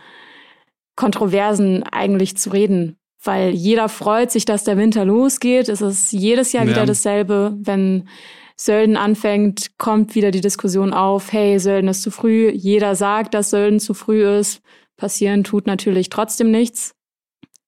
Kontroversen 0.94 1.82
eigentlich 1.84 2.36
zu 2.36 2.50
reden, 2.50 2.96
weil 3.22 3.50
jeder 3.50 3.88
freut 3.88 4.30
sich, 4.30 4.44
dass 4.44 4.64
der 4.64 4.76
Winter 4.76 5.04
losgeht. 5.04 5.68
Es 5.68 5.80
ist 5.80 6.12
jedes 6.12 6.52
Jahr 6.52 6.64
ja. 6.64 6.70
wieder 6.70 6.86
dasselbe. 6.86 7.56
Wenn 7.58 8.08
Sölden 8.56 8.96
anfängt, 8.96 9.78
kommt 9.78 10.14
wieder 10.14 10.30
die 10.30 10.40
Diskussion 10.40 10.92
auf, 10.92 11.32
hey, 11.32 11.58
Sölden 11.58 11.88
ist 11.88 12.02
zu 12.02 12.10
früh. 12.10 12.50
Jeder 12.50 12.96
sagt, 12.96 13.32
dass 13.32 13.50
Sölden 13.50 13.80
zu 13.80 13.94
früh 13.94 14.26
ist. 14.26 14.60
Passieren 14.98 15.44
tut 15.44 15.66
natürlich 15.66 16.10
trotzdem 16.10 16.50
nichts. 16.50 16.94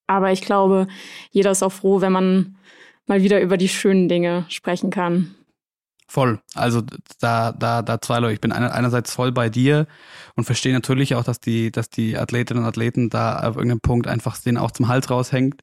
Aber 0.07 0.33
ich 0.33 0.43
glaube, 0.43 0.89
jeder 1.31 1.53
ist 1.53 1.63
auch 1.63 1.73
froh, 1.73 2.01
wenn 2.01 2.13
man 2.13 2.57
mal 3.07 3.23
wieder 3.23 3.41
über 3.41 3.57
die 3.57 3.69
schönen 3.69 4.09
Dinge 4.09 4.45
sprechen 4.49 4.91
kann. 4.91 5.35
Voll. 6.09 6.41
Also 6.55 6.83
da, 7.21 7.53
da, 7.53 7.83
da 7.83 8.01
zwei 8.01 8.19
Leute. 8.19 8.35
Ich 8.35 8.41
bin 8.41 8.51
einerseits 8.51 9.15
voll 9.15 9.31
bei 9.31 9.49
dir 9.49 9.87
und 10.35 10.43
verstehe 10.43 10.73
natürlich 10.73 11.15
auch, 11.15 11.23
dass 11.23 11.39
die, 11.39 11.71
dass 11.71 11.89
die 11.89 12.19
Athletinnen 12.19 12.65
und 12.65 12.69
Athleten 12.69 13.11
da 13.11 13.39
auf 13.39 13.55
irgendeinem 13.55 13.81
Punkt 13.81 14.09
einfach 14.09 14.37
denen 14.39 14.59
auch 14.59 14.73
zum 14.73 14.89
Hals 14.89 15.09
raushängt. 15.09 15.63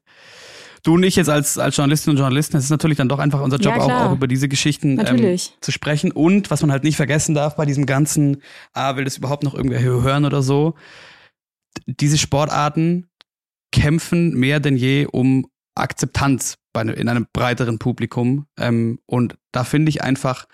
Du 0.84 0.94
und 0.94 1.02
ich 1.02 1.16
jetzt 1.16 1.28
als, 1.28 1.58
als 1.58 1.76
Journalistinnen 1.76 2.16
und 2.16 2.20
Journalisten, 2.22 2.56
es 2.56 2.64
ist 2.64 2.70
natürlich 2.70 2.96
dann 2.96 3.10
doch 3.10 3.18
einfach 3.18 3.42
unser 3.42 3.58
Job, 3.58 3.76
Ja, 3.76 3.82
auch, 3.82 4.06
auch 4.06 4.12
über 4.12 4.26
diese 4.26 4.48
Geschichten 4.48 4.98
ähm, 4.98 5.38
zu 5.60 5.70
sprechen. 5.70 6.12
Und 6.12 6.50
was 6.50 6.62
man 6.62 6.72
halt 6.72 6.84
nicht 6.84 6.96
vergessen 6.96 7.34
darf 7.34 7.56
bei 7.56 7.66
diesem 7.66 7.84
ganzen, 7.84 8.42
ah, 8.72 8.96
will 8.96 9.04
das 9.04 9.18
überhaupt 9.18 9.42
noch 9.42 9.54
irgendwer 9.54 9.82
hören 9.82 10.24
oder 10.24 10.40
so, 10.40 10.74
diese 11.86 12.18
Sportarten 12.18 13.08
kämpfen 13.72 14.34
mehr 14.34 14.60
denn 14.60 14.76
je 14.76 15.06
um 15.06 15.46
Akzeptanz 15.74 16.58
ne- 16.76 16.92
in 16.92 17.08
einem 17.08 17.26
breiteren 17.32 17.78
Publikum. 17.78 18.46
Ähm, 18.58 18.98
und 19.06 19.36
da 19.52 19.64
finde 19.64 19.90
ich 19.90 20.02
einfach 20.02 20.46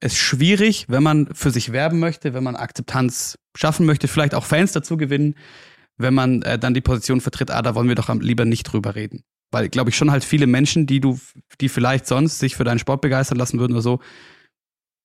es 0.00 0.16
schwierig, 0.16 0.86
wenn 0.88 1.02
man 1.02 1.28
für 1.34 1.50
sich 1.50 1.72
werben 1.72 1.98
möchte, 1.98 2.32
wenn 2.34 2.44
man 2.44 2.56
Akzeptanz 2.56 3.38
schaffen 3.56 3.84
möchte, 3.84 4.06
vielleicht 4.06 4.34
auch 4.34 4.44
Fans 4.44 4.72
dazu 4.72 4.96
gewinnen, 4.96 5.34
wenn 5.96 6.14
man 6.14 6.42
äh, 6.42 6.58
dann 6.58 6.74
die 6.74 6.80
Position 6.80 7.20
vertritt, 7.20 7.50
ah, 7.50 7.62
da 7.62 7.74
wollen 7.74 7.88
wir 7.88 7.96
doch 7.96 8.08
lieber 8.20 8.44
nicht 8.44 8.64
drüber 8.64 8.94
reden. 8.94 9.24
Weil, 9.50 9.68
glaube 9.68 9.90
ich, 9.90 9.96
schon 9.96 10.10
halt 10.10 10.24
viele 10.24 10.46
Menschen, 10.46 10.86
die 10.86 11.00
du, 11.00 11.18
die 11.60 11.68
vielleicht 11.68 12.06
sonst 12.06 12.38
sich 12.38 12.54
für 12.54 12.64
deinen 12.64 12.78
Sport 12.78 13.00
begeistern 13.00 13.38
lassen 13.38 13.58
würden 13.58 13.72
oder 13.72 13.82
so, 13.82 14.00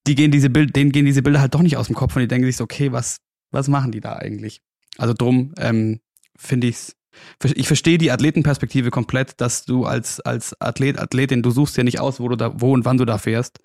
die 0.06 0.16
gehen 0.16 0.32
diese 0.32 0.50
Bild, 0.50 0.76
denen 0.76 0.92
gehen 0.92 1.06
diese 1.06 1.24
Bilder 1.24 1.42
halt 1.42 1.56
doch 1.56 1.62
nicht 1.62 1.78
aus 1.78 1.88
dem 1.88 1.96
Kopf 1.96 2.16
und 2.16 2.22
die 2.22 2.28
denken 2.28 2.46
sich 2.46 2.58
so, 2.58 2.66
okay, 2.66 2.92
was, 2.92 3.18
was 3.52 3.70
machen 3.70 3.92
die 3.92 4.02
da 4.02 4.14
eigentlich? 4.18 4.62
Also 4.98 5.14
drum 5.14 5.54
ähm, 5.58 6.00
finde 6.38 6.68
ich's. 6.68 6.96
Ich 7.44 7.68
verstehe 7.68 8.00
die 8.00 8.10
Athletenperspektive 8.10 8.90
komplett, 8.90 9.40
dass 9.40 9.66
du 9.66 9.86
als, 9.86 10.20
als 10.20 10.60
Athlet, 10.60 10.98
Athletin, 10.98 11.44
du 11.44 11.52
suchst 11.52 11.78
ja 11.78 11.84
nicht 11.84 12.00
aus, 12.00 12.20
wo 12.20 12.28
du 12.28 12.36
da, 12.36 12.60
wo 12.60 12.74
und 12.74 12.86
wann 12.86 12.98
du 12.98 13.06
da 13.06 13.20
fährst. 13.20 13.60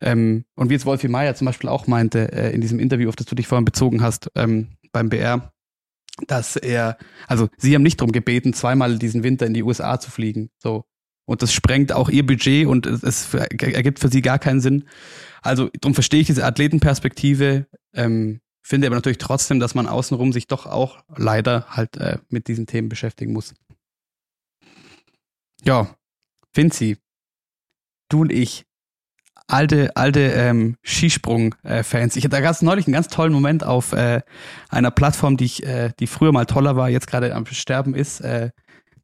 Ähm, 0.00 0.44
und 0.56 0.70
wie 0.70 0.74
jetzt 0.74 0.86
Wolfi 0.86 1.08
Meier 1.08 1.34
zum 1.34 1.44
Beispiel 1.44 1.68
auch 1.68 1.86
meinte, 1.86 2.32
äh, 2.32 2.52
in 2.52 2.60
diesem 2.60 2.80
Interview, 2.80 3.08
auf 3.08 3.16
das 3.16 3.26
du 3.26 3.34
dich 3.34 3.46
vorhin 3.46 3.66
bezogen 3.66 4.02
hast, 4.02 4.30
ähm, 4.34 4.68
beim 4.90 5.10
BR, 5.10 5.52
dass 6.26 6.56
er, 6.56 6.98
also 7.26 7.48
sie 7.56 7.74
haben 7.74 7.82
nicht 7.82 8.00
darum 8.00 8.12
gebeten, 8.12 8.52
zweimal 8.52 8.98
diesen 8.98 9.22
Winter 9.22 9.46
in 9.46 9.54
die 9.54 9.62
USA 9.62 10.00
zu 10.00 10.10
fliegen. 10.10 10.50
So. 10.58 10.84
Und 11.24 11.42
das 11.42 11.52
sprengt 11.52 11.92
auch 11.92 12.08
ihr 12.08 12.26
Budget 12.26 12.66
und 12.66 12.86
es, 12.86 13.02
es 13.02 13.32
ergibt 13.34 14.00
für 14.00 14.08
sie 14.08 14.22
gar 14.22 14.38
keinen 14.38 14.60
Sinn. 14.60 14.84
Also 15.40 15.70
darum 15.80 15.94
verstehe 15.94 16.20
ich 16.20 16.26
diese 16.26 16.44
Athletenperspektive, 16.44 17.66
ähm, 17.94 18.40
finde 18.62 18.86
aber 18.86 18.96
natürlich 18.96 19.18
trotzdem, 19.18 19.60
dass 19.60 19.74
man 19.74 19.86
außenrum 19.86 20.32
sich 20.32 20.46
doch 20.46 20.66
auch 20.66 21.02
leider 21.14 21.66
halt 21.68 21.96
äh, 21.96 22.18
mit 22.28 22.48
diesen 22.48 22.66
Themen 22.66 22.88
beschäftigen 22.88 23.32
muss. 23.32 23.54
Ja, 25.64 25.94
Vinzi, 26.54 26.96
du 28.08 28.22
und 28.22 28.32
ich, 28.32 28.64
alte, 29.46 29.96
alte 29.96 30.20
ähm, 30.20 30.76
Skisprung-Fans. 30.82 32.16
Ich 32.16 32.28
da 32.28 32.40
gab 32.40 32.52
es 32.52 32.62
neulich 32.62 32.86
einen 32.86 32.94
ganz 32.94 33.08
tollen 33.08 33.32
Moment 33.32 33.64
auf 33.64 33.92
äh, 33.92 34.22
einer 34.68 34.90
Plattform, 34.90 35.36
die 35.36 35.44
ich, 35.44 35.64
äh, 35.64 35.92
die 35.98 36.06
früher 36.06 36.32
mal 36.32 36.46
toller 36.46 36.76
war, 36.76 36.88
jetzt 36.88 37.06
gerade 37.06 37.34
am 37.34 37.46
Sterben 37.46 37.94
ist. 37.94 38.20
Äh, 38.20 38.50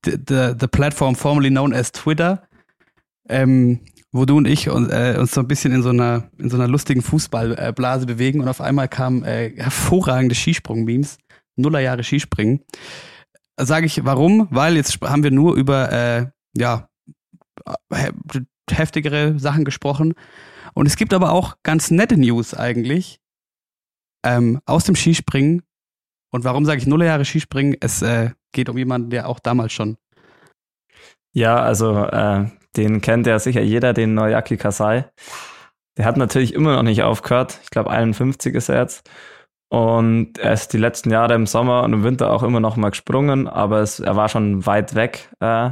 the, 0.04 0.12
the, 0.26 0.54
the 0.58 0.66
platform 0.66 1.14
formerly 1.14 1.50
known 1.50 1.72
as 1.72 1.92
Twitter. 1.92 2.48
Ähm, 3.28 3.80
wo 4.12 4.24
du 4.24 4.36
und 4.36 4.46
ich 4.46 4.68
uns, 4.70 4.88
äh, 4.88 5.16
uns 5.18 5.32
so 5.32 5.40
ein 5.40 5.48
bisschen 5.48 5.72
in 5.72 5.82
so 5.82 5.90
einer, 5.90 6.30
in 6.38 6.50
so 6.50 6.56
einer 6.56 6.68
lustigen 6.68 7.02
Fußballblase 7.02 8.06
bewegen 8.06 8.40
und 8.40 8.48
auf 8.48 8.60
einmal 8.60 8.88
kamen 8.88 9.22
äh, 9.24 9.52
hervorragende 9.56 10.34
Skisprung-Memes, 10.34 11.18
Nullerjahre 11.56 12.04
Skispringen. 12.04 12.64
Sage 13.60 13.86
ich 13.86 14.04
warum? 14.04 14.48
Weil 14.50 14.76
jetzt 14.76 15.00
haben 15.02 15.24
wir 15.24 15.32
nur 15.32 15.56
über 15.56 15.92
äh, 15.92 16.26
ja, 16.56 16.88
he 17.92 18.10
heftigere 18.70 19.38
Sachen 19.38 19.64
gesprochen. 19.64 20.14
Und 20.74 20.86
es 20.86 20.96
gibt 20.96 21.14
aber 21.14 21.32
auch 21.32 21.56
ganz 21.62 21.90
nette 21.90 22.16
News 22.16 22.54
eigentlich 22.54 23.18
ähm, 24.24 24.60
aus 24.66 24.84
dem 24.84 24.94
Skispringen. 24.94 25.62
Und 26.30 26.44
warum 26.44 26.64
sage 26.64 26.78
ich 26.78 26.86
Nullerjahre 26.86 27.24
Skispringen? 27.24 27.76
Es 27.80 28.02
äh, 28.02 28.30
geht 28.52 28.68
um 28.68 28.78
jemanden, 28.78 29.10
der 29.10 29.28
auch 29.28 29.40
damals 29.40 29.72
schon 29.72 29.96
Ja, 31.32 31.60
also 31.60 32.04
äh, 32.04 32.50
den 32.78 33.00
kennt 33.00 33.26
ja 33.26 33.38
sicher 33.38 33.60
jeder, 33.60 33.92
den 33.92 34.14
Noyaki 34.14 34.56
Kasai. 34.56 35.04
Der 35.98 36.06
hat 36.06 36.16
natürlich 36.16 36.54
immer 36.54 36.76
noch 36.76 36.84
nicht 36.84 37.02
aufgehört. 37.02 37.58
Ich 37.64 37.70
glaube, 37.70 37.90
51 37.90 38.54
ist 38.54 38.68
er 38.68 38.80
jetzt. 38.80 39.10
Und 39.70 40.38
er 40.38 40.52
ist 40.52 40.72
die 40.72 40.78
letzten 40.78 41.10
Jahre 41.10 41.34
im 41.34 41.46
Sommer 41.46 41.82
und 41.82 41.92
im 41.92 42.04
Winter 42.04 42.30
auch 42.30 42.42
immer 42.42 42.60
noch 42.60 42.76
mal 42.76 42.90
gesprungen, 42.90 43.48
aber 43.48 43.80
es, 43.80 44.00
er 44.00 44.16
war 44.16 44.28
schon 44.30 44.64
weit 44.64 44.94
weg 44.94 45.28
äh, 45.40 45.70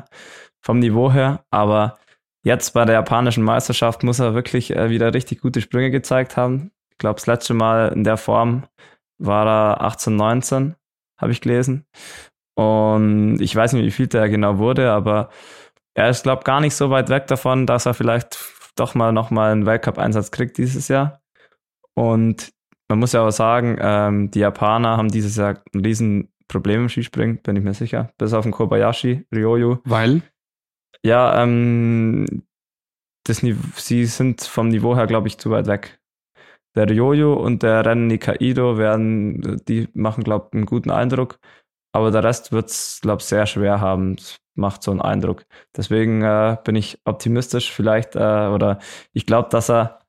vom 0.61 0.81
Niveau 0.81 1.11
her. 1.13 1.45
Aber 1.51 1.97
jetzt 2.45 2.75
bei 2.75 2.85
der 2.85 2.97
japanischen 2.97 3.45
Meisterschaft 3.45 4.03
muss 4.03 4.19
er 4.19 4.35
wirklich 4.35 4.75
äh, 4.75 4.91
wieder 4.91 5.15
richtig 5.15 5.41
gute 5.41 5.63
Sprünge 5.63 5.91
gezeigt 5.91 6.37
haben. 6.37 6.73
Ich 6.91 6.99
glaube, 6.99 7.17
das 7.17 7.27
letzte 7.27 7.55
Mal 7.55 7.93
in 7.93 8.05
der 8.05 8.17
Form 8.17 8.65
war 9.19 9.47
er 9.47 9.81
18, 9.83 10.15
19, 10.15 10.75
habe 11.19 11.33
ich 11.33 11.41
gelesen. 11.41 11.87
Und 12.55 13.39
ich 13.41 13.55
weiß 13.55 13.75
nicht, 13.75 13.85
wie 13.85 13.91
viel 13.91 14.09
der 14.09 14.29
genau 14.29 14.59
wurde, 14.59 14.91
aber 14.91 15.31
er 15.97 16.11
ist, 16.11 16.25
glaube 16.25 16.45
gar 16.45 16.61
nicht 16.61 16.75
so 16.75 16.91
weit 16.91 17.09
weg 17.09 17.27
davon, 17.27 17.67
dass 17.67 17.87
er 17.87 17.95
vielleicht 17.95 18.39
doch 18.77 18.95
mal 18.95 19.13
nochmal 19.13 19.51
einen 19.51 19.65
Weltcup-Einsatz 19.65 20.31
kriegt 20.31 20.59
dieses 20.59 20.89
Jahr. 20.89 21.23
Und 21.95 22.53
man 22.89 22.99
muss 22.99 23.13
ja 23.13 23.27
auch 23.27 23.31
sagen, 23.31 23.79
ähm, 23.81 24.31
die 24.31 24.41
Japaner 24.41 24.99
haben 24.99 25.09
dieses 25.09 25.37
Jahr 25.37 25.63
ein 25.75 25.81
riesen 25.81 26.29
Problem 26.49 26.83
im 26.83 26.89
Skispringen, 26.91 27.39
bin 27.43 27.57
ich 27.57 27.65
mir 27.65 27.73
sicher. 27.73 28.13
Bis 28.19 28.35
auf 28.35 28.45
den 28.45 28.53
Kobayashi, 28.53 29.27
Ryoyu. 29.35 29.79
Weil? 29.85 30.21
Ja, 31.03 31.43
ähm, 31.43 32.45
das 33.25 33.39
sie 33.39 34.05
sind 34.05 34.43
vom 34.43 34.69
Niveau 34.69 34.95
her, 34.97 35.07
glaube 35.07 35.29
ich, 35.29 35.39
zu 35.39 35.51
weit 35.51 35.67
weg. 35.67 35.99
Der 36.75 36.91
Ryoyu 36.91 37.33
und 37.33 37.63
der 37.63 37.87
Ren 37.87 38.07
Nikaido 38.07 38.77
werden, 38.77 39.63
die 39.67 39.89
machen, 39.95 40.23
glaube 40.23 40.49
ich, 40.51 40.57
einen 40.57 40.67
guten 40.67 40.91
Eindruck. 40.91 41.39
Aber 41.93 42.11
der 42.11 42.23
Rest 42.23 42.53
wird 42.53 42.69
es, 42.69 43.01
glaube 43.01 43.21
ich, 43.23 43.27
sehr 43.27 43.47
schwer 43.47 43.81
haben. 43.81 44.17
Macht 44.57 44.83
so 44.83 44.91
einen 44.91 45.01
Eindruck. 45.03 45.45
Deswegen 45.77 46.23
äh, 46.23 46.57
bin 46.65 46.75
ich 46.77 46.99
optimistisch 47.05 47.71
vielleicht, 47.73 48.17
äh, 48.17 48.19
oder 48.19 48.79
ich 49.13 49.27
glaube, 49.27 49.49
dass 49.51 49.69
er, 49.71 50.01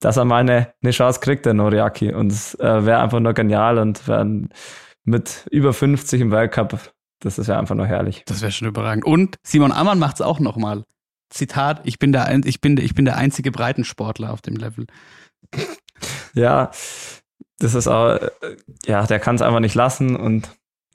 dass 0.00 0.16
er 0.16 0.24
mal 0.24 0.38
eine, 0.38 0.72
eine 0.82 0.92
Chance 0.92 1.20
kriegt, 1.20 1.44
der 1.46 1.54
Noriaki. 1.54 2.12
Und 2.14 2.32
es 2.32 2.54
äh, 2.54 2.86
wäre 2.86 3.00
einfach 3.00 3.20
nur 3.20 3.34
genial 3.34 3.78
und 3.78 4.06
wär 4.08 4.24
mit 5.04 5.46
über 5.50 5.72
50 5.72 6.20
im 6.20 6.30
Weltcup, 6.30 6.92
das 7.20 7.38
ist 7.38 7.46
ja 7.48 7.58
einfach 7.58 7.74
nur 7.74 7.86
herrlich. 7.86 8.22
Das 8.26 8.40
wäre 8.42 8.52
schon 8.52 8.68
überragend. 8.68 9.04
Und 9.04 9.36
Simon 9.42 9.72
Ammann 9.72 9.98
macht 9.98 10.16
es 10.16 10.20
auch 10.22 10.38
nochmal. 10.38 10.84
Zitat, 11.30 11.80
ich 11.84 11.98
bin, 11.98 12.12
der, 12.12 12.26
ein- 12.26 12.42
ich, 12.46 12.60
bin, 12.60 12.76
der- 12.76 12.84
ich 12.84 12.94
bin 12.94 13.04
der 13.04 13.16
einzige 13.16 13.50
Breitensportler 13.50 14.32
auf 14.32 14.40
dem 14.42 14.56
Level. 14.56 14.86
Ja, 16.34 16.70
das 17.58 17.74
ist 17.74 17.88
auch, 17.88 18.10
äh, 18.16 18.30
ja, 18.86 19.04
der 19.06 19.18
kann 19.18 19.34
es 19.36 19.42
einfach 19.42 19.60
nicht 19.60 19.74
lassen 19.74 20.14
und 20.16 20.48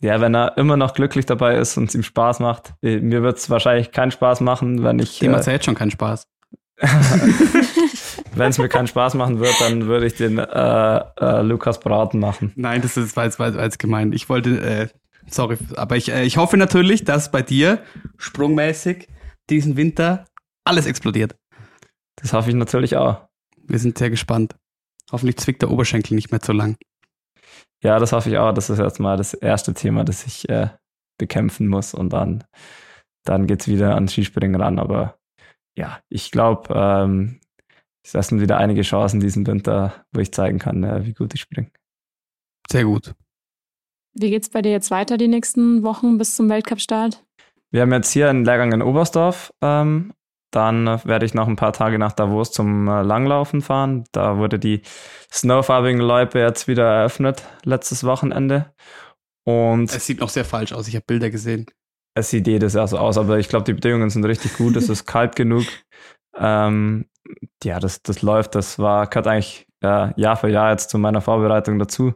ja, 0.04 0.20
wenn 0.20 0.36
er 0.36 0.58
immer 0.58 0.76
noch 0.76 0.94
glücklich 0.94 1.26
dabei 1.26 1.56
ist 1.56 1.78
und 1.78 1.86
es 1.86 1.96
ihm 1.96 2.04
Spaß 2.04 2.42
macht, 2.42 2.74
eh, 2.82 3.00
mir 3.00 3.24
wird 3.24 3.38
es 3.38 3.50
wahrscheinlich 3.50 3.92
keinen 3.92 4.12
Spaß 4.12 4.42
machen, 4.42 4.84
wenn 4.84 5.00
ich, 5.00 5.20
Dem 5.20 5.30
äh, 5.30 5.32
macht's 5.32 5.46
ja 5.46 5.54
jetzt 5.54 5.64
schon 5.64 5.76
keinen 5.76 5.92
Spaß. 5.92 6.28
wenn 8.36 8.50
es 8.50 8.58
mir 8.58 8.68
keinen 8.68 8.88
Spaß 8.88 9.14
machen 9.14 9.40
wird, 9.40 9.56
dann 9.62 9.86
würde 9.88 10.06
ich 10.06 10.16
den 10.16 10.40
äh, 10.40 10.98
äh, 10.98 11.42
Lukas 11.42 11.80
Braten 11.80 12.20
machen. 12.20 12.52
Nein, 12.56 12.82
das 12.82 12.98
ist 12.98 13.16
weil 13.16 13.32
weil 13.38 13.58
als 13.58 13.78
gemein. 13.78 14.12
Ich 14.12 14.28
wollte, 14.28 14.60
äh, 14.60 14.88
sorry, 15.28 15.58
aber 15.78 15.96
ich, 15.96 16.12
äh, 16.12 16.26
ich 16.26 16.36
hoffe 16.36 16.58
natürlich, 16.58 17.06
dass 17.06 17.32
bei 17.32 17.42
dir 17.42 17.80
sprungmäßig 18.18 19.08
diesen 19.50 19.78
Winter 19.78 20.26
alles 20.66 20.86
explodiert. 20.86 21.38
Das 22.18 22.34
hoffe 22.34 22.50
ich 22.50 22.56
natürlich 22.56 22.98
auch. 22.98 23.22
Wir 23.66 23.80
sind 23.80 23.98
sehr 23.98 24.10
gespannt. 24.10 24.56
Hoffentlich 25.14 25.38
zwickt 25.38 25.62
der 25.62 25.72
Oberschenkel 25.72 26.16
nicht 26.16 26.32
mehr 26.32 26.42
zu 26.42 26.52
lang. 26.52 26.76
Ja, 27.84 28.00
das 28.00 28.14
hoffe 28.14 28.30
ich 28.30 28.38
auch. 28.38 28.54
Das 28.54 28.70
ist 28.70 28.80
jetzt 28.80 29.00
mal 29.00 29.18
das 29.18 29.34
erste 29.34 29.74
Thema, 29.74 30.04
das 30.04 30.26
ich 30.26 30.48
äh, 30.50 30.70
bekämpfen 31.20 31.68
muss 31.68 31.94
und 31.94 32.12
dann, 32.14 32.44
dann 33.26 33.46
geht's 33.46 33.68
wieder 33.68 33.96
ans 33.96 34.14
Skispringen 34.14 34.60
ran. 34.60 34.80
Aber 34.80 35.20
ja, 35.78 36.00
ich 36.10 36.32
glaube, 36.32 36.74
ähm, 36.74 37.40
das 38.12 38.28
sind 38.28 38.42
wieder 38.42 38.58
einige 38.58 38.82
Chancen 38.82 39.20
diesen 39.20 39.46
Winter, 39.46 40.06
wo 40.14 40.22
ich 40.22 40.34
zeigen 40.34 40.60
kann, 40.60 40.84
äh, 40.84 41.06
wie 41.06 41.14
gut 41.14 41.34
ich 41.34 41.42
springe. 41.42 41.72
Sehr 42.70 42.86
gut. 42.86 43.14
Wie 44.14 44.30
geht's 44.30 44.50
bei 44.50 44.62
dir 44.62 44.72
jetzt 44.72 44.92
weiter 44.92 45.18
die 45.18 45.28
nächsten 45.28 45.84
Wochen 45.84 46.18
bis 46.18 46.36
zum 46.36 46.50
Weltcup-Start? 46.50 47.24
Wir 47.72 47.82
haben 47.82 47.92
jetzt 47.92 48.12
hier 48.12 48.30
einen 48.30 48.46
Lehrgang 48.46 48.72
in 48.72 48.82
Oberstdorf. 48.82 49.52
Ähm, 49.62 50.14
dann 50.56 50.88
äh, 50.88 51.00
werde 51.04 51.26
ich 51.26 51.34
noch 51.34 51.48
ein 51.48 51.56
paar 51.56 51.74
Tage 51.74 51.98
nach 52.00 52.14
Davos 52.14 52.52
zum 52.52 52.88
äh, 52.88 53.02
Langlaufen 53.02 53.62
fahren. 53.62 54.06
Da 54.12 54.38
wurde 54.38 54.60
die 54.60 54.82
snowfarbigen 55.32 56.02
Loipe 56.02 56.40
jetzt 56.40 56.68
wieder 56.68 56.86
eröffnet, 56.86 57.44
letztes 57.64 58.04
Wochenende. 58.04 58.74
Und 59.46 59.94
Es 59.94 60.06
sieht 60.06 60.20
noch 60.20 60.30
sehr 60.30 60.46
falsch 60.46 60.72
aus. 60.74 60.88
Ich 60.88 60.96
habe 60.96 61.06
Bilder 61.06 61.30
gesehen. 61.30 61.66
es 62.16 62.30
sieht 62.30 62.48
jedes 62.48 62.74
Jahr 62.74 62.88
so 62.88 62.98
aus, 62.98 63.18
aber 63.18 63.40
ich 63.40 63.50
glaube, 63.50 63.66
die 63.66 63.74
Bedingungen 63.74 64.10
sind 64.10 64.24
richtig 64.26 64.58
gut. 64.58 64.76
Es 64.76 64.90
ist 64.90 65.06
kalt 65.06 65.36
genug. 65.36 65.66
Ähm, 66.38 67.06
ja, 67.64 67.80
das, 67.80 68.02
das 68.02 68.22
läuft. 68.22 68.56
Das 68.56 68.80
war, 68.80 69.08
gehört 69.08 69.28
eigentlich 69.28 69.68
äh, 69.84 70.20
Jahr 70.20 70.38
für 70.38 70.50
Jahr 70.50 70.72
jetzt 70.72 70.90
zu 70.90 70.98
meiner 70.98 71.22
Vorbereitung 71.22 71.80
dazu. 71.80 72.14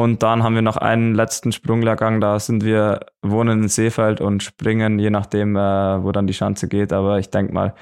Und 0.00 0.22
dann 0.22 0.42
haben 0.42 0.54
wir 0.54 0.62
noch 0.62 0.78
einen 0.78 1.14
letzten 1.14 1.52
Sprunglehrgang. 1.52 2.22
Da 2.22 2.38
sind 2.38 2.64
wir, 2.64 3.00
wohnen 3.20 3.64
in 3.64 3.68
Seefeld 3.68 4.22
und 4.22 4.42
springen, 4.42 4.98
je 4.98 5.10
nachdem, 5.10 5.54
äh, 5.54 6.02
wo 6.02 6.12
dann 6.12 6.26
die 6.26 6.32
Schanze 6.32 6.66
geht. 6.66 6.94
Aber 6.94 7.18
ich 7.18 7.28
denke 7.28 7.52
mal 7.52 7.74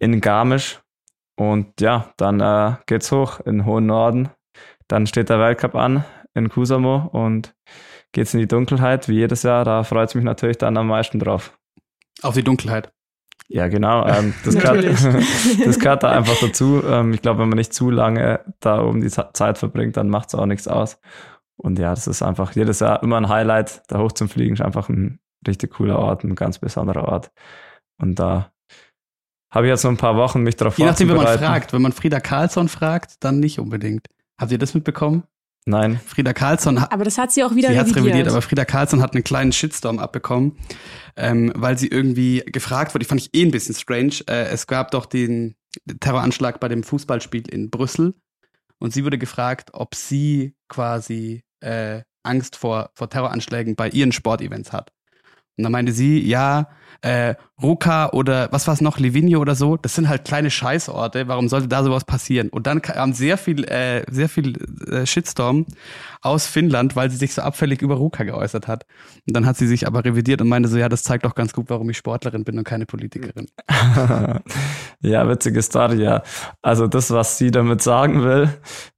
in 0.00 0.20
Garmisch. 0.20 0.80
Und 1.36 1.80
ja, 1.80 2.12
dann 2.16 2.40
äh, 2.40 2.74
geht's 2.86 3.12
hoch 3.12 3.38
in 3.40 3.58
den 3.58 3.66
hohen 3.66 3.86
Norden. 3.86 4.30
Dann 4.88 5.06
steht 5.06 5.28
der 5.28 5.38
Weltcup 5.38 5.76
an 5.76 6.04
in 6.34 6.48
Kusamo 6.48 7.08
und 7.12 7.54
geht's 8.10 8.34
in 8.34 8.40
die 8.40 8.48
Dunkelheit, 8.48 9.08
wie 9.08 9.14
jedes 9.14 9.44
Jahr. 9.44 9.64
Da 9.64 9.84
freut 9.84 10.08
es 10.08 10.16
mich 10.16 10.24
natürlich 10.24 10.58
dann 10.58 10.76
am 10.76 10.88
meisten 10.88 11.20
drauf. 11.20 11.56
Auf 12.22 12.34
die 12.34 12.42
Dunkelheit. 12.42 12.92
Ja, 13.46 13.68
genau. 13.68 14.04
Ähm, 14.06 14.34
das, 14.44 14.56
gehört, 14.56 14.84
das 15.64 15.78
gehört 15.78 16.02
da 16.02 16.10
einfach 16.10 16.40
dazu. 16.40 16.82
Ähm, 16.84 17.12
ich 17.12 17.22
glaube, 17.22 17.40
wenn 17.40 17.48
man 17.48 17.58
nicht 17.58 17.72
zu 17.72 17.90
lange 17.90 18.40
da 18.58 18.82
oben 18.82 19.00
die 19.00 19.10
Zeit 19.10 19.58
verbringt, 19.58 19.96
dann 19.96 20.08
macht 20.08 20.28
es 20.28 20.34
auch 20.34 20.46
nichts 20.46 20.66
aus. 20.66 20.98
Und 21.56 21.78
ja, 21.78 21.90
das 21.90 22.06
ist 22.06 22.22
einfach 22.22 22.52
jedes 22.52 22.80
Jahr 22.80 23.02
immer 23.02 23.16
ein 23.16 23.28
Highlight. 23.28 23.82
Da 23.88 23.98
hoch 23.98 24.12
zum 24.12 24.28
Fliegen 24.28 24.54
ist 24.54 24.62
einfach 24.62 24.88
ein 24.88 25.20
richtig 25.46 25.72
cooler 25.72 25.98
Ort, 25.98 26.24
ein 26.24 26.34
ganz 26.34 26.58
besonderer 26.58 27.04
Ort. 27.04 27.30
Und 27.98 28.18
da 28.18 28.52
habe 29.50 29.66
ich 29.66 29.70
jetzt 29.70 29.84
noch 29.84 29.90
ein 29.90 29.96
paar 29.96 30.16
Wochen 30.16 30.42
mich 30.42 30.56
darauf 30.56 30.78
Je 30.78 30.84
nachdem, 30.84 31.10
wenn 31.10 31.16
man 31.16 31.38
fragt. 31.38 31.72
Wenn 31.72 31.82
man 31.82 31.92
Frieda 31.92 32.20
Karlsson 32.20 32.68
fragt, 32.68 33.22
dann 33.22 33.38
nicht 33.38 33.58
unbedingt. 33.58 34.06
Habt 34.38 34.50
ihr 34.50 34.58
das 34.58 34.74
mitbekommen? 34.74 35.24
Nein. 35.64 36.00
Frieda 36.04 36.32
Karlsson 36.32 36.80
hat. 36.80 36.92
Aber 36.92 37.04
das 37.04 37.18
hat 37.18 37.30
sie 37.30 37.44
auch 37.44 37.54
wieder 37.54 37.68
sie 37.68 37.78
revidiert. 37.78 37.96
revidiert. 37.96 38.28
Aber 38.28 38.42
Frieda 38.42 38.64
Karlsson 38.64 39.00
hat 39.00 39.14
einen 39.14 39.22
kleinen 39.22 39.52
Shitstorm 39.52 39.98
abbekommen, 39.98 40.56
ähm, 41.16 41.52
weil 41.54 41.78
sie 41.78 41.86
irgendwie 41.86 42.42
gefragt 42.46 42.94
wurde. 42.94 43.02
Ich 43.02 43.08
fand 43.08 43.20
ich 43.20 43.34
eh 43.34 43.44
ein 43.44 43.52
bisschen 43.52 43.74
strange. 43.74 44.14
Äh, 44.26 44.46
es 44.46 44.66
gab 44.66 44.90
doch 44.90 45.06
den 45.06 45.54
Terroranschlag 46.00 46.58
bei 46.58 46.68
dem 46.68 46.82
Fußballspiel 46.82 47.48
in 47.48 47.70
Brüssel 47.70 48.14
und 48.82 48.92
sie 48.92 49.04
wurde 49.04 49.16
gefragt, 49.16 49.70
ob 49.74 49.94
sie 49.94 50.56
quasi 50.68 51.44
äh, 51.60 52.02
Angst 52.24 52.56
vor, 52.56 52.90
vor 52.94 53.08
Terroranschlägen 53.08 53.76
bei 53.76 53.88
ihren 53.88 54.10
Sportevents 54.10 54.72
hat. 54.72 54.92
Und 55.56 55.62
dann 55.62 55.70
meinte 55.70 55.92
sie, 55.92 56.18
ja, 56.20 56.68
äh, 57.02 57.34
Ruka 57.62 58.10
oder 58.10 58.48
was 58.50 58.66
war 58.66 58.74
es 58.74 58.80
noch, 58.80 58.98
Livigno 58.98 59.38
oder 59.38 59.54
so, 59.54 59.76
das 59.76 59.94
sind 59.94 60.08
halt 60.08 60.24
kleine 60.24 60.50
Scheißorte, 60.50 61.28
warum 61.28 61.48
sollte 61.48 61.68
da 61.68 61.84
sowas 61.84 62.04
passieren? 62.04 62.48
Und 62.48 62.66
dann 62.66 62.82
kam 62.82 63.12
sehr 63.12 63.36
viel, 63.36 63.64
äh, 63.64 64.04
sehr 64.10 64.28
viel 64.28 64.56
äh, 64.90 65.06
Shitstorm 65.06 65.66
aus 66.22 66.46
Finnland, 66.46 66.96
weil 66.96 67.10
sie 67.10 67.16
sich 67.16 67.34
so 67.34 67.42
abfällig 67.42 67.82
über 67.82 67.96
Ruka 67.96 68.24
geäußert 68.24 68.68
hat. 68.68 68.86
Und 69.26 69.36
dann 69.36 69.46
hat 69.46 69.56
sie 69.56 69.66
sich 69.66 69.86
aber 69.86 70.04
revidiert 70.04 70.40
und 70.40 70.48
meinte 70.48 70.68
so, 70.68 70.78
ja, 70.78 70.88
das 70.88 71.02
zeigt 71.02 71.24
doch 71.24 71.34
ganz 71.34 71.52
gut, 71.52 71.66
warum 71.68 71.90
ich 71.90 71.96
Sportlerin 71.96 72.44
bin 72.44 72.58
und 72.58 72.64
keine 72.64 72.86
Politikerin. 72.86 73.46
ja, 75.00 75.28
witzige 75.28 75.62
Story, 75.62 76.02
ja. 76.02 76.22
Also 76.62 76.86
das, 76.86 77.10
was 77.10 77.38
sie 77.38 77.50
damit 77.50 77.82
sagen 77.82 78.22
will, 78.22 78.50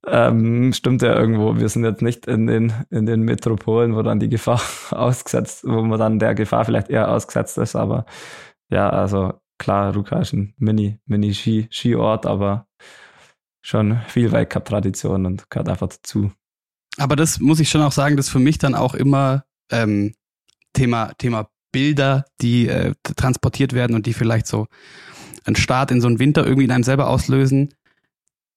ähm, 0.07 0.73
stimmt 0.73 1.01
ja 1.01 1.15
irgendwo. 1.15 1.57
Wir 1.57 1.69
sind 1.69 1.83
jetzt 1.83 2.01
nicht 2.01 2.27
in 2.27 2.47
den, 2.47 2.73
in 2.91 3.05
den 3.05 3.21
Metropolen, 3.21 3.95
wo 3.95 4.01
dann 4.01 4.19
die 4.19 4.29
Gefahr 4.29 4.61
ausgesetzt, 4.91 5.63
wo 5.65 5.81
man 5.81 5.99
dann 5.99 6.19
der 6.19 6.35
Gefahr 6.35 6.65
vielleicht 6.65 6.89
eher 6.89 7.09
ausgesetzt 7.09 7.57
ist, 7.57 7.75
aber 7.75 7.94
ja, 8.69 8.89
also 8.89 9.33
klar, 9.57 9.93
Ruka 9.93 10.19
ist 10.19 10.33
ein 10.33 10.53
Mini, 10.57 10.99
Mini-Skiort, 11.05 12.25
aber 12.25 12.67
schon 13.61 13.99
viel 14.07 14.31
Weltcup-Tradition 14.31 15.25
und 15.25 15.49
gehört 15.49 15.69
einfach 15.69 15.87
dazu. 15.87 16.31
Aber 16.97 17.15
das 17.15 17.39
muss 17.39 17.59
ich 17.59 17.69
schon 17.69 17.81
auch 17.81 17.91
sagen, 17.91 18.15
das 18.17 18.27
ist 18.27 18.31
für 18.31 18.39
mich 18.39 18.57
dann 18.57 18.75
auch 18.75 18.93
immer 18.93 19.43
ähm, 19.71 20.13
Thema, 20.73 21.13
Thema 21.17 21.49
Bilder, 21.71 22.25
die 22.41 22.67
äh, 22.67 22.93
transportiert 23.17 23.73
werden 23.73 23.95
und 23.95 24.05
die 24.05 24.13
vielleicht 24.13 24.47
so 24.47 24.67
einen 25.45 25.55
Start 25.55 25.91
in 25.91 26.01
so 26.01 26.07
einen 26.07 26.19
Winter 26.19 26.45
irgendwie 26.45 26.65
in 26.65 26.71
einem 26.71 26.83
selber 26.83 27.09
auslösen. 27.09 27.73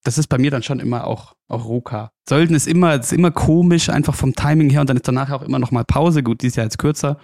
Das 0.05 0.19
ist 0.19 0.29
bei 0.29 0.39
mir 0.39 0.51
dann 0.51 0.63
schon 0.63 0.79
immer 0.79 1.05
auch, 1.07 1.35
auch 1.49 1.65
Ruka. 1.65 2.13
Sölden 2.29 2.55
ist 2.55 2.69
immer, 2.69 2.95
ist 2.95 3.13
immer 3.13 3.31
komisch, 3.31 3.89
einfach 3.89 4.15
vom 4.15 4.35
Timing 4.35 4.71
her 4.71 4.83
und 4.83 4.91
dann 4.91 4.99
ist 4.99 5.09
danach 5.09 5.31
auch 5.31 5.43
immer 5.43 5.59
noch 5.59 5.73
mal 5.73 5.85
Pause. 5.85 6.23
Gut, 6.23 6.43
die 6.43 6.47
ist 6.47 6.57
ja 6.57 6.63
jetzt 6.63 6.79
kürzer. 6.79 7.19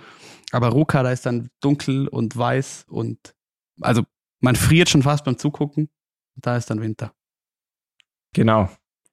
Aber 0.52 0.68
Ruka, 0.68 1.02
da 1.02 1.10
ist 1.10 1.26
dann 1.26 1.48
dunkel 1.60 2.08
und 2.08 2.36
weiß 2.36 2.86
und 2.88 3.34
also 3.80 4.02
man 4.40 4.56
friert 4.56 4.88
schon 4.88 5.02
fast 5.02 5.24
beim 5.24 5.38
Zugucken. 5.38 5.88
Da 6.36 6.56
ist 6.56 6.70
dann 6.70 6.80
Winter. 6.80 7.12
Genau. 8.34 8.68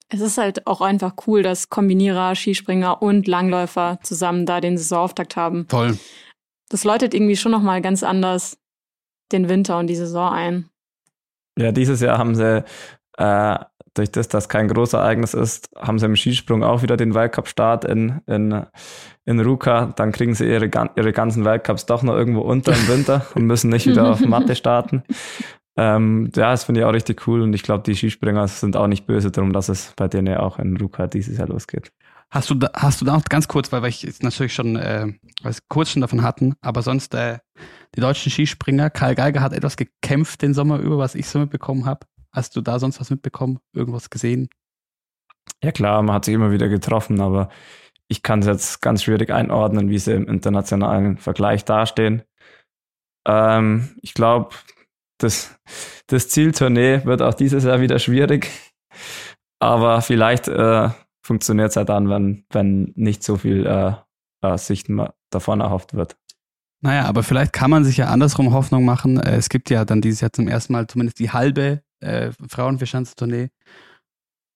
Es 0.10 0.20
ist 0.20 0.38
halt 0.38 0.68
auch 0.68 0.82
einfach 0.82 1.14
cool, 1.26 1.42
dass 1.42 1.70
Kombinierer, 1.70 2.36
Skispringer 2.36 3.02
und 3.02 3.28
Langläufer 3.28 4.00
zusammen 4.04 4.46
da 4.46 4.60
den 4.60 4.78
Saisonauftakt 4.78 5.38
haben. 5.38 5.68
Toll. 5.70 5.98
Das 6.70 6.84
läutet 6.84 7.14
irgendwie 7.14 7.38
schon 7.38 7.52
nochmal 7.52 7.82
ganz 7.82 8.04
anders 8.04 8.58
den 9.32 9.48
Winter 9.48 9.80
und 9.80 9.88
die 9.88 9.96
Saison 9.96 10.34
ein. 10.34 10.70
Ja, 11.58 11.72
dieses 11.72 12.02
Jahr 12.02 12.18
haben 12.18 12.36
sie, 12.36 12.66
äh, 13.18 13.60
durch 13.94 14.12
das, 14.12 14.28
dass 14.28 14.50
kein 14.50 14.68
Großereignis 14.68 15.34
ist, 15.34 15.70
haben 15.78 16.00
sie 16.00 16.06
im 16.06 16.16
Skisprung 16.16 16.64
auch 16.64 16.82
wieder 16.82 16.98
den 16.98 17.14
Weltcup-Start 17.14 17.86
in, 17.86 18.22
in, 18.26 18.66
in 19.26 19.40
Ruka. 19.40 19.94
Dann 19.96 20.12
kriegen 20.12 20.34
sie 20.34 20.50
ihre, 20.50 20.70
ihre 20.96 21.14
ganzen 21.14 21.46
Weltcups 21.46 21.86
doch 21.86 22.04
noch 22.04 22.16
irgendwo 22.16 22.42
unter 22.42 22.74
im 22.74 22.88
Winter 22.88 23.26
und 23.36 23.46
müssen 23.46 23.70
nicht 23.70 23.88
wieder 23.88 24.10
auf 24.10 24.22
Matte 24.22 24.56
starten. 24.56 25.04
Ähm, 25.78 26.32
ja, 26.36 26.52
das 26.52 26.66
finde 26.66 26.82
ich 26.82 26.86
auch 26.86 26.94
richtig 26.94 27.28
cool 27.28 27.42
und 27.42 27.54
ich 27.54 27.64
glaube, 27.64 27.84
die 27.84 27.96
Skispringer 27.96 28.48
sind 28.48 28.76
auch 28.76 28.88
nicht 28.88 29.06
böse 29.06 29.32
darum, 29.32 29.54
dass 29.54 29.70
es 29.70 29.94
bei 29.96 30.08
denen 30.08 30.36
auch 30.36 30.60
in 30.60 30.76
Ruka 30.78 31.08
dieses 31.08 31.38
Jahr 31.38 31.48
losgeht. 31.48 31.92
Hast 32.30 32.50
du 32.50 32.56
da, 32.56 32.70
hast 32.74 33.02
du 33.02 33.06
da 33.06 33.14
noch 33.14 33.26
ganz 33.26 33.48
kurz, 33.48 33.72
weil 33.72 33.82
wir 33.82 33.90
jetzt 33.90 34.24
natürlich 34.24 34.54
schon 34.54 34.76
äh, 34.76 35.08
kurz 35.70 35.90
schon 35.90 36.02
davon 36.02 36.24
hatten, 36.24 36.56
aber 36.62 36.82
sonst 36.82 37.14
äh, 37.14 37.40
die 37.96 38.00
deutschen 38.00 38.32
Skispringer, 38.32 38.90
Karl 38.90 39.16
Geiger 39.16 39.42
hat 39.42 39.54
etwas 39.54 39.76
gekämpft 39.76 40.42
den 40.42 40.54
Sommer 40.54 40.80
über, 40.80 40.98
was 40.98 41.16
ich 41.16 41.28
so 41.28 41.40
mitbekommen 41.40 41.86
habe. 41.86 42.06
Hast 42.32 42.56
du 42.56 42.62
da 42.62 42.80
sonst 42.80 43.02
was 43.02 43.10
mitbekommen, 43.10 43.60
irgendwas 43.74 44.10
gesehen? 44.10 44.50
Ja 45.62 45.72
klar, 45.72 46.02
man 46.02 46.16
hat 46.16 46.26
sich 46.26 46.34
immer 46.34 46.52
wieder 46.52 46.70
getroffen, 46.70 47.20
aber 47.20 47.50
ich 48.12 48.24
kann 48.24 48.40
es 48.40 48.46
jetzt 48.46 48.82
ganz 48.82 49.04
schwierig 49.04 49.32
einordnen, 49.32 49.90
wie 49.90 49.98
sie 49.98 50.12
im 50.12 50.28
internationalen 50.28 51.18
Vergleich 51.18 51.64
dastehen. 51.64 52.24
Ähm, 53.26 53.96
ich 54.02 54.14
glaube, 54.14 54.54
das, 55.18 55.58
das 56.08 56.28
Zieltournee 56.28 57.06
wird 57.06 57.22
auch 57.22 57.34
dieses 57.34 57.64
Jahr 57.64 57.80
wieder 57.80 58.00
schwierig. 58.00 58.50
Aber 59.60 60.02
vielleicht 60.02 60.50
äh, 60.50 60.90
funktioniert 61.24 61.70
es 61.70 61.76
ja 61.76 61.86
dann, 61.86 62.10
wenn, 62.10 62.44
wenn 62.52 62.92
nicht 62.96 63.24
so 63.24 63.38
viel 63.38 63.66
äh, 63.66 63.94
äh, 64.46 64.58
sich 64.58 64.86
davon 65.30 65.62
erhofft 65.62 65.94
wird. 65.94 66.18
Naja, 66.84 67.06
aber 67.06 67.24
vielleicht 67.24 67.54
kann 67.54 67.70
man 67.70 67.86
sich 67.86 67.96
ja 67.96 68.08
andersrum 68.08 68.52
Hoffnung 68.52 68.84
machen. 68.84 69.22
Äh, 69.22 69.38
es 69.38 69.48
gibt 69.48 69.70
ja 69.70 69.86
dann 69.86 70.02
dieses 70.02 70.20
Jahr 70.20 70.34
zum 70.34 70.50
ersten 70.50 70.74
Mal 70.74 70.88
zumindest 70.88 71.20
die 71.20 71.32
halbe 71.32 71.82
äh, 72.02 72.32
Frauenverschanztournee. 72.50 73.52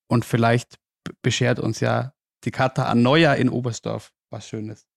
Und 0.10 0.26
vielleicht 0.26 0.76
beschert 1.22 1.60
uns 1.60 1.80
ja 1.80 2.15
die 2.46 2.52
Kata 2.52 2.86
an 2.86 3.02
Neujahr 3.02 3.36
in 3.38 3.50
Oberstdorf 3.50 4.14
was 4.30 4.48
Schönes. 4.48 4.88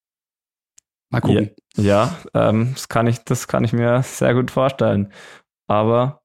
Mal 1.11 1.21
gucken. 1.21 1.51
Ja, 1.77 2.19
ja 2.35 2.49
ähm, 2.49 2.73
das, 2.75 2.89
kann 2.89 3.07
ich, 3.07 3.19
das 3.25 3.49
kann 3.49 3.65
ich 3.65 3.73
mir 3.73 4.03
sehr 4.03 4.35
gut 4.35 4.51
vorstellen. 4.51 5.13
Aber 5.67 6.23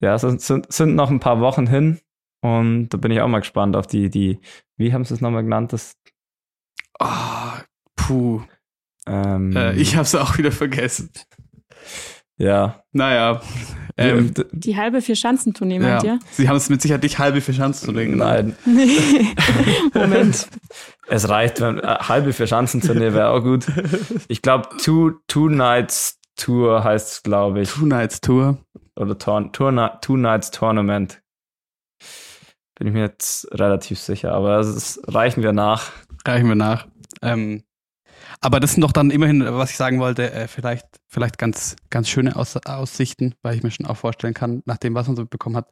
ja, 0.00 0.14
es 0.14 0.22
sind, 0.22 0.72
sind 0.72 0.94
noch 0.94 1.10
ein 1.10 1.20
paar 1.20 1.40
Wochen 1.40 1.66
hin 1.66 2.00
und 2.42 2.88
da 2.90 2.96
bin 2.96 3.10
ich 3.10 3.20
auch 3.20 3.28
mal 3.28 3.40
gespannt 3.40 3.76
auf 3.76 3.86
die, 3.86 4.08
die, 4.08 4.40
wie 4.76 4.92
haben 4.92 5.04
sie 5.04 5.14
es 5.14 5.20
nochmal 5.20 5.42
genannt? 5.42 5.72
Das, 5.72 5.96
oh, 6.98 7.52
puh. 7.96 8.42
Ähm, 9.06 9.54
äh, 9.56 9.74
ich 9.74 9.94
habe 9.94 10.04
es 10.04 10.14
auch 10.14 10.38
wieder 10.38 10.52
vergessen. 10.52 11.10
Ja. 12.40 12.82
Naja. 12.92 13.42
Ähm, 13.98 14.32
die 14.52 14.74
halbe 14.74 15.02
Vier-Schanzentournee, 15.02 15.74
ja. 15.74 15.80
meint 15.80 16.04
ihr? 16.04 16.18
Sie 16.30 16.48
haben 16.48 16.56
es 16.56 16.70
mit 16.70 16.80
Sicherheit 16.80 17.02
nicht 17.02 17.18
halbe 17.18 17.42
Vier-Schanzentournee 17.42 18.06
genannt. 18.06 18.56
Nein. 18.64 19.28
Moment. 19.94 20.48
Es 21.12 21.28
reicht, 21.28 21.60
wenn 21.60 21.80
äh, 21.80 21.82
halbe 21.82 22.32
Vier-Schanzentournee 22.32 23.12
wäre 23.12 23.30
auch 23.30 23.42
gut. 23.42 23.66
Ich 24.28 24.42
glaube, 24.42 24.68
two, 24.80 25.10
two 25.26 25.48
Nights 25.48 26.20
Tour 26.36 26.84
heißt 26.84 27.12
es, 27.12 27.22
glaube 27.24 27.62
ich. 27.62 27.70
Two 27.72 27.84
Nights 27.84 28.20
Tour. 28.20 28.58
Oder 28.94 29.18
Tour, 29.18 29.50
Tour, 29.50 29.98
Two 30.00 30.16
Nights 30.16 30.52
Tournament. 30.52 31.20
Bin 32.76 32.86
ich 32.86 32.92
mir 32.94 33.00
jetzt 33.00 33.48
relativ 33.50 33.98
sicher, 33.98 34.32
aber 34.32 34.58
das 34.58 35.00
reichen 35.08 35.42
wir 35.42 35.52
nach. 35.52 35.90
Reichen 36.24 36.46
wir 36.46 36.54
nach. 36.54 36.86
Ähm, 37.22 37.64
aber 38.40 38.58
das 38.58 38.72
sind 38.72 38.82
doch 38.82 38.92
dann 38.92 39.10
immerhin, 39.10 39.44
was 39.44 39.70
ich 39.70 39.76
sagen 39.76 40.00
wollte, 40.00 40.32
äh, 40.32 40.48
vielleicht, 40.48 40.86
vielleicht 41.08 41.38
ganz, 41.38 41.76
ganz 41.90 42.08
schöne 42.08 42.36
Aus 42.36 42.56
Aussichten, 42.56 43.34
weil 43.42 43.56
ich 43.56 43.62
mir 43.62 43.70
schon 43.70 43.86
auch 43.86 43.96
vorstellen 43.96 44.34
kann, 44.34 44.62
nach 44.64 44.78
dem, 44.78 44.94
was 44.94 45.06
man 45.06 45.16
so 45.16 45.26
bekommen 45.26 45.56
hat, 45.56 45.70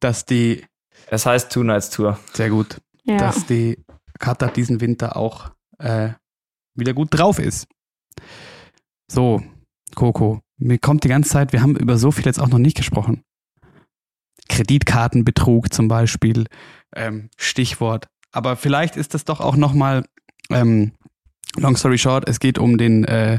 dass 0.00 0.24
die. 0.24 0.64
Es 1.08 1.26
heißt 1.26 1.50
Two 1.50 1.64
Nights 1.64 1.90
Tour. 1.90 2.18
Sehr 2.32 2.50
gut. 2.50 2.80
Ja. 3.04 3.16
Dass 3.16 3.46
die 3.46 3.84
Kata 4.18 4.48
diesen 4.48 4.80
Winter 4.80 5.16
auch 5.16 5.50
äh, 5.78 6.10
wieder 6.74 6.94
gut 6.94 7.08
drauf 7.10 7.38
ist. 7.38 7.66
So, 9.10 9.42
Coco, 9.94 10.40
mir 10.56 10.78
kommt 10.78 11.04
die 11.04 11.08
ganze 11.08 11.30
Zeit, 11.30 11.52
wir 11.52 11.62
haben 11.62 11.76
über 11.76 11.98
so 11.98 12.10
viel 12.10 12.26
jetzt 12.26 12.40
auch 12.40 12.48
noch 12.48 12.58
nicht 12.58 12.76
gesprochen. 12.76 13.24
Kreditkartenbetrug 14.48 15.72
zum 15.72 15.88
Beispiel, 15.88 16.46
ähm, 16.94 17.30
Stichwort. 17.36 18.08
Aber 18.32 18.56
vielleicht 18.56 18.96
ist 18.96 19.14
das 19.14 19.24
doch 19.24 19.40
auch 19.40 19.56
nochmal 19.56 20.04
ähm, 20.50 20.92
Long 21.60 21.76
story 21.76 21.98
short, 21.98 22.28
es 22.28 22.40
geht 22.40 22.58
um 22.58 22.78
den, 22.78 23.04
äh, 23.04 23.38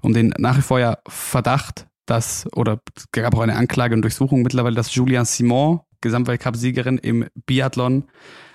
um 0.00 0.12
den 0.12 0.34
nach 0.38 0.56
wie 0.56 0.62
vor 0.62 0.80
ja 0.80 0.98
Verdacht, 1.08 1.86
dass, 2.06 2.46
oder 2.54 2.80
es 2.96 3.10
gab 3.12 3.34
auch 3.34 3.40
eine 3.40 3.56
Anklage 3.56 3.94
und 3.94 4.02
Durchsuchung 4.02 4.42
mittlerweile, 4.42 4.76
dass 4.76 4.94
Julian 4.94 5.24
Simon, 5.24 5.80
Gesamtweltcup-Siegerin 6.00 6.98
im 6.98 7.26
Biathlon, 7.46 8.04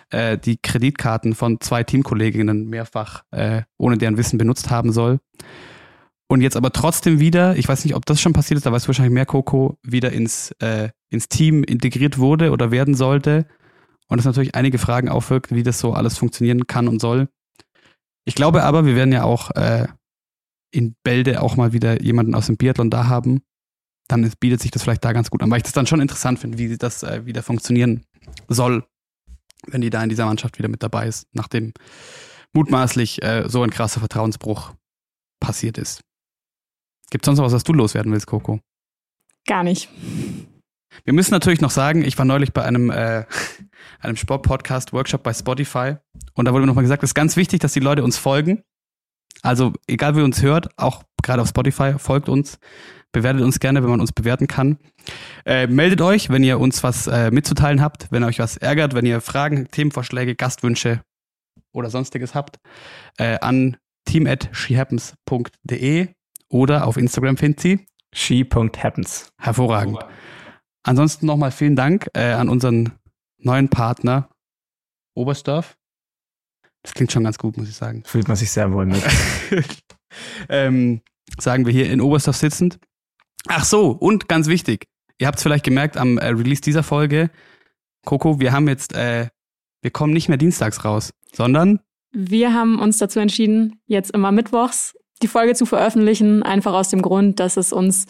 äh, 0.09 0.37
die 0.37 0.57
Kreditkarten 0.57 1.35
von 1.35 1.59
zwei 1.59 1.83
Teamkolleginnen 1.83 2.67
mehrfach 2.67 3.23
äh, 3.31 3.63
ohne 3.77 3.97
deren 3.97 4.17
Wissen 4.17 4.37
benutzt 4.37 4.69
haben 4.69 4.91
soll. 4.91 5.19
Und 6.27 6.41
jetzt 6.41 6.55
aber 6.55 6.71
trotzdem 6.71 7.19
wieder, 7.19 7.57
ich 7.57 7.67
weiß 7.67 7.83
nicht, 7.83 7.93
ob 7.93 8.05
das 8.05 8.21
schon 8.21 8.31
passiert 8.31 8.57
ist, 8.57 8.65
da 8.65 8.71
weißt 8.71 8.85
du 8.85 8.89
wahrscheinlich 8.89 9.13
mehr, 9.13 9.25
Coco, 9.25 9.77
wieder 9.83 10.13
ins, 10.13 10.51
äh, 10.59 10.89
ins 11.09 11.27
Team 11.27 11.63
integriert 11.63 12.19
wurde 12.19 12.51
oder 12.51 12.71
werden 12.71 12.95
sollte. 12.95 13.47
Und 14.07 14.19
es 14.19 14.25
natürlich 14.25 14.55
einige 14.55 14.77
Fragen 14.77 15.09
aufwirkt, 15.09 15.53
wie 15.53 15.63
das 15.63 15.79
so 15.79 15.93
alles 15.93 16.17
funktionieren 16.17 16.67
kann 16.67 16.87
und 16.87 17.01
soll. 17.01 17.27
Ich 18.25 18.35
glaube 18.35 18.63
aber, 18.63 18.85
wir 18.85 18.95
werden 18.95 19.11
ja 19.11 19.23
auch 19.23 19.51
äh, 19.51 19.87
in 20.71 20.95
Bälde 21.03 21.41
auch 21.41 21.55
mal 21.55 21.73
wieder 21.73 22.01
jemanden 22.01 22.35
aus 22.35 22.47
dem 22.47 22.57
Biathlon 22.57 22.89
da 22.89 23.07
haben. 23.07 23.41
Dann 24.07 24.23
ist, 24.23 24.39
bietet 24.39 24.61
sich 24.61 24.71
das 24.71 24.83
vielleicht 24.83 25.03
da 25.03 25.13
ganz 25.13 25.29
gut 25.29 25.41
an, 25.41 25.49
weil 25.49 25.57
ich 25.57 25.63
das 25.63 25.73
dann 25.73 25.87
schon 25.87 26.01
interessant 26.01 26.39
finde, 26.39 26.57
wie 26.57 26.77
das 26.77 27.03
äh, 27.03 27.25
wieder 27.25 27.43
funktionieren 27.43 28.05
soll, 28.47 28.85
wenn 29.67 29.81
die 29.81 29.89
da 29.89 30.03
in 30.03 30.09
dieser 30.09 30.25
Mannschaft 30.25 30.57
wieder 30.57 30.69
mit 30.69 30.83
dabei 30.83 31.07
ist, 31.07 31.27
nachdem 31.33 31.73
mutmaßlich 32.53 33.21
äh, 33.23 33.45
so 33.47 33.63
ein 33.63 33.69
krasser 33.69 33.99
Vertrauensbruch 33.99 34.73
passiert 35.39 35.77
ist. 35.77 36.01
Gibt 37.09 37.23
es 37.23 37.25
sonst 37.25 37.39
noch 37.39 37.45
was, 37.45 37.53
was 37.53 37.63
du 37.63 37.73
loswerden 37.73 38.11
willst, 38.11 38.27
Coco? 38.27 38.59
Gar 39.45 39.63
nicht. 39.63 39.89
Wir 41.03 41.13
müssen 41.13 41.31
natürlich 41.31 41.61
noch 41.61 41.71
sagen, 41.71 42.03
ich 42.03 42.17
war 42.17 42.25
neulich 42.25 42.53
bei 42.53 42.63
einem, 42.63 42.89
äh, 42.89 43.25
einem 43.99 44.15
Sport-Podcast-Workshop 44.15 45.23
bei 45.23 45.33
Spotify 45.33 45.95
und 46.33 46.45
da 46.45 46.53
wurde 46.53 46.61
mir 46.61 46.67
nochmal 46.67 46.83
gesagt, 46.83 47.03
es 47.03 47.11
ist 47.11 47.15
ganz 47.15 47.37
wichtig, 47.37 47.59
dass 47.59 47.73
die 47.73 47.79
Leute 47.79 48.03
uns 48.03 48.17
folgen. 48.17 48.63
Also 49.41 49.73
egal, 49.87 50.15
wer 50.15 50.23
uns 50.23 50.41
hört, 50.41 50.69
auch 50.77 51.03
gerade 51.23 51.41
auf 51.41 51.47
Spotify, 51.47 51.93
folgt 51.97 52.29
uns, 52.29 52.59
bewertet 53.11 53.41
uns 53.41 53.59
gerne, 53.59 53.81
wenn 53.81 53.89
man 53.89 54.01
uns 54.01 54.11
bewerten 54.11 54.47
kann. 54.47 54.77
Äh, 55.45 55.67
meldet 55.67 56.01
euch, 56.01 56.29
wenn 56.29 56.43
ihr 56.43 56.59
uns 56.59 56.83
was 56.83 57.07
äh, 57.07 57.31
mitzuteilen 57.31 57.81
habt, 57.81 58.07
wenn 58.11 58.23
euch 58.23 58.39
was 58.39 58.57
ärgert, 58.57 58.93
wenn 58.93 59.05
ihr 59.05 59.21
Fragen, 59.21 59.69
Themenvorschläge, 59.71 60.35
Gastwünsche 60.35 61.01
oder 61.73 61.89
sonstiges 61.89 62.35
habt, 62.35 62.59
äh, 63.17 63.39
an 63.39 63.77
team@shehappens.de 64.05 66.09
oder 66.49 66.85
auf 66.85 66.97
Instagram 66.97 67.37
findet 67.37 67.61
sie. 67.61 67.87
She.happens. 68.13 69.31
Hervorragend. 69.37 69.99
Ansonsten 70.83 71.25
nochmal 71.25 71.51
vielen 71.51 71.75
Dank 71.75 72.07
äh, 72.13 72.31
an 72.31 72.49
unseren 72.49 72.93
neuen 73.37 73.69
Partner 73.69 74.29
Oberstdorf. 75.13 75.77
Das 76.83 76.93
klingt 76.93 77.11
schon 77.11 77.23
ganz 77.23 77.37
gut, 77.37 77.57
muss 77.57 77.69
ich 77.69 77.75
sagen. 77.75 78.03
Fühlt 78.05 78.27
man 78.27 78.37
sich 78.37 78.51
sehr 78.51 78.71
wohl 78.71 78.85
mit. 78.85 79.03
ähm, 80.49 81.01
sagen 81.39 81.65
wir 81.65 81.73
hier 81.73 81.91
in 81.91 82.01
Oberstdorf 82.01 82.37
sitzend. 82.37 82.79
Ach 83.47 83.65
so, 83.65 83.91
und 83.91 84.27
ganz 84.27 84.47
wichtig, 84.47 84.87
ihr 85.19 85.27
habt 85.27 85.37
es 85.37 85.43
vielleicht 85.43 85.65
gemerkt 85.65 85.97
am 85.97 86.17
äh, 86.17 86.27
Release 86.27 86.61
dieser 86.61 86.83
Folge, 86.83 87.29
Coco, 88.05 88.39
wir 88.39 88.51
haben 88.51 88.67
jetzt, 88.67 88.93
äh, 88.93 89.27
wir 89.81 89.91
kommen 89.91 90.13
nicht 90.13 90.27
mehr 90.27 90.37
dienstags 90.37 90.83
raus, 90.83 91.13
sondern 91.33 91.79
Wir 92.13 92.53
haben 92.53 92.79
uns 92.79 92.97
dazu 92.97 93.19
entschieden, 93.19 93.79
jetzt 93.85 94.11
immer 94.11 94.31
mittwochs 94.31 94.95
die 95.21 95.27
Folge 95.27 95.53
zu 95.53 95.65
veröffentlichen, 95.65 96.43
einfach 96.43 96.73
aus 96.73 96.89
dem 96.89 97.01
Grund, 97.01 97.39
dass 97.39 97.57
es 97.57 97.71
uns 97.73 98.07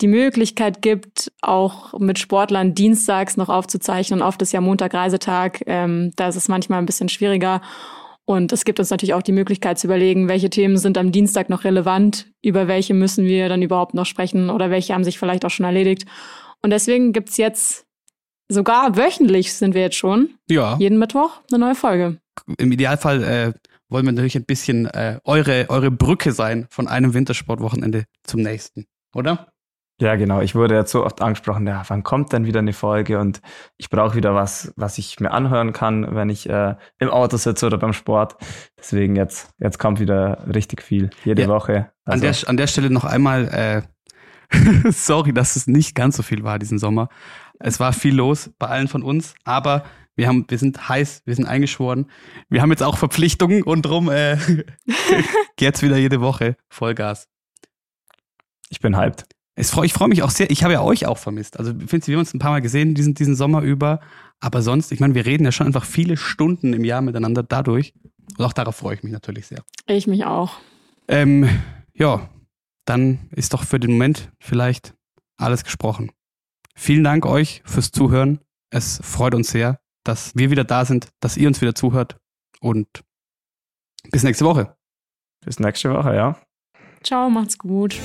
die 0.00 0.08
Möglichkeit 0.08 0.82
gibt, 0.82 1.32
auch 1.40 1.98
mit 1.98 2.18
Sportlern 2.18 2.74
dienstags 2.74 3.36
noch 3.36 3.48
aufzuzeichnen. 3.48 4.22
Oft 4.22 4.40
ist 4.42 4.52
ja 4.52 4.60
Montag 4.60 4.94
Reisetag, 4.94 5.62
ähm, 5.66 6.12
da 6.16 6.28
ist 6.28 6.36
es 6.36 6.48
manchmal 6.48 6.78
ein 6.78 6.86
bisschen 6.86 7.08
schwieriger. 7.08 7.60
Und 8.24 8.52
es 8.52 8.64
gibt 8.64 8.78
uns 8.78 8.90
natürlich 8.90 9.14
auch 9.14 9.22
die 9.22 9.32
Möglichkeit 9.32 9.78
zu 9.78 9.86
überlegen, 9.86 10.28
welche 10.28 10.50
Themen 10.50 10.76
sind 10.76 10.98
am 10.98 11.12
Dienstag 11.12 11.48
noch 11.48 11.64
relevant, 11.64 12.26
über 12.42 12.68
welche 12.68 12.92
müssen 12.92 13.24
wir 13.24 13.48
dann 13.48 13.62
überhaupt 13.62 13.94
noch 13.94 14.04
sprechen 14.04 14.50
oder 14.50 14.70
welche 14.70 14.92
haben 14.92 15.02
sich 15.02 15.18
vielleicht 15.18 15.46
auch 15.46 15.50
schon 15.50 15.64
erledigt. 15.64 16.04
Und 16.62 16.70
deswegen 16.70 17.12
gibt's 17.12 17.38
jetzt 17.38 17.86
sogar 18.48 18.96
wöchentlich 18.96 19.54
sind 19.54 19.74
wir 19.74 19.82
jetzt 19.82 19.96
schon, 19.96 20.30
ja, 20.48 20.76
jeden 20.78 20.98
Mittwoch 20.98 21.40
eine 21.50 21.58
neue 21.58 21.74
Folge. 21.74 22.18
im 22.58 22.70
Idealfall 22.70 23.22
äh, 23.22 23.52
wollen 23.88 24.04
wir 24.04 24.12
natürlich 24.12 24.36
ein 24.36 24.44
bisschen 24.44 24.86
äh, 24.86 25.18
eure, 25.24 25.66
eure 25.68 25.90
Brücke 25.90 26.32
sein 26.32 26.66
von 26.70 26.86
einem 26.86 27.14
Wintersportwochenende 27.14 28.04
zum 28.24 28.42
nächsten, 28.42 28.86
oder? 29.14 29.48
Ja, 30.00 30.14
genau. 30.14 30.40
Ich 30.40 30.54
wurde 30.54 30.76
jetzt 30.76 30.92
so 30.92 31.04
oft 31.04 31.20
angesprochen, 31.20 31.66
ja, 31.66 31.82
wann 31.88 32.04
kommt 32.04 32.32
denn 32.32 32.46
wieder 32.46 32.60
eine 32.60 32.72
Folge? 32.72 33.18
Und 33.18 33.40
ich 33.78 33.90
brauche 33.90 34.14
wieder 34.14 34.32
was, 34.32 34.72
was 34.76 34.96
ich 34.96 35.18
mir 35.18 35.32
anhören 35.32 35.72
kann, 35.72 36.14
wenn 36.14 36.30
ich 36.30 36.48
äh, 36.48 36.76
im 37.00 37.10
Auto 37.10 37.36
sitze 37.36 37.66
oder 37.66 37.78
beim 37.78 37.92
Sport. 37.92 38.36
Deswegen 38.78 39.16
jetzt, 39.16 39.50
jetzt 39.58 39.78
kommt 39.78 39.98
wieder 39.98 40.46
richtig 40.54 40.82
viel, 40.82 41.10
jede 41.24 41.42
Ja. 41.42 41.48
Woche. 41.48 41.90
An, 42.04 42.22
Also, 42.22 42.22
der, 42.22 42.48
an 42.48 42.56
der 42.56 42.66
Stelle 42.68 42.90
noch 42.90 43.04
einmal, 43.04 43.48
äh, 43.48 43.82
sorry, 44.92 45.32
dass 45.32 45.56
es 45.56 45.66
nicht 45.66 45.96
ganz 45.96 46.16
so 46.16 46.22
viel 46.22 46.44
war 46.44 46.60
diesen 46.60 46.78
Sommer. 46.78 47.08
Es 47.58 47.80
war 47.80 47.92
viel 47.92 48.14
los 48.14 48.50
bei 48.58 48.68
allen 48.68 48.86
von 48.86 49.02
uns, 49.02 49.34
aber 49.42 49.84
wir 50.14 50.28
haben, 50.28 50.44
wir 50.48 50.58
sind 50.58 50.88
heiß, 50.88 51.22
wir 51.26 51.34
sind 51.34 51.46
eingeschworen. 51.46 52.08
Wir 52.48 52.62
haben 52.62 52.70
jetzt 52.70 52.84
auch 52.84 52.96
Verpflichtungen 52.98 53.64
und 53.64 53.82
drum 53.82 54.08
äh, 54.10 54.36
jetzt 55.60 55.82
wieder 55.82 55.96
jede 55.96 56.20
Woche 56.20 56.56
Vollgas. 56.68 57.28
ich 58.70 58.78
bin 58.80 58.96
hyped. 58.96 59.26
Es 59.58 59.70
freu, 59.70 59.82
ich 59.82 59.92
freue 59.92 60.06
mich 60.06 60.22
auch 60.22 60.30
sehr. 60.30 60.50
Ich 60.52 60.62
habe 60.62 60.72
ja 60.72 60.82
euch 60.82 61.06
auch 61.06 61.18
vermisst. 61.18 61.58
Also, 61.58 61.72
Finzi, 61.86 62.12
wir 62.12 62.16
haben 62.16 62.20
uns 62.20 62.32
ein 62.32 62.38
paar 62.38 62.52
Mal 62.52 62.62
gesehen 62.62 62.94
diesen, 62.94 63.14
diesen 63.14 63.34
Sommer 63.34 63.62
über. 63.62 64.00
Aber 64.38 64.62
sonst, 64.62 64.92
ich 64.92 65.00
meine, 65.00 65.16
wir 65.16 65.26
reden 65.26 65.44
ja 65.44 65.50
schon 65.50 65.66
einfach 65.66 65.84
viele 65.84 66.16
Stunden 66.16 66.72
im 66.72 66.84
Jahr 66.84 67.00
miteinander 67.00 67.42
dadurch. 67.42 67.92
Und 68.38 68.44
auch 68.44 68.52
darauf 68.52 68.76
freue 68.76 68.94
ich 68.94 69.02
mich 69.02 69.12
natürlich 69.12 69.48
sehr. 69.48 69.64
Ich 69.86 70.06
mich 70.06 70.24
auch. 70.24 70.52
Ähm, 71.08 71.48
ja, 71.92 72.28
dann 72.84 73.28
ist 73.32 73.52
doch 73.52 73.64
für 73.64 73.80
den 73.80 73.92
Moment 73.92 74.30
vielleicht 74.38 74.94
alles 75.36 75.64
gesprochen. 75.64 76.12
Vielen 76.76 77.02
Dank 77.02 77.26
euch 77.26 77.62
fürs 77.64 77.90
Zuhören. 77.90 78.38
Es 78.70 79.00
freut 79.02 79.34
uns 79.34 79.50
sehr, 79.50 79.80
dass 80.04 80.36
wir 80.36 80.52
wieder 80.52 80.62
da 80.62 80.84
sind, 80.84 81.08
dass 81.18 81.36
ihr 81.36 81.48
uns 81.48 81.60
wieder 81.60 81.74
zuhört. 81.74 82.16
Und 82.60 82.86
bis 84.12 84.22
nächste 84.22 84.44
Woche. 84.44 84.76
Bis 85.44 85.58
nächste 85.58 85.90
Woche, 85.90 86.14
ja. 86.14 86.38
Ciao, 87.02 87.28
macht's 87.28 87.58
gut. 87.58 87.98